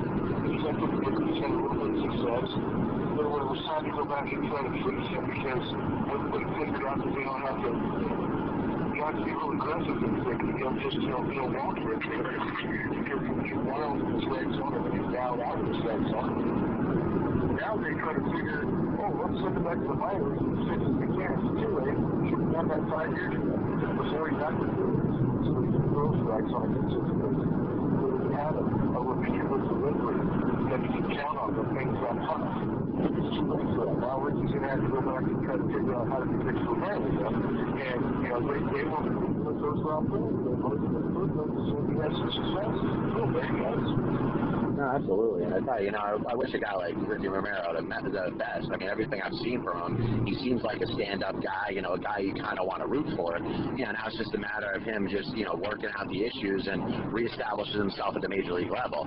He's 0.55 0.63
had 0.71 0.79
good 0.79 0.95
movement, 1.03 1.35
he's 1.35 1.43
had 1.43 1.51
a 1.51 1.59
little 1.59 1.75
bit 1.83 1.91
of 1.91 1.99
success. 2.07 2.47
But 3.19 3.27
when 3.27 3.41
it 3.43 3.51
was 3.51 3.63
time 3.67 3.91
to 3.91 3.93
go 3.93 4.07
back 4.07 4.23
and 4.31 4.39
try 4.47 4.63
to 4.63 4.73
fix 4.87 4.99
him 5.11 5.25
because 5.35 5.67
everybody 6.15 6.47
figured 6.63 6.87
out 6.87 6.99
that 7.03 7.11
they 7.11 7.25
don't 7.27 7.43
have 7.43 7.59
to, 7.59 7.71
you 7.75 9.01
have 9.03 9.17
to 9.19 9.25
be 9.27 9.35
real 9.35 9.51
aggressive 9.51 9.99
and 9.99 10.15
quick. 10.23 10.39
You 10.47 10.63
don't 10.63 10.79
just, 10.79 10.95
you 10.95 11.11
know, 11.11 11.27
you 11.27 11.43
don't 11.43 11.53
walk 11.59 11.75
for 11.75 11.91
a 11.91 11.99
trigger. 12.07 12.39
Because 12.39 13.51
you 13.51 13.59
wild 13.67 13.99
with 13.99 14.15
his 14.15 14.27
legs 14.31 14.55
on 14.63 14.71
him 14.79 14.83
and 14.87 14.95
he's 14.95 15.11
dialed 15.11 15.43
out 15.43 15.59
with 15.59 15.75
his 15.75 15.83
legs 15.83 16.11
on. 16.15 16.70
Now 17.61 17.77
they 17.77 17.93
try 17.93 18.17
to 18.17 18.25
figure, 18.25 18.65
oh, 19.05 19.13
let's 19.21 19.37
send 19.45 19.53
him 19.53 19.65
back 19.69 19.77
to 19.77 19.85
the 19.85 19.99
minors 20.01 20.41
as 20.41 20.61
soon 20.65 20.81
we 20.97 21.07
can. 21.13 21.29
It's 21.29 21.61
too. 21.61 21.77
We 21.77 22.33
should 22.33 22.41
have 22.41 22.53
done 22.57 22.67
that 22.73 22.83
five 22.89 23.13
years 23.13 23.37
before 23.37 24.33
got 24.41 24.57
to 24.57 24.65
the 24.65 24.81
So 25.45 25.53
he 25.61 25.69
throw 25.93 26.09
strikes 26.25 26.53
on 26.57 26.73
basis. 26.73 27.05
So 27.05 28.17
he 28.17 28.33
a, 28.57 28.65
a 28.65 29.01
repeatable 29.05 29.61
delivery 29.61 30.25
that 30.73 30.81
you 30.89 31.05
can 31.05 31.05
count 31.21 31.37
on 31.37 31.49
when 31.53 31.69
things 31.77 32.01
got 32.01 32.17
tough. 32.25 32.49
It's 33.13 33.29
too 33.29 33.45
late 33.45 33.69
for 33.77 33.85
that. 33.93 33.97
Now 34.09 34.25
Ricky's 34.25 34.57
going 34.57 34.65
to 34.65 34.71
have 34.73 34.81
to 34.81 34.89
go 34.89 35.01
back 35.05 35.25
and 35.29 35.39
try 35.45 35.57
to 35.61 35.67
figure 35.69 35.95
out 36.01 36.09
how 36.09 36.25
to 36.25 36.33
fix 36.41 36.57
the 36.65 36.75
family. 36.81 37.13
And, 37.13 38.01
you 38.25 38.29
know, 38.33 38.41
they, 38.41 38.61
they 38.73 38.85
were 38.89 39.05
the 39.05 39.55
first 39.61 39.85
round 39.85 40.09
pick. 40.09 40.17
They 40.17 40.57
to 40.81 41.13
put 41.13 41.29
them 41.29 41.51
so 41.69 41.77
he 41.93 41.95
has 42.01 42.13
some 42.25 42.33
success. 42.41 42.73
Oh, 43.21 43.29
there 43.37 43.45
he 43.45 43.57
goes. 43.61 44.40
No, 44.81 44.89
absolutely. 44.97 45.45
I 45.45 45.61
tell 45.61 45.83
you, 45.85 45.91
know, 45.91 45.99
I, 45.99 46.17
I 46.33 46.35
wish 46.35 46.55
a 46.55 46.59
guy 46.59 46.73
like 46.73 46.95
Ricky 46.97 47.29
Romero 47.29 47.77
the, 47.77 47.83
the 47.83 48.31
best. 48.33 48.67
I 48.73 48.79
mean, 48.79 48.89
everything 48.89 49.21
I've 49.21 49.35
seen 49.45 49.63
from 49.63 49.99
him, 49.99 50.25
he 50.25 50.35
seems 50.41 50.63
like 50.63 50.81
a 50.81 50.87
stand-up 50.95 51.37
guy. 51.45 51.69
You 51.69 51.83
know, 51.83 51.93
a 51.93 51.99
guy 51.99 52.21
you 52.21 52.33
kind 52.33 52.59
of 52.59 52.67
want 52.67 52.81
to 52.81 52.89
root 52.89 53.05
for. 53.15 53.37
You 53.77 53.85
know, 53.85 53.93
now 53.93 54.07
it's 54.07 54.17
just 54.17 54.33
a 54.33 54.39
matter 54.39 54.71
of 54.73 54.83
him 54.83 55.07
just 55.07 55.37
you 55.37 55.45
know 55.45 55.53
working 55.53 55.91
out 55.99 56.09
the 56.09 56.25
issues 56.25 56.67
and 56.67 56.81
reestablishes 57.13 57.77
himself 57.77 58.17
at 58.17 58.23
the 58.23 58.29
major 58.31 58.55
league 58.55 58.73
level. 58.73 59.05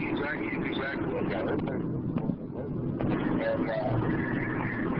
Exactly, 0.00 0.48
exactly. 0.72 1.52
And 3.44 3.68
uh, 3.68 3.92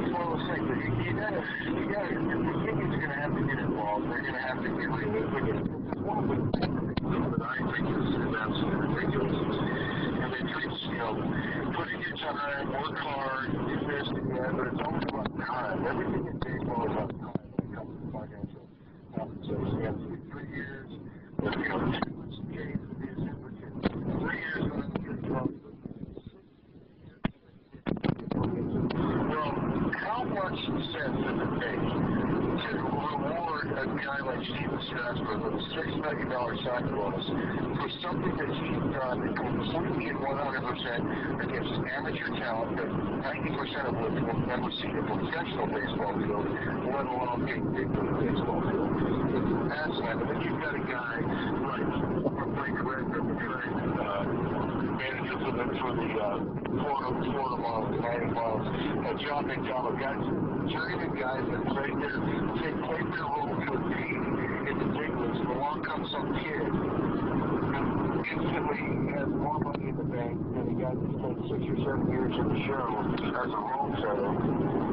it's 0.04 0.12
one 0.12 0.20
of 0.20 0.36
those 0.36 0.44
things 0.52 0.68
that 0.68 0.76
you, 0.84 0.92
you 1.00 1.16
gotta, 1.16 1.40
you 1.64 1.88
gotta, 1.88 2.12
the 2.12 2.36
Indians 2.68 2.92
are 2.92 3.00
gonna 3.00 3.16
have 3.24 3.32
to 3.32 3.40
get 3.40 3.56
involved. 3.56 4.04
They're 4.04 4.20
gonna 4.20 4.36
have 4.36 4.60
to 4.60 4.68
get 4.68 4.84
realistic. 4.84 6.81
Is, 7.86 8.14
is 8.14 8.34
absolutely 8.36 8.88
ridiculous. 8.94 9.36
And 10.22 10.28
they 10.32 10.42
treat, 10.52 10.70
you 10.86 10.98
know, 10.98 11.18
put 11.74 11.88
in 11.88 12.00
your 12.00 12.16
time, 12.18 12.70
work 12.70 12.98
hard, 12.98 13.52
do 13.52 13.74
this, 13.86 14.06
do 14.14 14.22
that, 14.36 14.50
but 14.56 14.66
it's 14.70 14.82
only 14.86 15.04
about 15.08 15.30
time. 15.46 15.86
Everything 15.86 16.26
in 16.26 16.36
baseball 16.38 16.86
is 16.86 16.92
about 16.92 17.10
time 17.10 17.42
when 17.52 17.62
it 17.66 17.74
comes 17.74 17.92
to 17.98 18.06
financial 18.12 18.64
compensation. 19.16 19.78
You 19.78 19.86
have 19.86 19.98
to 19.98 20.06
do 20.06 20.18
three 20.30 20.48
years, 20.54 20.90
you 20.92 20.98
know, 21.42 21.50
two 21.52 22.14
months 22.14 22.38
change 22.54 22.78
to 22.78 22.94
be 23.00 23.08
a 23.08 23.16
super 23.18 23.50
kid. 23.58 23.72
Three 24.20 24.38
years 24.38 24.64
on 24.70 24.78
the 24.82 24.98
good 25.02 25.20
job. 25.26 25.48
Well, 28.32 29.50
how 29.98 30.22
much 30.24 30.58
sense 30.62 31.16
does 31.22 31.38
it 31.40 31.50
make 31.58 31.82
to 32.62 33.71
a 33.82 34.24
like 34.24 34.44
Stephen 34.46 34.80
Strasburg 34.86 35.42
with 35.42 35.58
a 35.58 35.62
six 35.74 35.86
million 35.98 36.28
dollar 36.30 36.54
signing 36.62 36.94
bonus 36.94 37.26
for 37.26 37.90
something 37.98 38.34
that 38.38 38.50
he's 38.54 38.82
done 38.94 39.34
completely 39.34 40.06
and 40.06 40.20
one 40.22 40.38
hundred 40.38 40.62
percent 40.62 41.02
against 41.42 41.72
amateur 41.90 42.30
talent 42.38 42.76
that 42.78 42.90
ninety 43.26 43.50
percent 43.50 43.90
of 43.90 43.94
which 43.98 44.22
will 44.22 44.38
never 44.46 44.70
see 44.78 44.86
a 44.86 45.02
professional 45.02 45.66
baseball 45.66 46.14
field, 46.14 46.46
let 46.94 47.06
alone 47.10 47.30
a 47.34 47.38
big 47.42 47.62
league 47.74 47.90
baseball 47.90 48.62
field. 48.70 48.86
It's 49.34 49.50
asinine. 49.74 50.20
And 50.22 50.30
then 50.30 50.38
you've 50.46 50.62
got 50.62 50.74
a 50.78 50.84
guy 50.86 51.18
like 51.66 51.86
Blake 52.54 52.78
Redmond, 52.86 53.26
the 53.30 53.36
current 53.42 53.98
uh, 53.98 54.22
manager 54.94 55.36
for 55.42 55.52
the 55.58 55.64
for 55.82 55.90
the 55.98 56.08
uh, 56.22 56.51
Florida 56.72 57.12
Florida 57.20 57.56
Marlins, 57.60 58.00
Miami 58.00 58.32
Marlins, 58.32 58.68
uh, 59.04 59.12
John 59.20 59.46
McDonald, 59.46 60.00
guys, 60.00 60.16
journeyman 60.72 61.12
guys 61.20 61.44
that 61.52 61.62
played 61.68 61.96
their 62.00 62.16
played 62.16 63.08
their 63.12 63.28
role 63.28 63.52
to 63.60 63.72
a 63.72 63.80
T 63.92 63.96
in 64.72 64.76
the 64.80 64.88
big 64.96 65.12
leagues. 65.12 65.40
Along 65.52 65.84
comes 65.84 66.08
some 66.12 66.32
kid 66.40 66.91
instantly 68.32 69.12
has 69.12 69.28
more 69.28 69.58
money 69.60 69.92
in 69.92 69.96
the 69.96 70.08
bank 70.08 70.36
than 70.56 70.64
the 70.72 70.76
guy 70.80 70.92
that's 70.96 71.16
played 71.20 71.40
six 71.52 71.60
or 71.68 71.78
seven 71.84 72.08
years 72.08 72.32
in 72.32 72.46
the 72.48 72.60
show 72.64 72.84
as 73.36 73.50
a 73.52 73.60
role 73.60 73.92
setter. 74.00 74.32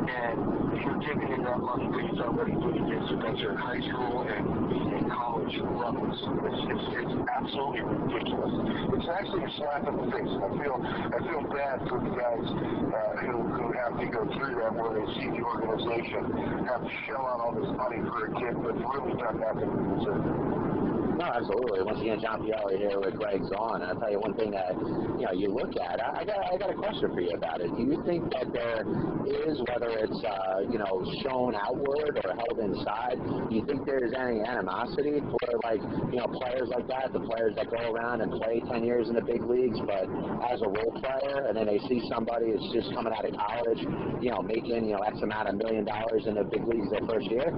And 0.10 0.38
if 0.76 0.80
you're 0.84 1.02
giving 1.08 1.28
him 1.32 1.44
that 1.48 1.60
money 1.60 1.88
that 1.88 2.04
he's 2.04 2.20
already 2.20 2.54
doing 2.60 2.80
a 3.10 3.16
bunch 3.18 3.42
of 3.42 3.56
high 3.58 3.82
school 3.90 4.22
and, 4.22 4.46
and 4.94 5.12
college 5.12 5.56
levels. 5.58 6.14
It's, 6.46 6.62
it's, 6.70 6.88
it's 7.02 7.16
absolutely 7.26 7.82
ridiculous. 7.82 8.54
It's 8.94 9.10
actually 9.10 9.44
a 9.50 9.52
slap 9.58 9.88
in 9.88 9.98
the 9.98 10.06
face. 10.14 10.30
I 10.30 10.50
feel 10.62 10.78
I 10.78 11.20
feel 11.26 11.42
bad 11.50 11.78
for 11.90 11.98
the 11.98 12.14
guys 12.14 12.46
uh, 12.46 13.18
who, 13.26 13.34
who 13.50 13.66
have 13.74 13.98
to 13.98 14.06
go 14.14 14.30
through 14.38 14.62
that 14.62 14.74
where 14.78 14.94
they 14.94 15.08
see 15.18 15.26
the 15.34 15.42
organization 15.42 16.68
have 16.70 16.86
to 16.86 16.94
shell 17.08 17.26
out 17.26 17.42
all 17.42 17.54
this 17.58 17.70
money 17.74 17.98
for 18.14 18.30
a 18.30 18.32
kid 18.38 18.54
that's 18.62 18.84
really 18.94 19.18
done 19.18 19.42
nothing 19.42 19.70
to 19.74 19.82
deserve 19.98 20.26
it. 20.30 20.59
No, 21.20 21.26
absolutely. 21.26 21.84
Once 21.84 22.00
again, 22.00 22.22
John 22.22 22.40
Pielli 22.48 22.78
here 22.78 22.96
with 22.96 23.20
Greg 23.20 23.42
Zaun. 23.52 23.84
I'll 23.84 24.00
tell 24.00 24.10
you 24.10 24.24
one 24.24 24.40
thing 24.40 24.52
that 24.52 24.72
you 25.20 25.28
know 25.28 25.36
you 25.36 25.52
look 25.52 25.76
at. 25.76 26.00
I, 26.00 26.22
I 26.22 26.24
got 26.24 26.40
I 26.48 26.56
got 26.56 26.72
a 26.72 26.80
question 26.80 27.12
for 27.12 27.20
you 27.20 27.36
about 27.36 27.60
it. 27.60 27.76
Do 27.76 27.84
you 27.84 28.02
think 28.08 28.32
that 28.32 28.48
there 28.56 28.88
is, 29.28 29.60
whether 29.68 29.92
it's 30.00 30.16
uh, 30.24 30.64
you 30.72 30.80
know 30.80 31.04
shown 31.20 31.60
outward 31.60 32.24
or 32.24 32.32
held 32.40 32.64
inside, 32.64 33.20
do 33.20 33.52
you 33.52 33.68
think 33.68 33.84
there's 33.84 34.16
any 34.16 34.40
animosity 34.48 35.20
for 35.20 35.60
like 35.68 35.84
you 36.08 36.24
know 36.24 36.28
players 36.40 36.72
like 36.72 36.88
that, 36.88 37.12
the 37.12 37.20
players 37.20 37.52
that 37.60 37.68
go 37.68 37.92
around 37.92 38.22
and 38.22 38.32
play 38.40 38.64
10 38.72 38.86
years 38.88 39.10
in 39.10 39.16
the 39.16 39.22
big 39.22 39.44
leagues, 39.44 39.78
but 39.84 40.08
as 40.48 40.64
a 40.64 40.70
role 40.72 40.96
player, 41.04 41.52
and 41.52 41.58
then 41.58 41.68
they 41.68 41.84
see 41.92 42.00
somebody 42.08 42.56
that's 42.56 42.72
just 42.72 42.96
coming 42.96 43.12
out 43.12 43.28
of 43.28 43.36
college, 43.36 43.84
you 44.24 44.32
know, 44.32 44.40
making 44.40 44.88
you 44.88 44.96
know 44.96 45.04
X 45.04 45.20
amount 45.20 45.50
of 45.52 45.60
million 45.60 45.84
dollars 45.84 46.24
in 46.32 46.36
the 46.40 46.48
big 46.48 46.64
leagues 46.64 46.88
their 46.96 47.04
first 47.12 47.28
year? 47.28 47.52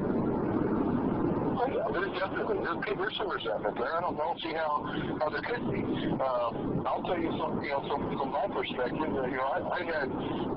Yeah, 1.52 1.88
there's 1.92 2.14
definitely 2.20 2.58
there's, 2.64 2.98
there's 2.98 3.18
some 3.18 3.30
resentment 3.30 3.76
there. 3.76 3.96
I 3.96 4.02
don't 4.02 4.18
know 4.18 4.36
see 4.42 4.54
how 4.54 4.88
how 5.20 5.30
there 5.30 5.42
could 5.42 5.66
be. 5.72 5.82
Um, 6.20 6.84
I'll 6.88 7.04
tell 7.04 7.20
you 7.20 7.32
something. 7.38 7.64
You 7.64 7.76
know, 7.76 7.84
from 7.88 8.02
from 8.18 8.30
my 8.32 8.48
perspective, 8.48 9.00
uh, 9.02 9.28
you 9.28 9.38
know, 9.38 9.50
I, 9.52 9.60
I 9.60 9.82
had 9.84 10.08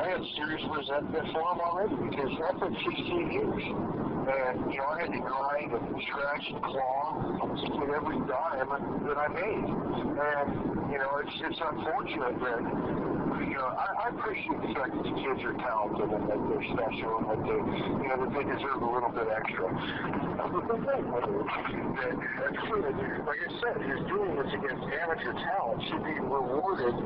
I 0.00 0.06
had 0.14 0.22
serious 0.36 0.62
resentment 0.70 1.26
for 1.32 1.42
him 1.42 1.58
already 1.60 1.96
because 2.10 2.30
that 2.40 2.54
took 2.58 2.74
16 2.74 3.32
years. 3.32 3.64
And, 4.24 4.72
you 4.72 4.78
know, 4.80 4.88
I 4.88 5.00
had 5.04 5.12
to 5.12 5.20
grind 5.20 5.72
and 5.72 6.02
scratch 6.08 6.48
and 6.48 6.62
claw 6.62 7.44
get 7.86 7.96
every 7.96 8.18
dime 8.24 8.68
that 9.04 9.18
I 9.18 9.28
made. 9.28 9.68
And, 9.68 10.48
you 10.90 10.98
know, 10.98 11.20
it's, 11.20 11.36
it's 11.44 11.60
unfortunate 11.60 12.40
that, 12.40 13.13
you 13.54 13.60
know, 13.62 13.70
I, 13.70 13.86
I 13.86 14.06
appreciate 14.10 14.58
the 14.66 14.74
fact 14.74 14.90
that 14.98 15.04
the 15.06 15.14
kids 15.14 15.38
are 15.46 15.54
talented 15.62 16.10
and 16.10 16.26
that 16.26 16.40
they're 16.42 16.66
special 16.74 17.22
and 17.22 17.26
that 17.30 17.40
they, 17.46 17.60
you 18.02 18.08
know, 18.10 18.18
that 18.26 18.32
they 18.34 18.44
deserve 18.50 18.82
a 18.82 18.90
little 18.90 19.14
bit 19.14 19.30
extra. 19.30 19.70
But 19.70 20.66
the 20.66 20.78
thing 20.82 21.02
that, 21.06 21.22
that's 21.22 22.58
true, 22.66 22.82
like 22.82 23.38
I 23.38 23.50
said, 23.62 23.78
his 23.78 24.02
doing 24.10 24.34
this 24.42 24.50
against 24.58 24.82
amateur 24.90 25.38
talent 25.38 25.86
should 25.86 26.02
be 26.02 26.18
rewarded 26.18 26.98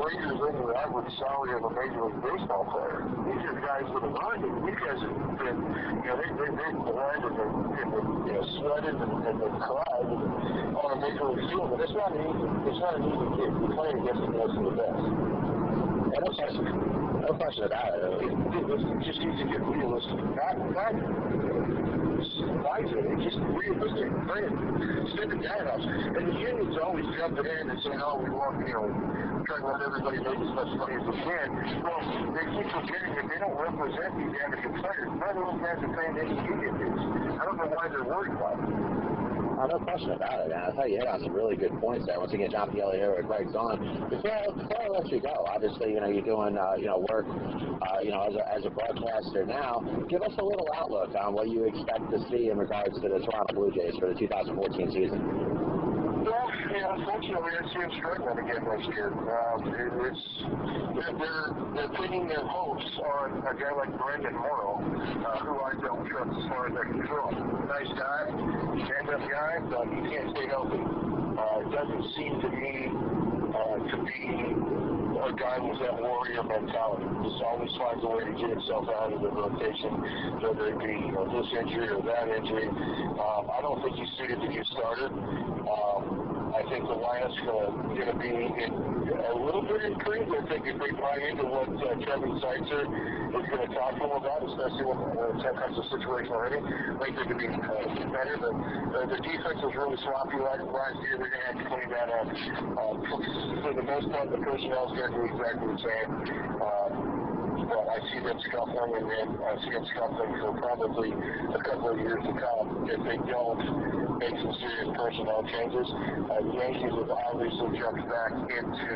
greater 0.00 0.32
than 0.32 0.54
the 0.64 0.72
average 0.80 1.12
salary 1.20 1.60
of 1.60 1.68
a 1.68 1.72
major 1.76 2.08
league 2.08 2.24
baseball 2.24 2.64
player. 2.72 3.04
These 3.28 3.44
are 3.44 3.60
guys 3.60 3.84
that 3.84 4.00
have 4.00 4.16
earned 4.16 4.48
it. 4.48 4.54
These 4.64 4.80
guys 4.80 4.96
have 4.96 5.16
been, 5.44 5.60
you 5.60 6.08
know, 6.08 6.16
they, 6.16 6.30
they, 6.40 6.50
they've 6.56 6.80
bled 6.88 7.20
and 7.20 7.36
they've, 7.36 7.56
and 7.84 7.88
they've 7.92 8.10
you 8.16 8.32
know, 8.32 8.44
sweated 8.64 8.96
and, 8.96 9.12
and 9.28 9.36
they've 9.44 9.60
cried 9.60 10.08
on 10.08 10.88
a 10.88 10.98
major 11.04 11.28
league 11.36 11.44
field. 11.52 11.68
And 11.76 11.84
it's 11.84 11.92
not 11.92 12.16
an 12.16 12.24
easy, 12.24 12.48
it's 12.64 12.80
not 12.80 12.96
an 12.96 13.04
easy 13.12 13.28
gig. 13.36 13.52
You're 13.60 13.76
playing 13.76 14.00
against 14.00 14.24
the 14.24 14.32
best 14.32 14.56
of 14.56 14.64
the 14.64 14.76
best. 14.80 15.35
Yeah, 16.16 16.24
no 16.24 16.32
question, 16.32 16.64
no 17.20 17.32
question 17.36 17.64
about 17.64 17.92
it. 17.92 18.00
It, 18.00 18.32
it, 18.32 18.64
it 18.72 19.04
just 19.04 19.20
needs 19.20 19.36
to 19.36 19.44
get 19.52 19.60
realistic. 19.60 20.16
Not, 20.32 20.56
not. 20.72 20.96
It's 22.16 22.32
just 23.20 23.36
realistic. 23.52 24.08
It, 24.08 24.52
stick 25.12 25.28
down 25.44 25.68
us. 25.68 25.82
And 25.84 26.24
the 26.24 26.40
unions 26.40 26.76
always 26.80 27.04
jumping 27.20 27.44
in 27.44 27.68
and 27.68 27.80
saying, 27.84 28.00
oh, 28.00 28.16
we 28.16 28.30
want, 28.32 28.64
you 28.64 28.72
know, 28.72 28.88
trying 29.44 29.60
to 29.60 29.68
let 29.68 29.82
everybody 29.84 30.18
make 30.24 30.40
as 30.40 30.52
much 30.56 30.72
money 30.80 30.96
as 30.96 31.04
they 31.04 31.20
can. 31.20 31.48
Well, 31.84 32.00
they 32.32 32.44
keep 32.48 32.68
forgetting 32.72 33.12
that 33.12 33.26
they 33.28 33.36
don't 33.36 33.56
represent 33.60 34.16
these 34.16 34.32
amateur 34.40 34.72
players. 34.80 35.12
None 35.20 35.36
of 35.36 35.44
those 35.44 35.60
guys 35.60 35.84
are 35.84 35.92
paying 36.00 36.16
any 36.16 36.36
union 36.48 36.72
dues. 36.80 37.00
I 37.36 37.44
don't 37.44 37.60
know 37.60 37.68
why 37.76 37.92
they're 37.92 38.08
worried 38.08 38.32
about 38.32 38.56
it. 38.56 38.95
Oh, 39.58 39.64
no 39.64 39.78
question 39.78 40.10
about 40.10 40.40
it, 40.40 40.50
man. 40.50 40.76
I 40.78 40.84
you, 40.84 40.92
you 40.92 40.98
hit 41.00 41.08
on 41.08 41.22
some 41.22 41.32
really 41.32 41.56
good 41.56 41.72
points 41.80 42.04
there. 42.04 42.20
Once 42.20 42.32
again, 42.34 42.50
John 42.50 42.68
Pielli 42.68 42.96
here 42.96 43.16
with 43.16 43.24
Greg 43.24 43.46
Zaun. 43.48 43.80
Before, 44.10 44.52
before 44.52 44.82
I 44.84 44.88
let 44.88 45.08
you 45.08 45.18
go, 45.18 45.32
obviously, 45.48 45.92
you 45.92 46.00
know, 46.00 46.08
you're 46.08 46.28
doing, 46.28 46.58
uh, 46.58 46.74
you 46.76 46.84
know, 46.84 47.06
work, 47.08 47.24
uh, 47.24 48.00
you 48.02 48.10
know, 48.10 48.20
as 48.28 48.34
a, 48.36 48.44
as 48.52 48.66
a 48.66 48.70
broadcaster 48.70 49.46
now. 49.46 49.80
Give 50.10 50.20
us 50.20 50.32
a 50.36 50.44
little 50.44 50.68
outlook 50.76 51.14
on 51.14 51.32
what 51.32 51.48
you 51.48 51.64
expect 51.64 52.10
to 52.10 52.20
see 52.28 52.50
in 52.50 52.58
regards 52.58 53.00
to 53.00 53.08
the 53.08 53.18
Toronto 53.24 53.54
Blue 53.54 53.72
Jays 53.72 53.96
for 53.98 54.12
the 54.12 54.18
2014 54.20 54.92
season. 54.92 55.95
Well, 56.26 56.50
yeah, 56.74 56.90
unfortunately, 56.90 57.52
I 57.54 57.62
see 57.70 57.78
them 57.78 57.92
struggling 57.98 58.38
again 58.42 58.66
next 58.66 58.88
year. 58.90 59.14
Um, 59.14 59.62
it, 59.70 59.94
it's 60.10 60.24
they're, 61.22 61.54
they're 61.70 61.94
pinning 62.02 62.26
their 62.26 62.42
hopes 62.42 62.82
on 62.98 63.46
a 63.46 63.54
guy 63.54 63.70
like 63.70 63.96
Brandon 63.96 64.34
Morrow, 64.34 64.74
uh, 64.82 65.38
who 65.46 65.54
I 65.62 65.74
don't 65.78 66.02
trust 66.10 66.34
as 66.34 66.48
far 66.50 66.66
as 66.66 66.74
I 66.74 66.82
can 66.82 67.06
throw. 67.06 67.30
Nice 67.30 67.94
guy, 67.94 68.26
stand-up 68.90 69.22
guy, 69.30 69.62
but 69.70 69.86
he 69.86 70.02
can't 70.10 70.34
stay 70.34 70.50
healthy. 70.50 70.82
Uh, 70.82 71.62
it 71.62 71.70
doesn't 71.70 72.04
seem 72.18 72.40
to 72.42 72.48
me 72.50 72.90
uh, 73.54 73.78
to 73.90 73.96
be 74.04 74.26
a 75.20 75.26
a 75.26 75.32
guy 75.34 75.58
with 75.58 75.78
that 75.80 75.96
warrior 75.98 76.42
mentality. 76.42 77.04
Just 77.26 77.42
always 77.42 77.70
finds 77.74 78.04
a 78.04 78.06
way 78.06 78.24
to 78.24 78.34
get 78.38 78.50
himself 78.50 78.86
out 78.88 79.12
of 79.12 79.20
the 79.20 79.30
rotation, 79.30 79.90
whether 80.38 80.70
it 80.70 80.78
be 80.78 80.94
you 80.94 81.12
know, 81.12 81.26
this 81.26 81.50
injury 81.50 81.88
or 81.90 82.02
that 82.02 82.28
injury. 82.30 82.68
Um, 82.68 83.50
I 83.50 83.58
don't 83.60 83.82
think 83.82 83.96
he's 83.96 84.12
suited 84.18 84.40
to 84.40 84.48
get 84.48 84.66
started. 84.70 85.10
Um, 85.66 86.25
I 86.56 86.64
think 86.72 86.88
the 86.88 86.96
lineup's 86.96 87.36
going 87.44 88.08
to 88.08 88.16
be 88.16 88.32
in, 88.32 88.72
a 88.72 89.36
little 89.36 89.60
bit 89.60 89.92
intrigued. 89.92 90.32
I 90.32 90.40
think 90.48 90.64
if 90.64 90.80
they 90.80 90.88
buy 90.96 91.20
into 91.20 91.44
what 91.44 91.68
uh, 91.68 91.92
Kevin 92.00 92.32
Seitzer 92.40 92.80
is 92.80 93.44
going 93.52 93.60
to 93.60 93.72
talk 93.76 93.92
to 93.92 94.08
them 94.08 94.16
about, 94.16 94.40
especially 94.40 94.88
when, 94.88 94.96
when 95.20 95.36
it's 95.36 95.44
that 95.44 95.52
kind 95.52 95.76
of 95.76 95.84
situation 95.92 96.32
already, 96.32 96.64
I 96.64 97.12
think 97.12 97.12
they 97.12 97.28
could 97.28 97.40
be 97.44 97.52
uh, 97.52 98.08
better. 98.08 98.40
But 98.40 98.56
uh, 98.56 99.04
the 99.04 99.20
defense 99.20 99.60
was 99.60 99.76
really 99.76 100.00
sloppy 100.00 100.40
last, 100.40 100.64
year. 101.04 101.20
They're 101.20 101.28
going 101.28 101.44
to 101.44 101.48
have 101.52 101.58
to 101.60 101.66
clean 101.68 101.88
that 101.92 102.08
up. 102.08 102.24
Uh, 102.24 103.04
for 103.60 103.72
the 103.76 103.84
most 103.84 104.08
part, 104.08 104.32
the 104.32 104.40
personnel 104.40 104.88
is 104.88 104.92
going 104.96 105.12
to 105.12 105.16
do 105.20 105.24
exactly 105.28 105.68
the 105.76 105.80
same. 105.84 106.08
Uh, 106.56 106.88
but 107.68 107.84
I 107.84 108.00
see 108.08 108.20
them 108.24 108.40
scuffling, 108.48 108.96
and 108.96 109.06
then 109.12 109.28
I 109.44 109.60
see 109.60 109.76
them 109.76 109.84
scuffling 109.92 110.32
for 110.40 110.56
probably 110.56 111.12
a 111.12 111.60
couple 111.68 111.92
of 111.92 112.00
years 112.00 112.24
to 112.24 112.32
come 112.32 112.88
if 112.88 113.00
they 113.04 113.20
don't 113.28 114.05
make 114.18 114.36
some 114.40 114.54
serious 114.60 114.88
personnel 114.96 115.44
changes. 115.52 115.86
Uh, 115.86 116.40
the 116.40 116.52
Yankees 116.56 116.94
have 116.96 117.12
obviously 117.12 117.68
jumped 117.76 118.04
back 118.08 118.32
into 118.48 118.88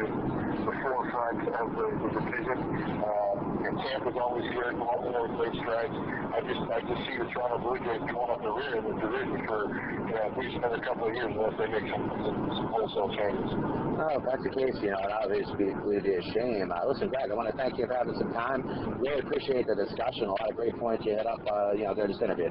the 0.65 0.75
forefront 0.81 1.45
of 1.45 1.67
the, 1.77 1.87
the 2.01 2.09
division. 2.09 2.59
Uh, 3.05 3.69
and 3.69 3.77
Tampa's 3.85 4.17
always 4.17 4.49
good. 4.57 4.73
Baltimore 4.81 5.29
great 5.37 5.55
strides. 5.61 5.93
I 5.93 6.41
just 6.41 6.63
I 6.73 6.81
just 6.81 7.01
see 7.05 7.17
the 7.21 7.29
Toronto 7.37 7.61
Blue 7.61 7.79
Jays 7.85 8.01
going 8.09 8.31
up 8.33 8.41
the 8.41 8.53
rear 8.53 8.81
in 8.81 8.85
the 8.89 8.97
division 8.97 9.39
for 9.45 9.69
you 9.69 10.15
know, 10.17 10.25
at 10.25 10.39
least 10.39 10.57
another 10.57 10.81
couple 10.81 11.09
of 11.09 11.15
years 11.15 11.29
unless 11.29 11.55
they 11.61 11.69
make 11.69 11.87
some, 11.93 12.05
some, 12.25 12.39
some 12.57 12.67
wholesale 12.73 13.13
changes. 13.13 13.51
Oh, 14.01 14.17
if 14.17 14.25
that's 14.25 14.43
the 14.43 14.55
case, 14.57 14.77
you 14.81 14.91
know, 14.91 15.05
it 15.05 15.13
obviously 15.13 15.77
would 15.77 16.03
be 16.03 16.15
a 16.17 16.25
shame. 16.33 16.73
Uh, 16.73 16.89
listen, 16.89 17.13
Greg, 17.13 17.29
I 17.31 17.35
want 17.35 17.51
to 17.53 17.57
thank 17.57 17.77
you 17.77 17.87
for 17.87 17.95
having 17.95 18.17
some 18.17 18.33
time. 18.33 18.65
Really 18.99 19.21
appreciate 19.21 19.67
the 19.67 19.77
discussion. 19.77 20.25
A 20.25 20.33
lot 20.41 20.49
of 20.49 20.57
great 20.57 20.77
points 20.79 21.05
you 21.05 21.13
hit 21.13 21.27
up, 21.27 21.41
uh, 21.45 21.73
you 21.73 21.85
know, 21.85 21.93
during 21.95 22.13
this 22.13 22.23
interview. 22.23 22.49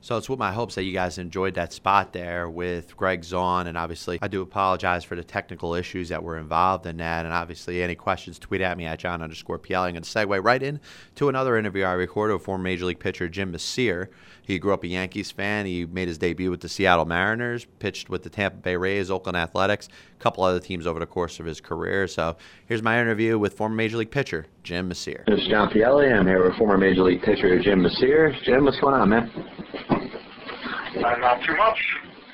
So 0.00 0.16
it's 0.16 0.28
with 0.28 0.38
my 0.38 0.52
hopes 0.52 0.76
that 0.76 0.84
you 0.84 0.92
guys 0.92 1.18
enjoyed 1.18 1.54
that 1.54 1.72
spot 1.72 2.12
there 2.12 2.48
with 2.48 2.96
Greg 2.96 3.22
Zaun. 3.22 3.66
And 3.66 3.76
obviously, 3.76 4.20
I 4.22 4.28
do 4.28 4.40
apologize 4.40 5.02
for 5.02 5.16
the 5.16 5.24
technical 5.24 5.74
issues 5.74 6.10
that 6.10 6.22
were 6.22 6.38
involved 6.38 6.86
in 6.86 6.98
that. 6.98 7.24
And 7.24 7.34
obviously, 7.34 7.82
any 7.82 7.96
questions, 7.96 8.38
tweet 8.38 8.60
at 8.60 8.78
me 8.78 8.84
at 8.84 9.00
John 9.00 9.20
underscore 9.20 9.58
PL. 9.58 9.82
I'm 9.82 9.94
going 9.94 10.04
to 10.04 10.08
segue 10.08 10.44
right 10.44 10.62
in 10.62 10.80
to 11.16 11.28
another 11.28 11.56
interview 11.56 11.82
I 11.82 11.92
recorded 11.92 12.34
with 12.34 12.44
former 12.44 12.62
Major 12.62 12.84
League 12.84 13.00
pitcher 13.00 13.28
Jim 13.28 13.52
Mecir. 13.52 14.08
He 14.46 14.60
grew 14.60 14.72
up 14.72 14.84
a 14.84 14.86
Yankees 14.86 15.32
fan. 15.32 15.66
He 15.66 15.84
made 15.84 16.06
his 16.06 16.18
debut 16.18 16.52
with 16.52 16.60
the 16.60 16.68
Seattle 16.68 17.04
Mariners, 17.04 17.66
pitched 17.80 18.08
with 18.08 18.22
the 18.22 18.30
Tampa 18.30 18.58
Bay 18.58 18.76
Rays, 18.76 19.10
Oakland 19.10 19.36
Athletics, 19.36 19.88
a 19.88 20.22
couple 20.22 20.44
other 20.44 20.60
teams 20.60 20.86
over 20.86 21.00
the 21.00 21.06
course 21.06 21.40
of 21.40 21.46
his 21.46 21.60
career. 21.60 22.06
So 22.06 22.36
here's 22.66 22.82
my 22.82 23.00
interview 23.00 23.40
with 23.40 23.56
former 23.56 23.74
Major 23.74 23.96
League 23.96 24.12
pitcher 24.12 24.46
Jim 24.62 24.88
Mecir. 24.88 25.26
This 25.26 25.40
is 25.40 25.48
John 25.48 25.68
Pielli. 25.70 26.16
I'm 26.16 26.26
here 26.26 26.44
with 26.46 26.56
former 26.56 26.78
Major 26.78 27.02
League 27.02 27.22
pitcher 27.22 27.60
Jim 27.60 27.80
Mecir. 27.80 28.40
Jim, 28.44 28.64
what's 28.64 28.78
going 28.78 28.94
on, 28.94 29.08
man? 29.08 29.28
Uh, 29.28 31.16
not 31.18 31.42
too 31.44 31.56
much. 31.56 31.78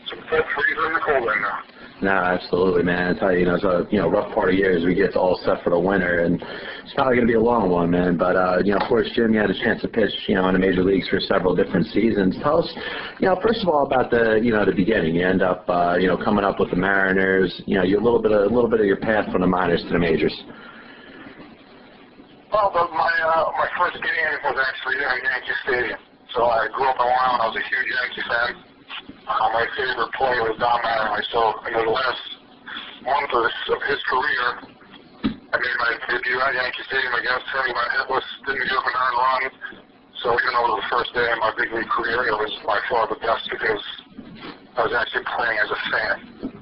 It's 0.03 0.13
a 0.13 0.17
bit 0.31 0.45
freezing 0.55 0.85
in 0.87 0.93
the 0.93 1.01
cold 1.01 1.27
right 1.27 1.41
now. 1.41 1.72
No, 2.03 2.11
absolutely, 2.11 2.82
man. 2.82 3.14
I 3.14 3.18
tell 3.18 3.32
you, 3.32 3.38
you 3.38 3.44
know, 3.46 3.55
it's 3.55 3.62
a 3.64 3.86
you 3.88 3.98
know 3.98 4.11
rough 4.11 4.34
part 4.34 4.48
of 4.48 4.57
year 4.57 4.76
as 4.76 4.84
we 4.84 4.92
get 4.92 5.14
all 5.14 5.38
set 5.44 5.62
for 5.62 5.70
the 5.70 5.78
winter, 5.78 6.26
and 6.26 6.42
it's 6.82 6.92
probably 6.94 7.14
going 7.14 7.28
to 7.28 7.30
be 7.30 7.38
a 7.38 7.40
long 7.40 7.70
one, 7.70 7.92
man. 7.92 8.18
But 8.18 8.34
uh, 8.34 8.59
you 8.64 8.72
know, 8.72 8.78
of 8.78 8.88
course, 8.88 9.07
Jim, 9.14 9.32
you 9.32 9.38
had 9.38 9.50
a 9.50 9.59
chance 9.62 9.80
to 9.82 9.88
pitch, 9.88 10.11
you 10.26 10.34
know, 10.34 10.48
in 10.48 10.55
the 10.55 10.59
major 10.59 10.82
leagues 10.82 11.07
for 11.07 11.20
several 11.20 11.55
different 11.55 11.86
seasons. 11.94 12.34
Tell 12.42 12.59
us, 12.59 12.74
you 13.20 13.28
know, 13.28 13.38
first 13.40 13.62
of 13.62 13.68
all 13.68 13.86
about 13.86 14.11
the 14.11 14.40
you 14.42 14.50
know 14.50 14.66
the 14.66 14.74
beginning. 14.74 15.14
You 15.14 15.24
end 15.24 15.42
up, 15.42 15.62
uh, 15.70 15.94
you 15.94 16.09
know, 16.09 16.18
coming 16.18 16.44
up 16.44 16.59
with 16.59 16.70
the 16.70 16.76
Mariners. 16.76 17.55
You 17.66 17.78
know, 17.78 17.84
you 17.84 18.00
a 18.00 18.03
little 18.03 18.20
bit 18.20 18.32
of 18.32 18.50
a 18.50 18.53
little 18.53 18.68
bit 18.68 18.80
of 18.80 18.86
your 18.86 18.98
path 18.98 19.30
from 19.30 19.42
the 19.42 19.46
minors 19.46 19.82
to 19.86 19.90
the 19.94 20.00
majors. 20.00 20.34
Well, 22.50 22.66
but 22.74 22.90
my 22.90 23.14
uh, 23.22 23.46
my 23.55 23.70
first 23.78 24.03
game 24.03 24.34
was 24.42 24.59
actually 24.59 24.98
there 24.98 25.18
in 25.18 25.22
Yankee 25.22 25.55
Stadium. 25.62 26.00
So 26.34 26.50
I 26.50 26.66
grew 26.66 26.90
up 26.90 26.98
in 26.98 27.07
Long. 27.07 27.38
I 27.38 27.46
was 27.46 27.55
a 27.55 27.62
huge 27.62 27.86
Yankee 27.94 28.26
fan. 28.26 28.72
Uh, 29.28 29.49
my 29.55 29.66
favorite 29.76 30.12
player 30.14 30.43
was 30.45 30.57
Don 30.59 30.78
Mattingly. 30.82 31.24
So 31.32 31.40
in 31.66 31.72
the 31.72 31.86
last 31.88 32.24
month 33.03 33.32
of 33.32 33.80
his, 33.88 34.01
career, 34.07 34.45
I 35.24 35.57
made 35.57 35.78
my 35.78 35.93
debut 36.11 36.38
at 36.40 36.55
Yankee 36.55 36.84
Stadium 36.86 37.14
against 37.14 37.47
him. 37.51 37.66
Went 37.72 37.90
hitless, 37.97 38.28
didn't 38.47 38.66
give 38.68 38.78
up 38.78 38.86
an 38.86 38.95
earned 38.95 39.18
run. 39.18 39.43
So 40.22 40.28
even 40.38 40.53
though 40.55 40.66
it 40.68 40.72
was 40.76 40.82
the 40.86 40.90
first 40.93 41.11
day 41.14 41.26
of 41.32 41.38
my 41.43 41.53
big 41.59 41.70
league 41.74 41.90
career, 41.90 42.30
it 42.30 42.36
was 42.38 42.53
by 42.62 42.78
far 42.86 43.09
the 43.11 43.18
best 43.18 43.49
because 43.51 43.82
I 44.78 44.86
was 44.86 44.95
actually 44.95 45.26
playing 45.34 45.59
as 45.59 45.70
a 45.70 45.80
fan. 45.90 46.16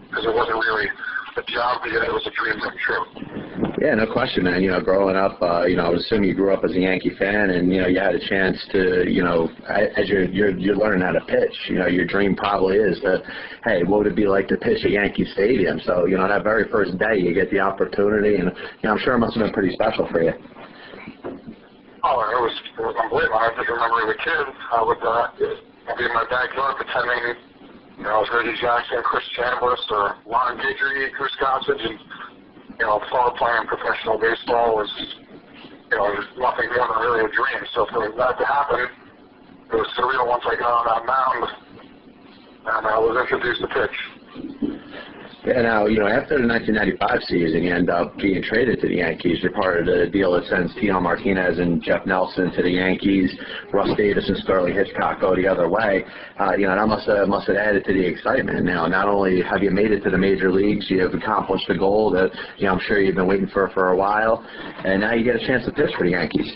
Because 0.09 0.25
it 0.27 0.35
wasn't 0.35 0.59
really 0.59 0.89
a 1.37 1.45
job, 1.51 1.85
but 1.85 1.93
it 1.93 2.13
was 2.13 2.25
a 2.27 2.35
dream 2.35 2.57
come 2.61 2.77
true. 2.81 3.50
Yeah, 3.81 3.95
no 3.95 4.07
question, 4.11 4.45
man. 4.45 4.63
You 4.63 4.71
know, 4.71 4.81
growing 4.81 5.17
up, 5.17 5.41
uh, 5.41 5.65
you 5.65 5.77
know, 5.77 5.87
I 5.87 5.89
would 5.91 6.01
assume 6.01 6.25
you 6.25 6.35
grew 6.35 6.53
up 6.53 6.65
as 6.65 6.73
a 6.73 6.81
Yankee 6.81 7.15
fan, 7.19 7.51
and 7.51 7.73
you 7.73 7.81
know, 7.81 7.89
you 7.89 7.99
had 7.99 8.15
a 8.15 8.29
chance 8.29 8.57
to, 8.73 9.09
you 9.09 9.23
know, 9.23 9.49
as 9.69 10.09
you're 10.09 10.25
you're 10.25 10.51
you're 10.57 10.77
learning 10.77 11.03
how 11.03 11.13
to 11.13 11.21
pitch. 11.21 11.57
You 11.69 11.79
know, 11.79 11.87
your 11.87 12.05
dream 12.05 12.37
probably 12.37 12.77
is 12.77 13.01
to, 13.01 13.23
hey, 13.65 13.83
what 13.85 13.99
would 13.99 14.07
it 14.07 14.17
be 14.17 14.27
like 14.27 14.49
to 14.49 14.57
pitch 14.57 14.85
at 14.85 14.91
Yankee 14.91 15.25
Stadium? 15.33 15.81
So, 15.85 16.07
you 16.07 16.17
know, 16.17 16.29
that 16.29 16.43
very 16.45 16.69
first 16.71 16.99
day, 16.99 17.19
you 17.19 17.35
get 17.35 17.51
the 17.51 17.61
opportunity, 17.61 18.37
and 18.37 18.53
you 18.55 18.85
know, 18.85 18.93
I'm 18.93 18.99
sure 18.99 19.15
it 19.15 19.19
must 19.19 19.37
have 19.37 19.45
been 19.45 19.53
pretty 19.53 19.73
special 19.75 20.09
for 20.11 20.23
you. 20.23 20.33
Oh, 22.03 22.17
it 22.25 22.41
was, 22.41 22.57
it 22.79 22.81
was 22.81 22.97
unbelievable. 22.97 23.39
I 23.39 23.53
just 23.53 23.69
remember 23.69 24.09
as 24.09 24.17
a 24.17 24.19
kid, 24.25 24.45
I 24.73 24.81
would 24.81 25.05
uh, 25.05 25.37
be 25.37 26.05
in 26.05 26.13
my 26.17 26.25
backyard 26.33 26.81
pretending, 26.81 27.37
you 28.01 28.05
know, 28.09 28.17
I 28.17 28.25
was 28.25 28.31
Reggie 28.33 28.57
Jackson, 28.57 29.05
Chris 29.05 29.25
Chambliss, 29.37 29.85
or 29.93 30.17
Ron 30.25 30.57
Guidry, 30.57 31.13
Chris 31.13 31.33
Gossage, 31.37 31.85
and 31.85 32.01
you 32.81 32.87
know, 32.87 32.99
thought 33.11 33.37
playing 33.37 33.67
professional 33.67 34.19
baseball 34.19 34.77
was, 34.77 34.89
you 35.91 35.97
know, 35.99 36.09
nothing 36.39 36.73
more 36.75 36.89
than 36.89 36.99
really 37.05 37.21
a 37.21 37.29
dream. 37.29 37.63
So 37.75 37.85
for 37.93 38.09
that 38.17 38.39
to 38.39 38.47
happen, 38.47 38.89
it 39.69 39.77
was 39.77 39.87
surreal 39.99 40.27
once 40.27 40.45
I 40.49 40.57
got 40.57 40.73
on 40.73 40.85
that 40.89 41.05
mound 41.05 41.45
and 42.65 42.87
I 42.87 42.99
was 42.99 43.21
introduced 43.21 43.61
to 43.61 43.69
pitch. 43.69 45.20
Yeah, 45.47 45.63
now, 45.63 45.87
you 45.87 45.99
know, 45.99 46.07
after 46.07 46.37
the 46.37 46.47
1995 46.47 47.23
season, 47.25 47.63
you 47.63 47.75
end 47.75 47.89
up 47.89 48.15
being 48.19 48.43
traded 48.43 48.79
to 48.83 48.89
the 48.89 48.97
Yankees. 48.97 49.39
You're 49.41 49.53
part 49.53 49.81
of 49.81 49.87
the 49.87 50.07
deal 50.13 50.33
that 50.33 50.45
sends 50.45 50.75
Tino 50.75 51.01
Martinez 51.01 51.59
and 51.59 51.83
Jeff 51.83 52.05
Nelson 52.05 52.53
to 52.53 52.63
the 52.63 52.69
Yankees. 52.69 53.33
Russ 53.73 53.89
Davis 53.97 54.29
and 54.29 54.37
Sterling 54.45 54.75
Hitchcock 54.75 55.19
go 55.23 55.35
the 55.35 55.49
other 55.49 55.67
way. 55.67 56.05
Uh, 56.39 56.53
you 56.57 56.67
know, 56.67 56.77
that 56.77 56.87
must 56.87 57.09
have, 57.09 57.27
must 57.27 57.47
have 57.47 57.57
added 57.57 57.87
to 57.87 57.93
the 57.95 58.05
excitement. 58.05 58.63
Now, 58.67 58.87
not 58.87 59.09
only 59.09 59.41
have 59.41 59.63
you 59.63 59.71
made 59.71 59.93
it 59.93 60.05
to 60.05 60.11
the 60.11 60.19
major 60.19 60.53
leagues, 60.53 60.91
you 60.91 61.01
have 61.01 61.15
accomplished 61.15 61.71
a 61.71 61.79
goal 61.79 62.11
that, 62.11 62.31
you 62.59 62.67
know, 62.67 62.75
I'm 62.75 62.81
sure 62.87 63.01
you've 63.01 63.17
been 63.17 63.27
waiting 63.27 63.49
for 63.49 63.71
for 63.71 63.93
a 63.93 63.97
while, 63.97 64.45
and 64.85 65.01
now 65.01 65.15
you 65.15 65.25
get 65.25 65.37
a 65.37 65.47
chance 65.47 65.65
to 65.65 65.73
pitch 65.73 65.91
for 65.97 66.05
the 66.05 66.11
Yankees. 66.11 66.53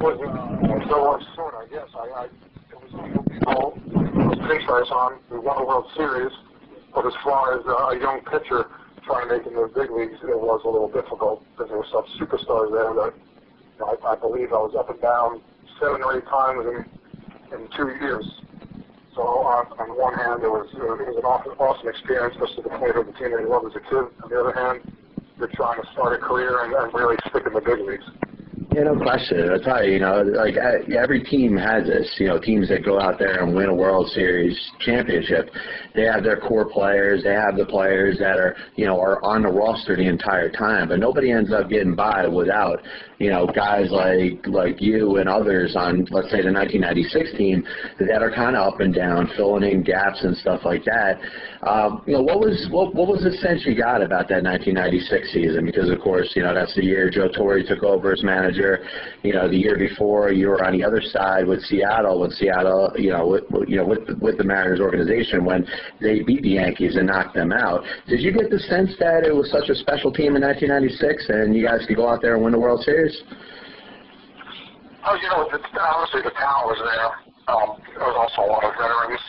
Was 0.00 0.18
uh, 0.26 0.90
so 0.90 1.04
much 1.06 1.22
sooner, 1.36 1.58
I 1.58 1.66
guess. 1.70 1.88
I, 1.94 2.22
I, 2.22 2.24
it 2.24 2.78
was 2.82 2.92
a 2.94 3.44
goal. 3.44 3.78
It 3.86 4.66
was 4.66 4.90
on. 4.90 5.18
We 5.30 5.38
won 5.38 5.58
the 5.58 5.64
World 5.64 5.86
Series. 5.96 6.32
But 6.94 7.06
as 7.06 7.14
far 7.22 7.58
as 7.58 7.64
uh, 7.66 7.94
a 7.94 7.98
young 8.00 8.20
pitcher 8.24 8.66
trying 9.04 9.28
to 9.28 9.36
make 9.36 9.46
it 9.46 9.52
in 9.52 9.56
the 9.56 9.68
big 9.68 9.90
leagues, 9.90 10.18
it 10.22 10.38
was 10.38 10.62
a 10.64 10.70
little 10.70 10.88
difficult 10.90 11.44
because 11.52 11.68
there 11.68 11.78
were 11.78 11.92
some 11.92 12.04
superstars 12.18 12.72
there 12.72 12.92
that 12.94 13.12
you 13.14 13.78
know, 13.80 13.96
I, 14.04 14.12
I 14.12 14.16
believe 14.16 14.52
I 14.52 14.60
was 14.60 14.74
up 14.76 14.90
and 14.90 15.00
down 15.00 15.40
seven 15.80 16.02
or 16.02 16.16
eight 16.16 16.26
times 16.26 16.66
in 16.66 16.84
in 17.52 17.68
two 17.76 17.88
years. 18.00 18.26
So 19.14 19.22
on, 19.22 19.66
on 19.78 19.98
one 19.98 20.14
hand, 20.14 20.42
it 20.42 20.50
was 20.50 20.68
uh, 20.74 20.94
it 20.94 21.08
was 21.08 21.16
an 21.18 21.24
awesome, 21.24 21.58
awesome 21.58 21.88
experience, 21.88 22.36
especially 22.36 22.70
to 22.70 22.78
play 22.78 22.92
for 22.92 23.04
the 23.04 23.12
team 23.18 23.32
that 23.32 23.40
you 23.40 23.48
love 23.48 23.66
as 23.66 23.74
a 23.74 23.80
kid. 23.80 24.06
On 24.22 24.28
the 24.30 24.38
other 24.38 24.52
hand, 24.52 24.80
you're 25.38 25.50
trying 25.54 25.80
to 25.82 25.86
start 25.92 26.14
a 26.14 26.18
career 26.18 26.64
and, 26.64 26.72
and 26.72 26.92
really 26.94 27.16
stick 27.28 27.46
in 27.46 27.52
the 27.52 27.60
big 27.60 27.80
leagues. 27.80 28.06
Yeah, 28.78 28.84
no 28.84 29.00
question. 29.00 29.50
I 29.50 29.58
tell 29.58 29.84
you, 29.84 29.94
you 29.94 29.98
know, 29.98 30.22
like 30.22 30.54
uh, 30.56 30.96
every 30.96 31.24
team 31.24 31.56
has 31.56 31.84
this. 31.88 32.14
You 32.18 32.28
know, 32.28 32.38
teams 32.38 32.68
that 32.68 32.84
go 32.84 33.00
out 33.00 33.18
there 33.18 33.42
and 33.42 33.52
win 33.52 33.68
a 33.68 33.74
World 33.74 34.08
Series 34.10 34.56
championship, 34.78 35.50
they 35.96 36.02
have 36.02 36.22
their 36.22 36.38
core 36.38 36.70
players. 36.70 37.24
They 37.24 37.32
have 37.32 37.56
the 37.56 37.66
players 37.66 38.18
that 38.18 38.38
are, 38.38 38.56
you 38.76 38.86
know, 38.86 39.00
are 39.00 39.20
on 39.24 39.42
the 39.42 39.48
roster 39.48 39.96
the 39.96 40.06
entire 40.06 40.48
time. 40.48 40.90
But 40.90 41.00
nobody 41.00 41.32
ends 41.32 41.52
up 41.52 41.68
getting 41.68 41.96
by 41.96 42.28
without, 42.28 42.78
you 43.18 43.30
know, 43.30 43.46
guys 43.46 43.90
like 43.90 44.46
like 44.46 44.80
you 44.80 45.16
and 45.16 45.28
others 45.28 45.74
on, 45.76 46.06
let's 46.10 46.30
say, 46.30 46.42
the 46.42 46.52
1996 46.52 47.36
team 47.36 47.64
that 47.98 48.22
are 48.22 48.30
kind 48.30 48.56
of 48.56 48.74
up 48.74 48.80
and 48.80 48.94
down, 48.94 49.28
filling 49.36 49.68
in 49.68 49.82
gaps 49.82 50.22
and 50.22 50.36
stuff 50.36 50.60
like 50.64 50.84
that. 50.84 51.18
Um, 51.66 52.02
you 52.06 52.12
know, 52.12 52.22
what 52.22 52.38
was 52.38 52.68
what 52.70 52.94
what 52.94 53.08
was 53.08 53.22
the 53.22 53.32
sense 53.38 53.66
you 53.66 53.74
got 53.74 54.02
about 54.02 54.28
that 54.28 54.44
1996 54.44 55.32
season? 55.32 55.66
Because 55.66 55.90
of 55.90 55.98
course, 56.00 56.30
you 56.36 56.42
know, 56.42 56.54
that's 56.54 56.74
the 56.76 56.84
year 56.84 57.10
Joe 57.10 57.28
Torre 57.28 57.62
took 57.62 57.82
over 57.82 58.12
as 58.12 58.22
manager. 58.22 58.84
You 59.22 59.34
know, 59.34 59.48
the 59.48 59.56
year 59.56 59.76
before 59.76 60.30
you 60.30 60.48
were 60.48 60.64
on 60.64 60.78
the 60.78 60.84
other 60.84 61.02
side 61.02 61.46
with 61.46 61.60
Seattle, 61.62 62.20
with 62.20 62.32
Seattle, 62.34 62.92
you 62.96 63.10
know, 63.10 63.26
with, 63.26 63.68
you 63.68 63.76
know, 63.76 63.86
with 63.86 64.08
with 64.20 64.38
the 64.38 64.44
Mariners 64.44 64.80
organization 64.80 65.44
when 65.44 65.66
they 66.00 66.22
beat 66.22 66.42
the 66.42 66.50
Yankees 66.50 66.94
and 66.94 67.08
knocked 67.08 67.34
them 67.34 67.50
out. 67.50 67.82
Did 68.06 68.20
you 68.20 68.30
get 68.30 68.48
the 68.50 68.60
sense 68.60 68.94
that 69.00 69.26
it 69.26 69.34
was 69.34 69.50
such 69.50 69.68
a 69.68 69.74
special 69.74 70.12
team 70.12 70.36
in 70.36 70.42
1996, 70.42 71.26
and 71.30 71.56
you 71.56 71.66
guys 71.66 71.84
could 71.88 71.96
go 71.96 72.08
out 72.08 72.22
there 72.22 72.36
and 72.36 72.44
win 72.44 72.52
the 72.52 72.60
World 72.60 72.84
Series? 72.84 73.07
Oh, 75.06 75.16
you 75.16 75.28
know, 75.30 75.48
the, 75.48 75.58
honestly, 75.80 76.20
the 76.20 76.34
talent 76.36 76.68
was 76.68 76.80
there. 76.84 77.10
Um, 77.48 77.80
there 77.96 78.04
was 78.04 78.18
also 78.18 78.44
a 78.44 78.50
lot 78.50 78.64
of 78.66 78.76
veterans. 78.76 79.24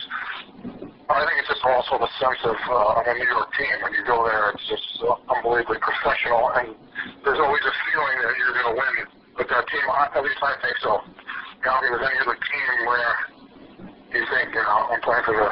I 1.08 1.24
think 1.24 1.40
it's 1.40 1.50
just 1.50 1.64
also 1.64 1.98
the 1.98 2.10
sense 2.20 2.42
of 2.44 2.58
uh, 2.68 3.00
a 3.00 3.12
New 3.16 3.26
York 3.26 3.50
team. 3.56 3.74
When 3.82 3.96
you 3.96 4.04
go 4.04 4.22
there, 4.28 4.52
it's 4.52 4.66
just 4.68 5.00
uh, 5.02 5.16
unbelievably 5.32 5.80
professional, 5.80 6.52
and 6.54 6.76
there's 7.24 7.40
always 7.40 7.64
a 7.64 7.74
feeling 7.88 8.16
that 8.22 8.34
you're 8.36 8.54
going 8.60 8.70
to 8.70 8.76
win 8.76 8.94
with 9.40 9.48
that 9.48 9.64
team. 9.72 9.86
I, 9.88 10.12
at 10.12 10.22
least 10.22 10.38
I 10.38 10.54
think 10.60 10.76
so. 10.84 11.00
You 11.00 11.66
know, 11.66 11.76
if 11.80 11.96
there's 11.96 12.06
any 12.12 12.18
other 12.28 12.38
team 12.38 12.72
where 12.84 13.12
you 14.12 14.22
think, 14.26 14.52
you 14.52 14.62
know, 14.62 14.90
I'm 14.90 15.00
playing 15.00 15.24
for 15.24 15.34
the, 15.34 15.48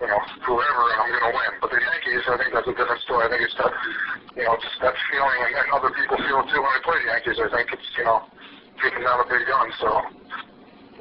you 0.00 0.08
know, 0.08 0.20
whoever, 0.46 0.82
and 0.94 0.98
I'm 1.04 1.10
going 1.12 1.26
to 1.28 1.34
win. 1.36 1.52
But 1.60 1.68
the 1.70 1.80
Yankees, 1.84 2.24
I 2.26 2.34
think 2.40 2.50
that's 2.56 2.70
a 2.70 2.76
different 2.76 3.02
story. 3.04 3.28
I 3.28 3.28
think 3.28 3.44
it's 3.44 3.56
that, 3.60 3.72
you 4.40 4.44
know, 4.48 4.56
just 4.56 4.78
that 4.80 4.96
feeling, 5.12 5.38
and, 5.44 5.54
and 5.60 5.66
other 5.76 5.92
people 5.92 6.16
feel 6.16 6.40
it 6.40 6.48
too 6.48 6.62
when. 6.64 6.80
I 7.40 7.48
think 7.48 7.72
it's, 7.72 7.88
you 7.96 8.04
know, 8.04 8.26
taking 8.82 9.00
down 9.00 9.20
a 9.20 9.28
big 9.28 9.46
gun. 9.46 9.72
So, 9.80 9.88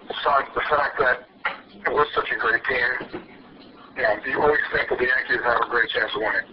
besides 0.07 0.47
the 0.55 0.64
fact 0.72 0.95
that 0.99 1.28
it 1.84 1.91
was 1.91 2.07
such 2.16 2.32
a 2.32 2.38
great 2.39 2.64
team, 2.64 3.28
you 3.95 4.03
know, 4.03 4.16
you 4.24 4.41
always 4.41 4.64
think 4.72 4.88
that 4.89 4.97
the 4.99 5.07
Yankees 5.10 5.43
have 5.43 5.68
a 5.68 5.70
great 5.70 5.89
chance 5.89 6.12
of 6.16 6.22
winning. 6.22 6.47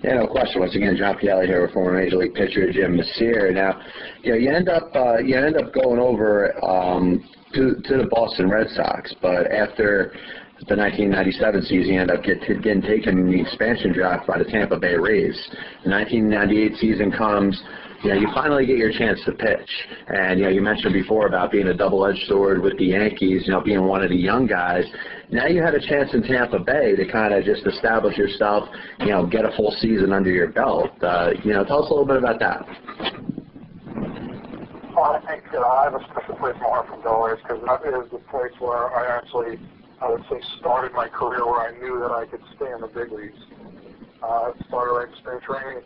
Yeah, 0.00 0.24
no 0.24 0.26
question. 0.26 0.61
Once 0.72 0.82
again, 0.84 0.96
John 0.96 1.18
Pielli 1.18 1.44
here 1.44 1.68
former 1.74 2.02
Major 2.02 2.16
League 2.16 2.32
pitcher 2.32 2.72
Jim 2.72 2.96
Mecir. 2.96 3.52
Now, 3.52 3.78
you 4.22 4.32
know, 4.32 4.38
you 4.38 4.50
end 4.50 4.70
up 4.70 4.90
uh, 4.96 5.18
you 5.18 5.36
end 5.36 5.54
up 5.54 5.70
going 5.74 6.00
over 6.00 6.48
um, 6.64 7.28
to 7.52 7.74
to 7.84 7.98
the 7.98 8.08
Boston 8.10 8.48
Red 8.48 8.68
Sox, 8.70 9.14
but 9.20 9.52
after 9.52 10.14
the 10.68 10.74
1997 10.74 11.62
season, 11.64 11.92
you 11.92 12.00
end 12.00 12.10
up 12.10 12.22
get, 12.24 12.40
getting 12.62 12.80
taken 12.80 13.18
in 13.18 13.30
the 13.30 13.38
expansion 13.38 13.92
draft 13.92 14.26
by 14.26 14.38
the 14.38 14.44
Tampa 14.44 14.78
Bay 14.78 14.94
Rays. 14.94 15.36
The 15.84 15.90
1998 15.90 16.78
season 16.78 17.12
comes. 17.12 17.62
You 18.02 18.14
know, 18.14 18.16
you 18.16 18.28
finally 18.34 18.64
get 18.64 18.78
your 18.78 18.92
chance 18.92 19.20
to 19.26 19.32
pitch, 19.32 19.70
and 20.08 20.38
you 20.38 20.46
know, 20.46 20.50
you 20.50 20.62
mentioned 20.62 20.94
before 20.94 21.26
about 21.26 21.52
being 21.52 21.68
a 21.68 21.74
double-edged 21.74 22.26
sword 22.28 22.62
with 22.62 22.78
the 22.78 22.86
Yankees. 22.86 23.42
You 23.44 23.52
know, 23.52 23.60
being 23.60 23.84
one 23.84 24.02
of 24.02 24.08
the 24.08 24.16
young 24.16 24.46
guys. 24.46 24.84
Now 25.32 25.46
you 25.46 25.62
had 25.62 25.74
a 25.74 25.80
chance 25.80 26.12
in 26.12 26.22
Tampa 26.22 26.58
Bay 26.58 26.94
to 26.94 27.10
kind 27.10 27.32
of 27.32 27.42
just 27.42 27.66
establish 27.66 28.18
yourself. 28.18 28.68
You 29.00 29.06
know, 29.06 29.24
get 29.24 29.46
a 29.46 29.56
full 29.56 29.74
season 29.80 30.12
under 30.12 30.30
your 30.30 30.52
belt. 30.52 30.92
Uh, 31.02 31.30
you 31.42 31.54
know, 31.54 31.64
tell 31.64 31.82
us 31.82 31.90
a 31.90 31.94
little 31.94 32.04
bit 32.04 32.18
about 32.18 32.38
that. 32.40 32.68
Well, 34.92 35.16
I 35.16 35.24
think 35.26 35.42
uh, 35.54 35.64
I 35.64 35.84
have 35.84 35.94
a 35.94 36.04
special 36.12 36.36
place 36.36 36.54
heart 36.56 36.86
from 36.86 37.00
Delaware 37.00 37.36
because 37.36 37.64
that 37.64 37.80
is 38.04 38.12
the 38.12 38.20
place 38.28 38.52
where 38.60 38.92
I 38.92 39.16
actually, 39.16 39.58
I 40.02 40.10
would 40.10 40.20
say, 40.28 40.36
started 40.60 40.92
my 40.92 41.08
career 41.08 41.46
where 41.46 41.64
I 41.64 41.72
knew 41.80 41.98
that 42.00 42.12
I 42.12 42.26
could 42.26 42.42
stay 42.54 42.70
in 42.70 42.82
the 42.82 42.88
big 42.88 43.10
leagues. 43.10 43.40
Uh, 44.22 44.52
started 44.68 44.92
right 44.92 45.08
in 45.08 45.16
spring 45.16 45.40
training. 45.40 45.82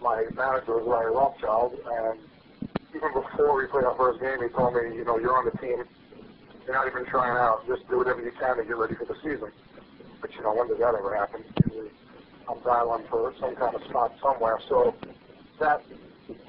My 0.00 0.24
manager 0.34 0.80
was 0.80 0.88
Larry 0.88 1.12
Rothschild, 1.12 1.76
and 1.84 2.18
even 2.96 3.12
before 3.12 3.54
we 3.60 3.66
played 3.66 3.84
our 3.84 3.96
first 3.98 4.24
game, 4.24 4.40
he 4.40 4.48
told 4.48 4.72
me, 4.72 4.96
you 4.96 5.04
know, 5.04 5.18
you're 5.18 5.36
on 5.36 5.44
the 5.44 5.56
team. 5.60 5.84
You're 6.66 6.74
not 6.74 6.86
even 6.86 7.04
trying 7.06 7.36
out. 7.36 7.66
Just 7.66 7.88
do 7.88 7.98
whatever 7.98 8.22
you 8.22 8.32
can 8.38 8.56
to 8.56 8.64
get 8.64 8.76
ready 8.76 8.94
for 8.94 9.04
the 9.06 9.16
season. 9.22 9.50
But 10.20 10.34
you 10.34 10.42
know, 10.42 10.54
when 10.54 10.68
does 10.68 10.78
that 10.78 10.94
ever 10.94 11.16
happen? 11.16 11.44
Usually, 11.64 11.90
I'm 12.48 12.60
dialing 12.60 13.04
for 13.08 13.32
some 13.40 13.56
kind 13.56 13.74
of 13.74 13.82
spot 13.84 14.12
somewhere. 14.22 14.58
So 14.68 14.94
that 15.58 15.82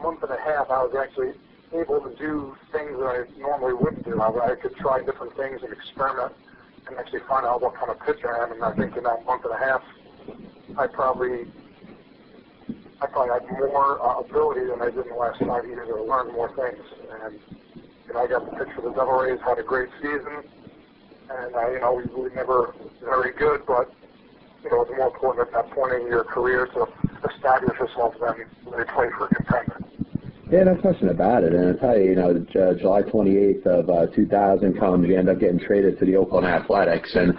month 0.01 0.23
and 0.23 0.31
a 0.31 0.41
half, 0.41 0.69
I 0.69 0.83
was 0.83 0.95
actually 0.95 1.33
able 1.73 2.01
to 2.01 2.15
do 2.17 2.55
things 2.71 2.91
that 2.99 3.07
I 3.07 3.39
normally 3.39 3.73
wouldn't 3.73 4.05
do. 4.05 4.19
I, 4.21 4.51
I 4.51 4.55
could 4.55 4.75
try 4.75 5.01
different 5.03 5.35
things 5.37 5.61
and 5.63 5.71
experiment 5.71 6.33
and 6.87 6.97
actually 6.97 7.21
find 7.27 7.45
out 7.45 7.61
what 7.61 7.75
kind 7.75 7.91
of 7.91 7.99
pitcher 8.05 8.27
I 8.27 8.43
am. 8.43 8.51
And 8.51 8.63
I 8.63 8.75
think 8.75 8.97
in 8.97 9.03
that 9.03 9.25
month 9.25 9.45
and 9.45 9.53
a 9.53 9.57
half, 9.57 9.81
I 10.77 10.87
probably 10.87 11.47
I 13.01 13.07
probably 13.07 13.33
had 13.33 13.49
more 13.49 13.97
uh, 13.97 14.19
ability 14.19 14.67
than 14.67 14.81
I 14.81 14.91
did 14.91 15.05
in 15.05 15.09
the 15.09 15.15
last 15.15 15.39
five 15.39 15.65
years. 15.65 15.89
I 15.89 15.99
learned 15.99 16.33
more 16.33 16.53
things, 16.53 16.85
and 17.09 17.39
you 18.11 18.17
know, 18.17 18.25
I 18.25 18.27
got 18.27 18.51
to 18.51 18.57
pitch 18.57 18.73
for 18.75 18.81
the 18.81 18.89
Devil 18.89 19.13
Rays. 19.13 19.39
Had 19.45 19.59
a 19.59 19.63
great 19.63 19.87
season, 20.01 20.43
and 21.29 21.55
uh, 21.55 21.71
you 21.71 21.79
know, 21.79 21.93
we 21.93 22.21
were 22.21 22.29
never 22.31 22.75
very 23.01 23.31
good, 23.31 23.61
but 23.65 23.89
you 24.63 24.69
know, 24.69 24.81
it's 24.81 24.91
more 24.97 25.07
important 25.07 25.47
at 25.47 25.53
that 25.53 25.71
point 25.73 25.93
in 25.93 26.07
your 26.07 26.25
career 26.25 26.67
to 26.67 26.87
establish 27.33 27.79
yourself 27.79 28.13
than 28.19 28.45
really 28.65 28.83
play 28.85 29.07
for 29.17 29.27
a 29.27 29.35
contender. 29.35 29.79
Yeah, 30.51 30.63
no 30.63 30.75
question 30.75 31.07
about 31.07 31.45
it. 31.45 31.53
And 31.53 31.77
I 31.77 31.79
tell 31.79 31.97
you, 31.97 32.09
you 32.09 32.15
know, 32.15 32.37
J- 32.51 32.81
July 32.81 33.03
28th 33.03 33.65
of 33.65 33.89
uh, 33.89 34.07
2000 34.07 34.77
comes, 34.77 35.07
you 35.07 35.17
end 35.17 35.29
up 35.29 35.39
getting 35.39 35.59
traded 35.59 35.97
to 35.99 36.05
the 36.05 36.17
Oakland 36.17 36.45
Athletics, 36.45 37.15
and 37.15 37.33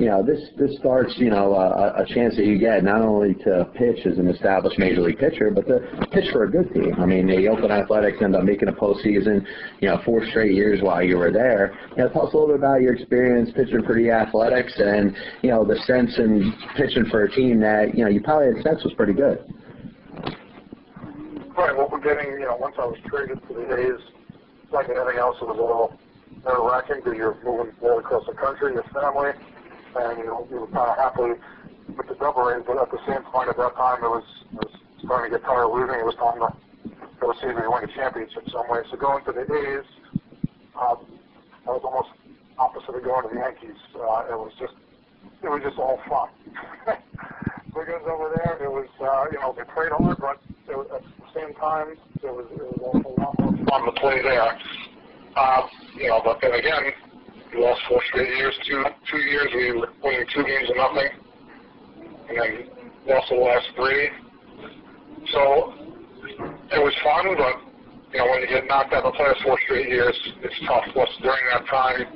you 0.00 0.06
know, 0.06 0.22
this 0.22 0.40
this 0.56 0.74
starts, 0.78 1.12
you 1.18 1.28
know, 1.28 1.52
a, 1.52 2.02
a 2.02 2.06
chance 2.06 2.34
that 2.36 2.46
you 2.46 2.58
get 2.58 2.82
not 2.82 3.02
only 3.02 3.34
to 3.44 3.68
pitch 3.74 4.06
as 4.06 4.16
an 4.16 4.28
established 4.28 4.78
major 4.78 5.02
league 5.02 5.18
pitcher, 5.18 5.50
but 5.50 5.66
to 5.68 6.06
pitch 6.10 6.24
for 6.32 6.44
a 6.44 6.50
good 6.50 6.72
team. 6.72 6.94
I 6.98 7.04
mean, 7.04 7.26
the 7.26 7.46
Oakland 7.48 7.70
Athletics 7.70 8.16
end 8.22 8.34
up 8.34 8.44
making 8.44 8.68
a 8.68 8.72
postseason, 8.72 9.44
you 9.80 9.88
know, 9.88 10.00
four 10.02 10.24
straight 10.30 10.54
years 10.54 10.80
while 10.80 11.02
you 11.02 11.18
were 11.18 11.30
there. 11.30 11.78
You 11.98 12.04
know, 12.04 12.08
tell 12.08 12.26
us 12.26 12.32
a 12.32 12.36
little 12.36 12.48
bit 12.48 12.56
about 12.56 12.80
your 12.80 12.94
experience 12.94 13.50
pitching 13.54 13.82
for 13.84 13.94
the 13.94 14.10
Athletics, 14.10 14.72
and 14.78 15.14
you 15.42 15.50
know, 15.50 15.66
the 15.66 15.76
sense 15.84 16.16
in 16.16 16.54
pitching 16.78 17.04
for 17.10 17.24
a 17.24 17.30
team 17.30 17.60
that 17.60 17.94
you 17.94 18.02
know 18.02 18.08
you 18.08 18.22
probably 18.22 18.54
had 18.54 18.64
sense 18.64 18.82
was 18.82 18.94
pretty 18.94 19.12
good. 19.12 19.44
Right. 21.58 21.76
What 21.76 21.92
we're 21.92 22.00
getting, 22.00 22.32
you 22.40 22.48
know, 22.48 22.56
once 22.56 22.76
I 22.78 22.86
was 22.86 22.96
traded 23.04 23.38
to 23.48 23.52
the 23.52 23.76
A's, 23.76 24.00
like 24.72 24.88
anything 24.88 25.18
else, 25.18 25.36
it 25.42 25.46
was 25.46 25.58
a 25.58 25.60
little 25.60 26.00
nerve-wracking 26.42 27.04
because 27.04 27.18
you're 27.18 27.36
moving 27.44 27.74
all 27.82 27.98
across 27.98 28.24
the 28.24 28.32
country, 28.32 28.72
your 28.72 28.84
family, 28.94 29.32
and 29.96 30.18
you 30.18 30.26
know, 30.26 30.46
you 30.50 30.60
were 30.60 30.70
kind 30.70 30.90
of 30.90 30.96
happy 30.96 31.34
with 31.96 32.06
the 32.06 32.14
Devil 32.14 32.42
Rays, 32.42 32.62
but 32.66 32.78
at 32.78 32.90
the 32.90 33.00
same 33.06 33.22
point, 33.30 33.48
at 33.48 33.56
that 33.56 33.74
time, 33.74 34.04
it 34.04 34.10
was, 34.10 34.26
it 34.52 34.62
was 34.62 34.74
starting 35.04 35.32
to 35.32 35.38
get 35.38 35.46
tired 35.46 35.66
of 35.66 35.74
losing. 35.74 35.98
It 35.98 36.06
was 36.06 36.14
time 36.16 36.38
to 36.38 36.50
go 37.18 37.32
see 37.42 37.50
if 37.50 37.56
we 37.56 37.66
win 37.66 37.84
a 37.84 37.92
championship 37.94 38.46
some 38.50 38.68
way. 38.70 38.80
So 38.90 38.96
going 38.96 39.24
to 39.26 39.32
the 39.32 39.44
A's, 39.44 39.86
um, 40.78 41.02
I 41.66 41.74
was 41.74 41.82
almost 41.84 42.14
opposite 42.58 42.94
of 42.94 43.02
going 43.02 43.28
to 43.28 43.34
the 43.34 43.40
Yankees. 43.40 43.80
Uh, 43.94 44.30
it 44.30 44.38
was 44.38 44.52
just, 44.58 44.74
it 45.42 45.50
was 45.50 45.62
just 45.64 45.78
all 45.78 45.98
fun. 46.08 46.30
Wiggins 47.74 48.06
over 48.06 48.34
there, 48.34 48.58
it 48.62 48.70
was, 48.70 48.90
uh, 48.98 49.30
you 49.30 49.38
know, 49.38 49.54
they 49.54 49.66
played 49.74 49.94
hard, 49.94 50.18
but 50.18 50.38
it 50.66 50.76
was, 50.76 50.86
at 50.94 51.02
the 51.02 51.28
same 51.34 51.54
time, 51.54 51.94
it 52.22 52.32
was, 52.34 52.46
it 52.50 52.66
was 52.78 53.02
a 53.06 53.12
lot 53.20 53.38
more 53.38 53.54
fun 53.66 53.86
to 53.86 53.92
play 54.00 54.22
there. 54.22 54.58
Uh, 55.36 55.66
you 55.94 56.08
know, 56.08 56.20
but 56.24 56.38
then 56.42 56.54
again, 56.54 56.90
we 57.52 57.60
lost 57.62 57.80
four 57.88 58.02
straight 58.08 58.28
years. 58.36 58.54
Two 58.66 58.84
two 59.10 59.18
years 59.18 59.48
we 59.54 59.72
were 59.72 59.88
winning 60.02 60.26
two 60.34 60.44
games 60.44 60.68
to 60.68 60.74
nothing, 60.74 61.10
and 62.28 62.38
then 62.38 62.70
lost 63.06 63.28
the 63.30 63.36
last 63.36 63.66
three. 63.76 64.10
So 65.32 65.74
it 66.70 66.80
was 66.80 66.94
fun, 67.02 67.34
but 67.36 67.56
you 68.12 68.18
know 68.18 68.30
when 68.30 68.40
you 68.42 68.48
get 68.48 68.66
knocked 68.66 68.92
out 68.92 69.04
of 69.04 69.12
the 69.12 69.18
playoffs 69.18 69.42
four 69.42 69.58
straight 69.64 69.88
years, 69.88 70.16
it's 70.42 70.54
tough. 70.66 70.84
Plus 70.92 71.08
during 71.22 71.44
that 71.52 71.66
time, 71.66 72.06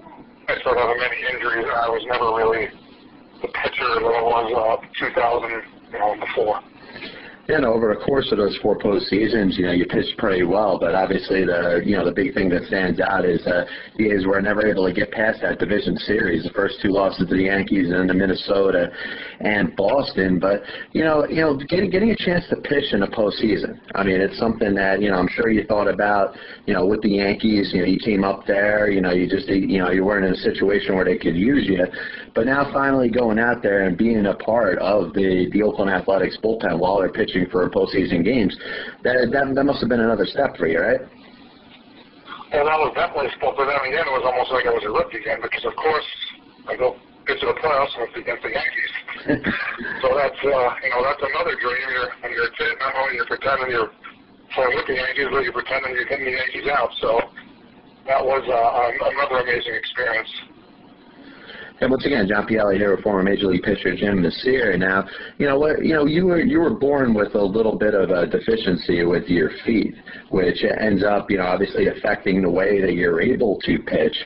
I 0.48 0.60
started 0.60 0.80
having 0.80 0.98
many 0.98 1.18
injuries. 1.34 1.66
I 1.66 1.88
was 1.88 2.04
never 2.08 2.34
really 2.36 2.68
the 3.42 3.48
pitcher 3.48 3.90
that 4.00 4.14
I 4.14 4.22
was 4.22 4.80
uh, 4.80 4.86
2000, 4.98 5.50
you 5.92 5.98
know, 5.98 6.16
before. 6.20 6.60
Yeah, 7.46 7.58
no, 7.58 7.74
over 7.74 7.94
the 7.94 8.00
course 8.00 8.32
of 8.32 8.38
those 8.38 8.56
four 8.62 8.78
postseasons, 8.78 9.58
you 9.58 9.66
know, 9.66 9.72
you 9.72 9.84
pitched 9.84 10.16
pretty 10.16 10.44
well, 10.44 10.78
but 10.78 10.94
obviously 10.94 11.44
the 11.44 11.82
you 11.84 11.94
know 11.94 12.04
the 12.04 12.12
big 12.12 12.32
thing 12.32 12.48
that 12.48 12.64
stands 12.64 13.00
out 13.00 13.26
is 13.26 13.46
uh, 13.46 13.66
the 13.98 14.12
A's 14.12 14.24
were 14.24 14.40
never 14.40 14.66
able 14.66 14.86
to 14.86 14.94
get 14.94 15.10
past 15.10 15.42
that 15.42 15.58
division 15.58 15.98
series. 15.98 16.44
The 16.44 16.50
first 16.50 16.76
two 16.80 16.88
losses 16.88 17.28
to 17.28 17.34
the 17.36 17.42
Yankees 17.42 17.90
and 17.90 18.00
then 18.00 18.08
to 18.08 18.14
Minnesota 18.14 18.90
and 19.40 19.76
Boston. 19.76 20.38
But 20.38 20.62
you 20.92 21.04
know, 21.04 21.28
you 21.28 21.42
know, 21.42 21.54
getting 21.68 21.90
getting 21.90 22.12
a 22.12 22.16
chance 22.16 22.44
to 22.48 22.56
pitch 22.56 22.92
in 22.92 23.00
the 23.00 23.08
postseason. 23.08 23.78
I 23.94 24.04
mean, 24.04 24.22
it's 24.22 24.38
something 24.38 24.74
that 24.76 25.02
you 25.02 25.10
know 25.10 25.16
I'm 25.16 25.28
sure 25.28 25.50
you 25.50 25.64
thought 25.64 25.88
about. 25.88 26.34
You 26.64 26.72
know, 26.72 26.86
with 26.86 27.02
the 27.02 27.10
Yankees, 27.10 27.72
you 27.74 27.80
know, 27.80 27.86
you 27.86 27.98
came 27.98 28.24
up 28.24 28.46
there. 28.46 28.90
You 28.90 29.02
know, 29.02 29.12
you 29.12 29.28
just 29.28 29.48
you 29.48 29.78
know 29.80 29.90
you 29.90 30.02
weren't 30.02 30.24
in 30.24 30.32
a 30.32 30.36
situation 30.36 30.94
where 30.94 31.04
they 31.04 31.18
could 31.18 31.36
use 31.36 31.66
you. 31.68 31.84
But 32.34 32.46
now 32.46 32.70
finally 32.72 33.08
going 33.08 33.38
out 33.38 33.62
there 33.62 33.86
and 33.86 33.96
being 33.96 34.26
a 34.26 34.34
part 34.34 34.78
of 34.78 35.14
the 35.14 35.48
the 35.52 35.62
Oakland 35.62 35.90
Athletics 35.90 36.36
bullpen 36.42 36.78
while 36.78 36.98
they're 36.98 37.12
pitching 37.12 37.46
for 37.50 37.68
postseason 37.70 38.24
games, 38.24 38.56
that 39.04 39.30
that, 39.30 39.54
that 39.54 39.64
must 39.64 39.80
have 39.80 39.88
been 39.88 40.00
another 40.00 40.26
step 40.26 40.56
for 40.56 40.66
you, 40.66 40.80
right? 40.80 41.00
Well, 42.50 42.66
that 42.66 42.78
was 42.78 42.94
definitely 42.94 43.30
a 43.30 43.36
step, 43.38 43.54
but 43.58 43.66
then 43.66 43.82
again, 43.82 44.06
it 44.06 44.14
was 44.14 44.26
almost 44.26 44.50
like 44.54 44.66
I 44.66 44.70
was 44.70 44.86
a 44.86 44.90
rookie 44.94 45.18
again 45.18 45.42
because, 45.42 45.66
of 45.66 45.74
course, 45.74 46.06
I 46.70 46.78
go 46.78 46.94
get 47.26 47.42
to 47.42 47.50
the 47.50 47.58
playoffs 47.58 47.94
against 48.14 48.42
the 48.46 48.52
Yankees. 48.54 48.92
so 50.02 50.14
that's 50.14 50.38
uh, 50.38 50.70
you 50.82 50.90
know 50.90 51.02
that's 51.02 51.22
another 51.22 51.58
dream. 51.58 51.82
You're 51.90 52.10
when 52.22 52.30
you're 52.30 52.50
a 52.50 52.54
kid, 52.54 52.78
not 52.78 52.94
only 52.94 53.18
you're 53.18 53.30
pretending 53.30 53.74
you're 53.74 53.90
playing 54.54 54.74
with 54.74 54.86
the 54.86 54.96
Yankees, 54.98 55.30
but 55.34 55.42
you're 55.42 55.56
pretending 55.56 55.98
you're 55.98 56.06
getting 56.06 56.30
the 56.30 56.36
Yankees 56.38 56.70
out. 56.70 56.90
So 56.98 57.10
that 58.06 58.22
was 58.22 58.46
uh, 58.46 58.54
another 59.02 59.42
amazing 59.42 59.74
experience. 59.74 60.30
And 61.80 61.90
once 61.90 62.06
again, 62.06 62.28
John 62.28 62.46
Pielli 62.46 62.76
here, 62.76 62.94
a 62.94 63.02
former 63.02 63.22
Major 63.24 63.48
League 63.48 63.62
pitcher 63.62 63.96
Jim 63.96 64.22
Mecir. 64.22 64.78
Now, 64.78 65.06
you 65.38 65.46
know 65.46 65.58
what? 65.58 65.84
You 65.84 65.94
know 65.94 66.06
you 66.06 66.26
were 66.26 66.40
you 66.40 66.60
were 66.60 66.70
born 66.70 67.14
with 67.14 67.34
a 67.34 67.42
little 67.42 67.76
bit 67.76 67.94
of 67.94 68.10
a 68.10 68.28
deficiency 68.28 69.02
with 69.04 69.28
your 69.28 69.50
feet, 69.66 69.92
which 70.30 70.64
ends 70.80 71.02
up, 71.02 71.30
you 71.30 71.38
know, 71.38 71.44
obviously 71.44 71.88
affecting 71.88 72.42
the 72.42 72.50
way 72.50 72.80
that 72.80 72.94
you're 72.94 73.20
able 73.20 73.58
to 73.62 73.78
pitch. 73.80 74.16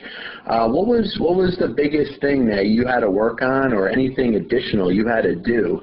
Uh, 0.45 0.69
what 0.69 0.85
was 0.85 1.17
what 1.19 1.35
was 1.35 1.57
the 1.57 1.69
biggest 1.69 2.21
thing 2.21 2.45
that 2.47 2.67
you 2.67 2.85
had 2.85 2.99
to 2.99 3.09
work 3.09 3.41
on, 3.41 3.73
or 3.73 3.89
anything 3.89 4.35
additional 4.35 4.91
you 4.91 5.07
had 5.07 5.23
to 5.23 5.35
do 5.35 5.81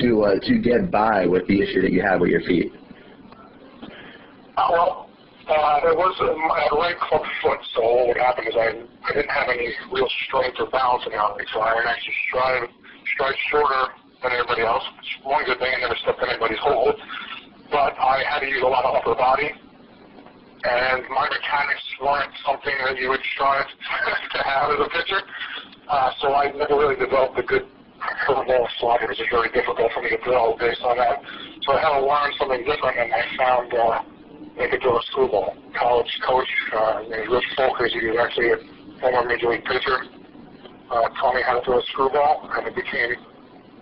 to 0.00 0.22
uh, 0.22 0.38
to 0.40 0.58
get 0.58 0.90
by 0.90 1.26
with 1.26 1.46
the 1.46 1.60
issue 1.60 1.82
that 1.82 1.92
you 1.92 2.00
have 2.00 2.20
with 2.20 2.30
your 2.30 2.42
feet? 2.42 2.72
Uh, 4.56 4.68
well, 4.70 5.01
uh, 5.52 5.90
it 5.92 5.96
was 5.96 6.14
my 6.20 6.64
right 6.76 6.98
club 6.98 7.22
foot, 7.42 7.60
so 7.74 7.80
what 7.82 8.08
would 8.08 8.20
happen 8.20 8.46
is 8.46 8.54
I, 8.56 8.80
I 9.04 9.10
didn't 9.12 9.30
have 9.32 9.48
any 9.48 9.68
real 9.92 10.08
strength 10.26 10.56
or 10.60 10.70
balance 10.70 11.04
in 11.06 11.12
it, 11.12 11.48
so 11.52 11.60
I 11.60 11.74
would 11.74 11.86
actually 11.86 12.16
strive 12.28 12.64
strides 13.14 13.38
shorter 13.50 13.92
than 14.22 14.32
everybody 14.32 14.62
else. 14.62 14.84
It's 15.00 15.24
one 15.24 15.44
good 15.44 15.58
thing, 15.58 15.72
I 15.74 15.80
never 15.80 15.96
stepped 16.00 16.22
anybody's 16.22 16.60
hole. 16.62 16.94
But 17.70 17.96
I 17.98 18.22
had 18.28 18.40
to 18.40 18.48
use 18.48 18.62
a 18.62 18.68
lot 18.68 18.84
of 18.84 18.94
upper 18.94 19.16
body, 19.16 19.48
and 19.48 21.00
my 21.08 21.26
mechanics 21.26 21.84
weren't 22.00 22.32
something 22.44 22.76
that 22.84 22.96
you 22.98 23.08
would 23.08 23.24
strive 23.34 23.66
to 24.36 24.40
have 24.44 24.70
as 24.76 24.80
a 24.84 24.88
pitcher. 24.92 25.20
Uh, 25.88 26.10
so 26.20 26.34
I 26.34 26.52
never 26.52 26.76
really 26.76 26.96
developed 26.96 27.38
a 27.38 27.42
good 27.42 27.66
curveball 28.28 28.68
slider, 28.78 29.08
which 29.08 29.20
is 29.20 29.26
very 29.30 29.50
difficult 29.50 29.90
for 29.92 30.02
me 30.02 30.10
to 30.10 30.20
throw 30.22 30.56
based 30.58 30.82
on 30.82 30.96
that. 30.98 31.22
So 31.62 31.72
I 31.72 31.80
had 31.80 31.98
to 31.98 32.06
learn 32.06 32.30
something 32.38 32.62
different, 32.64 32.98
and 32.98 33.10
I 33.12 33.22
found 33.36 33.72
uh, 33.74 34.11
I 34.62 34.70
could 34.70 34.82
throw 34.82 34.98
a 34.98 35.02
screwball. 35.10 35.56
College 35.74 36.12
coach, 36.26 36.48
uh, 36.72 37.02
Rich 37.28 37.50
Folkers, 37.58 37.90
he 37.90 38.06
was 38.06 38.16
actually 38.22 38.54
a 38.54 38.58
former 39.00 39.26
major 39.26 39.48
league 39.50 39.64
pitcher, 39.64 40.06
uh, 40.90 41.08
taught 41.18 41.34
me 41.34 41.42
how 41.42 41.58
to 41.58 41.64
throw 41.64 41.80
a 41.80 41.82
screwball, 41.90 42.48
and 42.54 42.68
it 42.68 42.76
became 42.76 43.16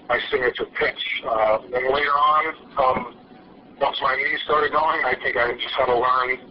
my 0.08 0.18
signature 0.30 0.64
pitch. 0.80 1.02
Uh, 1.28 1.58
then 1.70 1.84
later 1.92 2.16
on, 2.16 2.42
um, 2.80 2.98
once 3.80 3.98
my 4.00 4.16
knees 4.16 4.40
started 4.44 4.72
going, 4.72 5.04
I 5.04 5.14
think 5.20 5.36
I 5.36 5.52
just 5.52 5.74
had 5.76 5.86
to 5.86 5.98
learn 6.00 6.50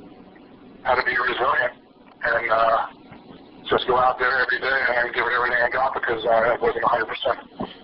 how 0.83 0.93
to 0.93 1.03
be 1.03 1.17
resilient 1.17 1.73
and 2.21 2.51
uh, 2.51 2.77
just 3.69 3.87
go 3.87 3.97
out 3.97 4.19
there 4.19 4.45
every 4.45 4.59
day 4.59 4.79
and 4.97 5.13
give 5.13 5.25
it 5.25 5.33
everything 5.33 5.57
I 5.57 5.69
got 5.73 5.93
because 5.93 6.23
uh, 6.25 6.29
I 6.29 6.57
wasn't 6.61 6.85
100%. 6.85 7.78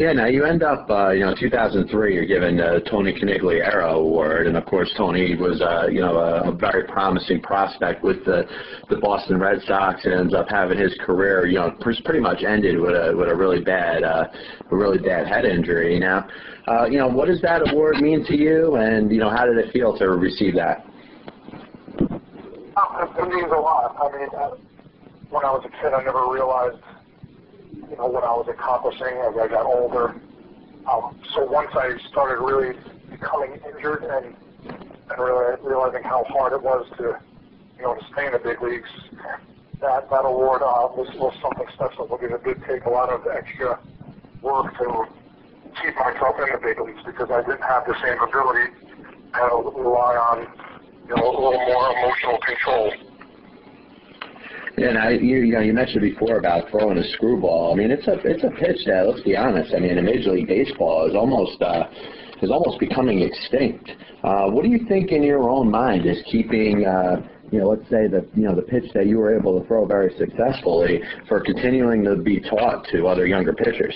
Yeah, 0.00 0.14
now 0.14 0.28
you 0.28 0.46
end 0.46 0.62
up, 0.62 0.88
uh, 0.88 1.10
you 1.10 1.26
know, 1.26 1.34
2003, 1.38 2.14
you're 2.14 2.24
given 2.24 2.56
the 2.56 2.80
Tony 2.90 3.12
Conigliaro 3.12 3.96
Award, 3.96 4.46
and 4.46 4.56
of 4.56 4.64
course 4.64 4.90
Tony 4.96 5.36
was, 5.36 5.60
uh, 5.60 5.88
you 5.88 6.00
know, 6.00 6.16
a, 6.16 6.48
a 6.48 6.52
very 6.52 6.84
promising 6.84 7.42
prospect 7.42 8.02
with 8.02 8.24
the 8.24 8.46
the 8.88 8.96
Boston 8.96 9.38
Red 9.38 9.60
Sox, 9.66 10.06
and 10.06 10.14
ends 10.14 10.32
up 10.32 10.48
having 10.48 10.78
his 10.78 10.96
career, 11.04 11.44
you 11.44 11.58
know, 11.58 11.76
pretty 11.82 12.18
much 12.18 12.42
ended 12.44 12.80
with 12.80 12.94
a 12.94 13.14
with 13.14 13.28
a 13.28 13.34
really 13.36 13.60
bad, 13.60 14.02
uh, 14.02 14.24
a 14.70 14.74
really 14.74 14.96
bad 14.96 15.26
head 15.26 15.44
injury. 15.44 15.98
Now, 15.98 16.26
uh, 16.66 16.86
you 16.86 16.96
know, 16.96 17.08
what 17.08 17.28
does 17.28 17.42
that 17.42 17.70
award 17.70 17.96
mean 17.96 18.24
to 18.24 18.34
you, 18.34 18.76
and 18.76 19.12
you 19.12 19.18
know, 19.18 19.28
how 19.28 19.44
did 19.44 19.58
it 19.58 19.70
feel 19.70 19.98
to 19.98 20.08
receive 20.08 20.54
that? 20.54 20.86
Uh, 22.00 23.04
it 23.18 23.28
means 23.28 23.52
a 23.52 23.60
lot. 23.60 23.94
I 24.00 24.18
mean, 24.18 24.28
uh, 24.34 24.56
when 25.28 25.44
I 25.44 25.50
was 25.50 25.62
a 25.66 25.82
kid, 25.82 25.92
I 25.92 26.02
never 26.02 26.26
realized 26.32 26.80
you 27.72 27.96
know, 27.96 28.06
what 28.06 28.24
I 28.24 28.32
was 28.32 28.48
accomplishing 28.48 29.18
as 29.28 29.34
I 29.38 29.48
got 29.48 29.66
older. 29.66 30.14
Um, 30.90 31.20
so 31.34 31.44
once 31.44 31.70
I 31.74 31.96
started 32.08 32.42
really 32.42 32.78
becoming 33.10 33.60
injured 33.66 34.04
and, 34.04 34.34
and 34.64 35.18
really 35.18 35.56
realizing 35.62 36.02
how 36.02 36.24
hard 36.28 36.52
it 36.52 36.62
was 36.62 36.86
to, 36.98 37.18
you 37.76 37.82
know, 37.82 37.94
to 37.94 38.04
stay 38.12 38.26
in 38.26 38.32
the 38.32 38.38
big 38.38 38.60
leagues, 38.62 38.88
that, 39.80 40.08
that 40.10 40.24
award 40.24 40.62
uh, 40.62 40.88
was, 40.92 41.08
was 41.16 41.34
something 41.42 41.66
special 41.74 42.06
because 42.06 42.30
it 42.32 42.44
did 42.44 42.62
take 42.66 42.84
a 42.84 42.90
lot 42.90 43.10
of 43.10 43.26
extra 43.26 43.78
work 44.42 44.76
to 44.78 45.06
keep 45.82 45.94
myself 45.96 46.36
in 46.40 46.48
the 46.52 46.60
big 46.62 46.80
leagues 46.80 47.02
because 47.04 47.30
I 47.30 47.42
didn't 47.42 47.62
have 47.62 47.86
the 47.86 47.94
same 48.02 48.18
ability 48.20 48.72
to 49.34 49.72
rely 49.76 50.16
on, 50.16 50.48
you 51.08 51.14
know, 51.14 51.22
a 51.22 51.32
little 51.32 51.64
more 51.64 51.92
emotional 51.96 52.38
control. 52.38 53.09
And 54.80 54.96
I, 54.96 55.10
you, 55.10 55.38
you 55.44 55.52
know, 55.52 55.60
you 55.60 55.74
mentioned 55.74 56.00
before 56.00 56.38
about 56.38 56.70
throwing 56.70 56.96
a 56.96 57.04
screwball. 57.12 57.72
I 57.72 57.76
mean, 57.76 57.90
it's 57.90 58.06
a 58.08 58.14
it's 58.24 58.44
a 58.44 58.50
pitch 58.50 58.86
that, 58.86 59.06
let's 59.06 59.20
be 59.22 59.36
honest. 59.36 59.74
I 59.74 59.78
mean, 59.78 59.98
in 59.98 60.04
Major 60.04 60.32
League 60.32 60.48
Baseball 60.48 61.06
is 61.06 61.14
almost 61.14 61.60
uh, 61.60 61.84
is 62.40 62.50
almost 62.50 62.80
becoming 62.80 63.20
extinct. 63.20 63.90
Uh, 64.24 64.48
what 64.48 64.64
do 64.64 64.70
you 64.70 64.86
think 64.88 65.12
in 65.12 65.22
your 65.22 65.50
own 65.50 65.70
mind 65.70 66.06
is 66.06 66.22
keeping? 66.30 66.86
Uh, 66.86 67.20
you 67.52 67.58
know, 67.58 67.68
let's 67.68 67.84
say 67.90 68.06
the 68.08 68.26
you 68.34 68.44
know 68.44 68.54
the 68.54 68.62
pitch 68.62 68.84
that 68.94 69.06
you 69.06 69.18
were 69.18 69.36
able 69.36 69.60
to 69.60 69.66
throw 69.66 69.84
very 69.84 70.14
successfully 70.16 71.02
for 71.28 71.40
continuing 71.40 72.02
to 72.04 72.16
be 72.16 72.40
taught 72.40 72.86
to 72.92 73.06
other 73.06 73.26
younger 73.26 73.52
pitchers. 73.52 73.94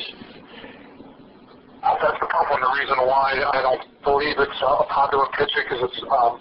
That's 1.80 2.20
the 2.20 2.26
problem. 2.26 2.60
The 2.60 2.80
reason 2.80 2.96
why 3.06 3.40
I 3.52 3.62
don't 3.62 4.02
believe 4.02 4.36
it's 4.38 4.60
a 4.60 4.84
popular 4.84 5.26
pitch 5.38 5.50
because 5.54 5.88
it's 5.88 6.00
um, 6.10 6.40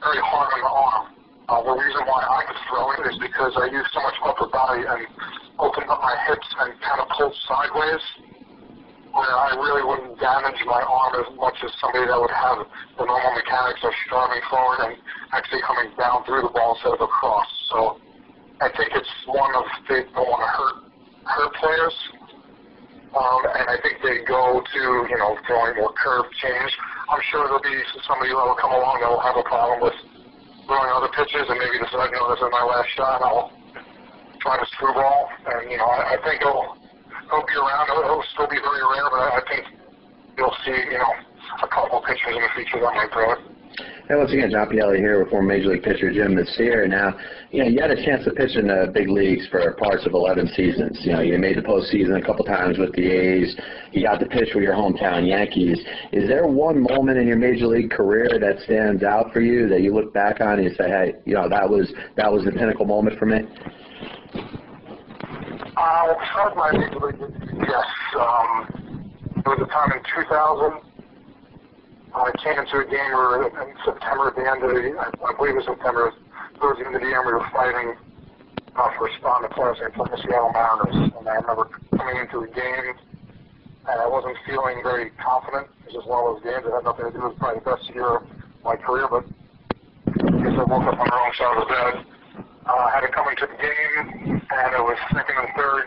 very 0.00 0.20
hard 0.24 0.52
on 0.52 0.60
the 0.60 0.68
arm. 0.68 1.15
Uh, 1.46 1.62
the 1.62 1.70
reason 1.78 2.02
why 2.10 2.26
I 2.26 2.42
could 2.42 2.58
throw 2.66 2.90
it 2.98 3.06
is 3.06 3.16
because 3.22 3.54
I 3.54 3.70
use 3.70 3.86
so 3.94 4.02
much 4.02 4.18
upper 4.26 4.50
body 4.50 4.82
and 4.82 5.06
opened 5.62 5.86
up 5.86 6.02
my 6.02 6.18
hips 6.26 6.46
and 6.58 6.74
kind 6.82 6.98
of 6.98 7.06
pulled 7.14 7.38
sideways, 7.46 8.02
where 9.14 9.30
I 9.30 9.54
really 9.54 9.86
wouldn't 9.86 10.18
damage 10.18 10.58
my 10.66 10.82
arm 10.82 11.22
as 11.22 11.30
much 11.38 11.54
as 11.62 11.70
somebody 11.78 12.10
that 12.10 12.18
would 12.18 12.34
have 12.34 12.66
the 12.98 13.06
normal 13.06 13.30
mechanics 13.38 13.78
of 13.86 13.94
striving 14.10 14.42
forward 14.50 14.90
and 14.90 14.98
actually 15.30 15.62
coming 15.62 15.94
down 15.94 16.26
through 16.26 16.50
the 16.50 16.50
ball 16.50 16.74
instead 16.74 16.98
of 16.98 17.00
across. 17.06 17.46
So 17.70 18.02
I 18.58 18.66
think 18.74 18.90
it's 18.98 19.14
one 19.30 19.54
of 19.54 19.70
they 19.86 20.02
don't 20.18 20.26
want 20.26 20.42
to 20.42 20.50
hurt 20.50 20.76
hurt 21.30 21.52
players. 21.62 21.94
Um, 23.14 23.40
and 23.54 23.70
I 23.70 23.78
think 23.86 24.02
they 24.02 24.26
go 24.26 24.60
to, 24.60 24.82
you 25.08 25.16
know, 25.16 25.38
throwing 25.46 25.78
more 25.78 25.94
curve 25.94 26.26
change. 26.42 26.72
I'm 27.08 27.22
sure 27.30 27.46
there'll 27.46 27.62
be 27.62 27.78
somebody 28.02 28.34
that 28.34 28.44
will 28.44 28.58
come 28.58 28.74
along 28.74 28.98
that 29.00 29.08
will 29.08 29.22
have 29.22 29.38
a 29.38 29.46
problem 29.46 29.80
with 29.80 29.94
throwing 30.66 30.90
other 30.90 31.10
pitches 31.14 31.46
and 31.48 31.58
maybe 31.58 31.78
decide, 31.78 32.10
you 32.10 32.18
oh, 32.20 32.26
know, 32.26 32.34
this 32.34 32.42
is 32.42 32.50
my 32.50 32.64
last 32.66 32.90
shot. 32.94 33.22
I'll 33.22 33.50
try 34.42 34.58
to 34.58 34.66
screwball, 34.74 35.30
and 35.46 35.70
you 35.70 35.78
know, 35.78 35.86
I, 35.86 36.14
I 36.14 36.16
think 36.22 36.42
it'll 36.42 36.76
it'll 37.30 37.46
be 37.46 37.56
around. 37.56 37.90
It'll, 37.90 38.04
it'll 38.04 38.28
still 38.34 38.50
be 38.50 38.58
very 38.58 38.82
rare, 38.82 39.08
but 39.10 39.22
I, 39.22 39.38
I 39.38 39.42
think 39.46 39.64
you'll 40.36 40.58
see, 40.66 40.76
you 40.90 40.98
know, 40.98 41.12
a 41.62 41.68
couple 41.68 42.02
pitchers 42.02 42.34
in 42.34 42.42
the 42.42 42.52
future 42.54 42.82
that 42.82 42.94
might 42.94 43.10
throw 43.14 43.32
it. 43.32 43.55
And 44.08 44.18
once 44.18 44.32
again, 44.32 44.50
John 44.52 44.68
Pielli 44.68 44.98
here 44.98 45.18
with 45.18 45.30
former 45.30 45.48
Major 45.48 45.70
League 45.70 45.82
pitcher 45.82 46.12
Jim 46.12 46.36
Mecir. 46.36 46.88
Now, 46.88 47.18
you 47.50 47.62
know, 47.62 47.68
you 47.68 47.80
had 47.80 47.90
a 47.90 48.04
chance 48.04 48.24
to 48.24 48.30
pitch 48.30 48.54
in 48.54 48.68
the 48.68 48.88
big 48.94 49.08
leagues 49.08 49.48
for 49.50 49.74
parts 49.74 50.06
of 50.06 50.12
11 50.12 50.46
seasons. 50.54 50.96
You 51.02 51.12
know, 51.12 51.20
you 51.22 51.36
made 51.38 51.56
the 51.56 51.62
postseason 51.62 52.16
a 52.16 52.24
couple 52.24 52.44
times 52.44 52.78
with 52.78 52.92
the 52.94 53.04
A's. 53.04 53.56
You 53.90 54.06
got 54.06 54.20
to 54.20 54.26
pitch 54.26 54.50
for 54.52 54.60
your 54.60 54.74
hometown 54.74 55.26
Yankees. 55.26 55.78
Is 56.12 56.28
there 56.28 56.46
one 56.46 56.86
moment 56.88 57.18
in 57.18 57.26
your 57.26 57.36
Major 57.36 57.66
League 57.66 57.90
career 57.90 58.28
that 58.38 58.62
stands 58.62 59.02
out 59.02 59.32
for 59.32 59.40
you 59.40 59.68
that 59.70 59.80
you 59.80 59.92
look 59.92 60.14
back 60.14 60.40
on 60.40 60.60
and 60.60 60.64
you 60.64 60.74
say, 60.76 60.88
hey, 60.88 61.14
you 61.24 61.34
know, 61.34 61.48
that 61.48 61.68
was 61.68 61.92
that 62.16 62.32
was 62.32 62.44
the 62.44 62.52
pinnacle 62.52 62.86
moment 62.86 63.18
for 63.18 63.26
me? 63.26 63.38
Uh, 65.76 66.14
besides 66.14 66.54
my 66.54 66.70
Major 66.72 67.06
League, 67.06 67.18
yes. 67.58 67.86
Um, 68.20 69.10
there 69.42 69.56
was 69.56 69.62
a 69.62 69.72
time 69.72 69.90
in 69.90 70.02
2000 70.14 70.95
I 72.14 72.30
came 72.42 72.58
into 72.58 72.78
a 72.78 72.86
game 72.86 73.12
in 73.12 73.74
September, 73.84 74.28
at 74.28 74.36
the 74.36 74.46
end 74.48 74.62
of 74.62 74.70
the, 74.70 74.96
I, 74.98 75.10
I 75.26 75.32
believe 75.36 75.56
it 75.56 75.64
was 75.64 75.66
September, 75.66 76.12
towards 76.60 76.80
the 76.80 76.86
end 76.86 76.94
of 76.96 77.02
the 77.02 77.08
year, 77.08 77.24
we 77.24 77.32
were 77.32 77.44
fighting 77.52 77.94
uh, 78.76 78.90
for 78.96 79.08
a 79.08 79.12
spot 79.18 79.42
in 79.42 79.48
the 79.48 79.54
playoffs 79.54 79.80
against 79.84 79.98
the 79.98 80.18
Seattle 80.24 80.52
Mariners. 80.52 81.12
And 81.18 81.28
I 81.28 81.36
remember 81.40 81.68
coming 81.96 82.16
into 82.16 82.40
the 82.40 82.52
game, 82.52 82.96
and 83.88 83.96
I 84.00 84.06
wasn't 84.06 84.36
feeling 84.46 84.80
very 84.82 85.10
confident. 85.20 85.68
It 85.84 85.92
was 85.92 86.04
just 86.04 86.08
one 86.08 86.24
of 86.24 86.26
those 86.36 86.42
games 86.44 86.64
that 86.64 86.72
had 86.72 86.84
nothing 86.84 87.06
to 87.06 87.12
do 87.12 87.20
with 87.28 87.36
probably 87.38 87.60
the 87.60 87.68
best 87.68 87.84
year 87.92 88.20
of 88.20 88.22
my 88.64 88.76
career, 88.76 89.08
but 89.08 89.24
I 90.08 90.40
guess 90.40 90.56
I 90.56 90.64
woke 90.64 90.88
up 90.88 90.98
on 90.98 91.06
the 91.06 91.12
wrong 91.12 91.32
side 91.36 91.52
of 91.52 91.60
the 91.62 91.70
bed. 91.70 91.94
Uh, 92.66 92.90
had 92.90 93.06
to 93.06 93.12
come 93.12 93.28
into 93.28 93.46
the 93.46 93.58
game, 93.60 94.42
and 94.42 94.68
it 94.74 94.82
was 94.82 94.98
second 95.14 95.36
and 95.38 95.48
third, 95.54 95.86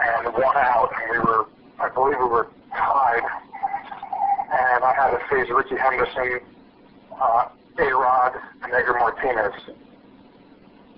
and 0.00 0.32
one 0.32 0.56
out, 0.56 0.88
and 0.88 1.10
we 1.12 1.18
were, 1.18 1.44
I 1.78 1.92
believe 1.92 2.16
we 2.16 2.30
were 2.32 2.48
tied 2.72 3.20
and 4.58 4.84
I 4.84 4.92
had 4.92 5.10
to 5.10 5.20
face 5.30 5.48
Rickey 5.50 5.76
Henderson, 5.76 6.40
uh, 7.14 7.48
A-Rod, 7.78 8.34
and 8.62 8.72
Edgar 8.72 8.94
Martinez. 8.98 9.54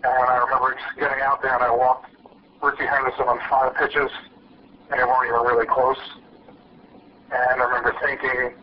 And 0.03 0.25
I 0.25 0.37
remember 0.39 0.75
just 0.75 0.99
getting 0.99 1.21
out 1.23 1.43
there 1.43 1.55
and 1.55 1.63
I 1.63 1.71
walked 1.71 2.09
Rickey 2.63 2.87
Henderson 2.87 3.29
on 3.29 3.39
five 3.51 3.75
pitches, 3.77 4.11
and 4.91 4.99
they 4.99 5.05
weren't 5.05 5.29
even 5.29 5.45
really 5.45 5.67
close. 5.67 6.01
And 7.31 7.61
I 7.61 7.65
remember 7.65 7.95
thinking, 8.01 8.57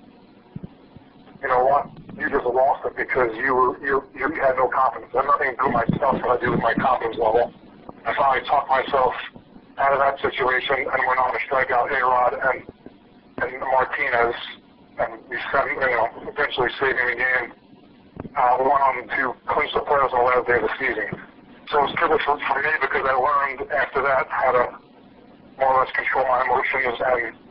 you 1.42 1.48
know 1.48 1.64
what, 1.64 1.90
you 2.18 2.30
just 2.30 2.46
lost 2.46 2.86
it 2.86 2.98
because 2.98 3.30
you 3.38 3.54
were 3.54 3.78
you 3.86 4.04
you 4.18 4.34
had 4.42 4.58
no 4.58 4.68
confidence. 4.68 5.14
I 5.14 5.22
had 5.22 5.30
nothing 5.30 5.52
to 5.52 5.58
do 5.58 5.66
with 5.70 5.74
myself, 5.74 6.22
what 6.26 6.42
I 6.42 6.44
do 6.44 6.52
with 6.52 6.62
my 6.62 6.74
confidence 6.74 7.18
level. 7.18 7.54
I 8.06 8.16
finally 8.18 8.46
talked 8.48 8.70
myself 8.70 9.14
out 9.78 9.94
of 9.94 10.00
that 10.00 10.18
situation 10.22 10.90
and 10.90 11.00
went 11.06 11.20
on 11.20 11.34
to 11.34 11.40
strike 11.46 11.70
out 11.70 11.92
A-Rod 11.92 12.34
and 12.34 12.66
and 13.38 13.62
Martinez 13.62 14.34
and 15.00 15.22
we 15.30 15.38
spent, 15.50 15.70
you 15.70 15.80
know, 15.80 16.08
eventually 16.26 16.70
saving 16.80 17.08
the 17.08 17.18
game, 17.18 17.48
uh, 18.34 18.58
went 18.60 18.82
on 18.82 18.96
to 19.08 19.34
clinch 19.46 19.72
the 19.74 19.82
playoffs 19.86 20.14
on 20.14 20.26
the 20.26 20.30
last 20.34 20.44
day 20.50 20.58
of 20.58 20.66
the 20.66 20.74
season. 20.82 21.08
So 21.70 21.84
it 21.84 21.92
was 21.92 21.94
privileged 21.98 22.26
for, 22.26 22.40
for 22.40 22.60
me 22.64 22.74
because 22.82 23.06
I 23.06 23.14
learned 23.14 23.70
after 23.72 24.02
that 24.02 24.26
how 24.30 24.52
to 24.56 24.64
more 25.60 25.74
or 25.74 25.84
less 25.84 25.92
control 25.94 26.26
my 26.26 26.46
emotions 26.46 26.98
and 26.98 27.48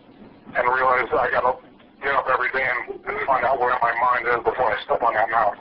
and 0.57 0.63
realize 0.73 1.11
I 1.11 1.29
got 1.31 1.43
to 1.43 1.53
get 2.01 2.15
up 2.15 2.27
every 2.33 2.51
day 2.53 2.65
and, 2.65 3.03
and 3.03 3.27
find 3.27 3.45
out 3.45 3.61
where 3.61 3.77
my 3.83 3.93
mind 3.99 4.25
is 4.31 4.41
before 4.45 4.73
I 4.73 4.83
step 4.85 5.03
on 5.03 5.13
that 5.15 5.29
mound. 5.29 5.59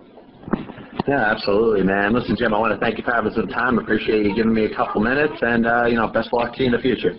Yeah, 1.08 1.32
absolutely, 1.32 1.84
man. 1.84 2.14
Listen, 2.14 2.36
Jim, 2.38 2.54
I 2.54 2.58
want 2.58 2.74
to 2.74 2.80
thank 2.80 2.98
you 2.98 3.04
for 3.04 3.12
having 3.12 3.34
some 3.34 3.48
time. 3.48 3.78
Appreciate 3.78 4.26
you 4.26 4.34
giving 4.36 4.54
me 4.54 4.66
a 4.66 4.76
couple 4.76 5.02
minutes, 5.02 5.36
and 5.42 5.68
uh, 5.68 5.86
you 5.86 5.96
know, 5.96 6.08
best 6.08 6.28
of 6.28 6.34
luck 6.34 6.56
to 6.56 6.62
you 6.62 6.68
in 6.68 6.72
the 6.72 6.80
future. 6.80 7.14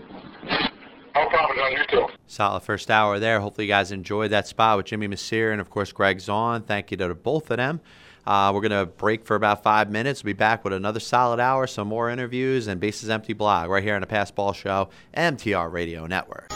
No 1.17 1.29
problem, 1.31 1.57
John. 1.57 1.73
You 1.73 1.85
too. 1.87 2.07
Solid 2.27 2.61
first 2.61 2.91
hour 2.91 3.19
there. 3.19 3.41
Hopefully, 3.41 3.67
you 3.67 3.73
guys 3.73 3.91
enjoyed 3.91 4.31
that 4.33 4.47
spot 4.47 4.77
with 4.77 4.87
Jimmy 4.87 5.09
Mecir 5.09 5.51
and, 5.53 5.61
of 5.61 5.71
course, 5.71 5.91
Greg 5.93 6.19
Zaun. 6.19 6.65
Thank 6.65 6.91
you 6.91 6.97
to 6.99 7.15
both 7.15 7.51
of 7.51 7.57
them. 7.57 7.81
Uh, 8.27 8.51
we're 8.53 8.61
going 8.61 8.73
to 8.73 8.87
break 8.87 9.25
for 9.25 9.37
about 9.37 9.63
five 9.63 9.91
minutes. 9.91 10.23
We'll 10.23 10.35
be 10.35 10.39
back 10.39 10.65
with 10.65 10.73
another 10.73 11.01
solid 11.01 11.41
hour, 11.41 11.67
some 11.67 11.89
more 11.89 12.11
interviews, 12.11 12.67
and 12.67 12.81
Bases 12.81 13.09
Empty 13.09 13.33
blog 13.35 13.71
right 13.71 13.83
here 13.83 13.95
on 13.95 14.01
the 14.01 14.07
Passball 14.07 14.55
Show, 14.55 14.91
MTR 15.17 15.73
Radio 15.73 16.07
Network. 16.07 16.53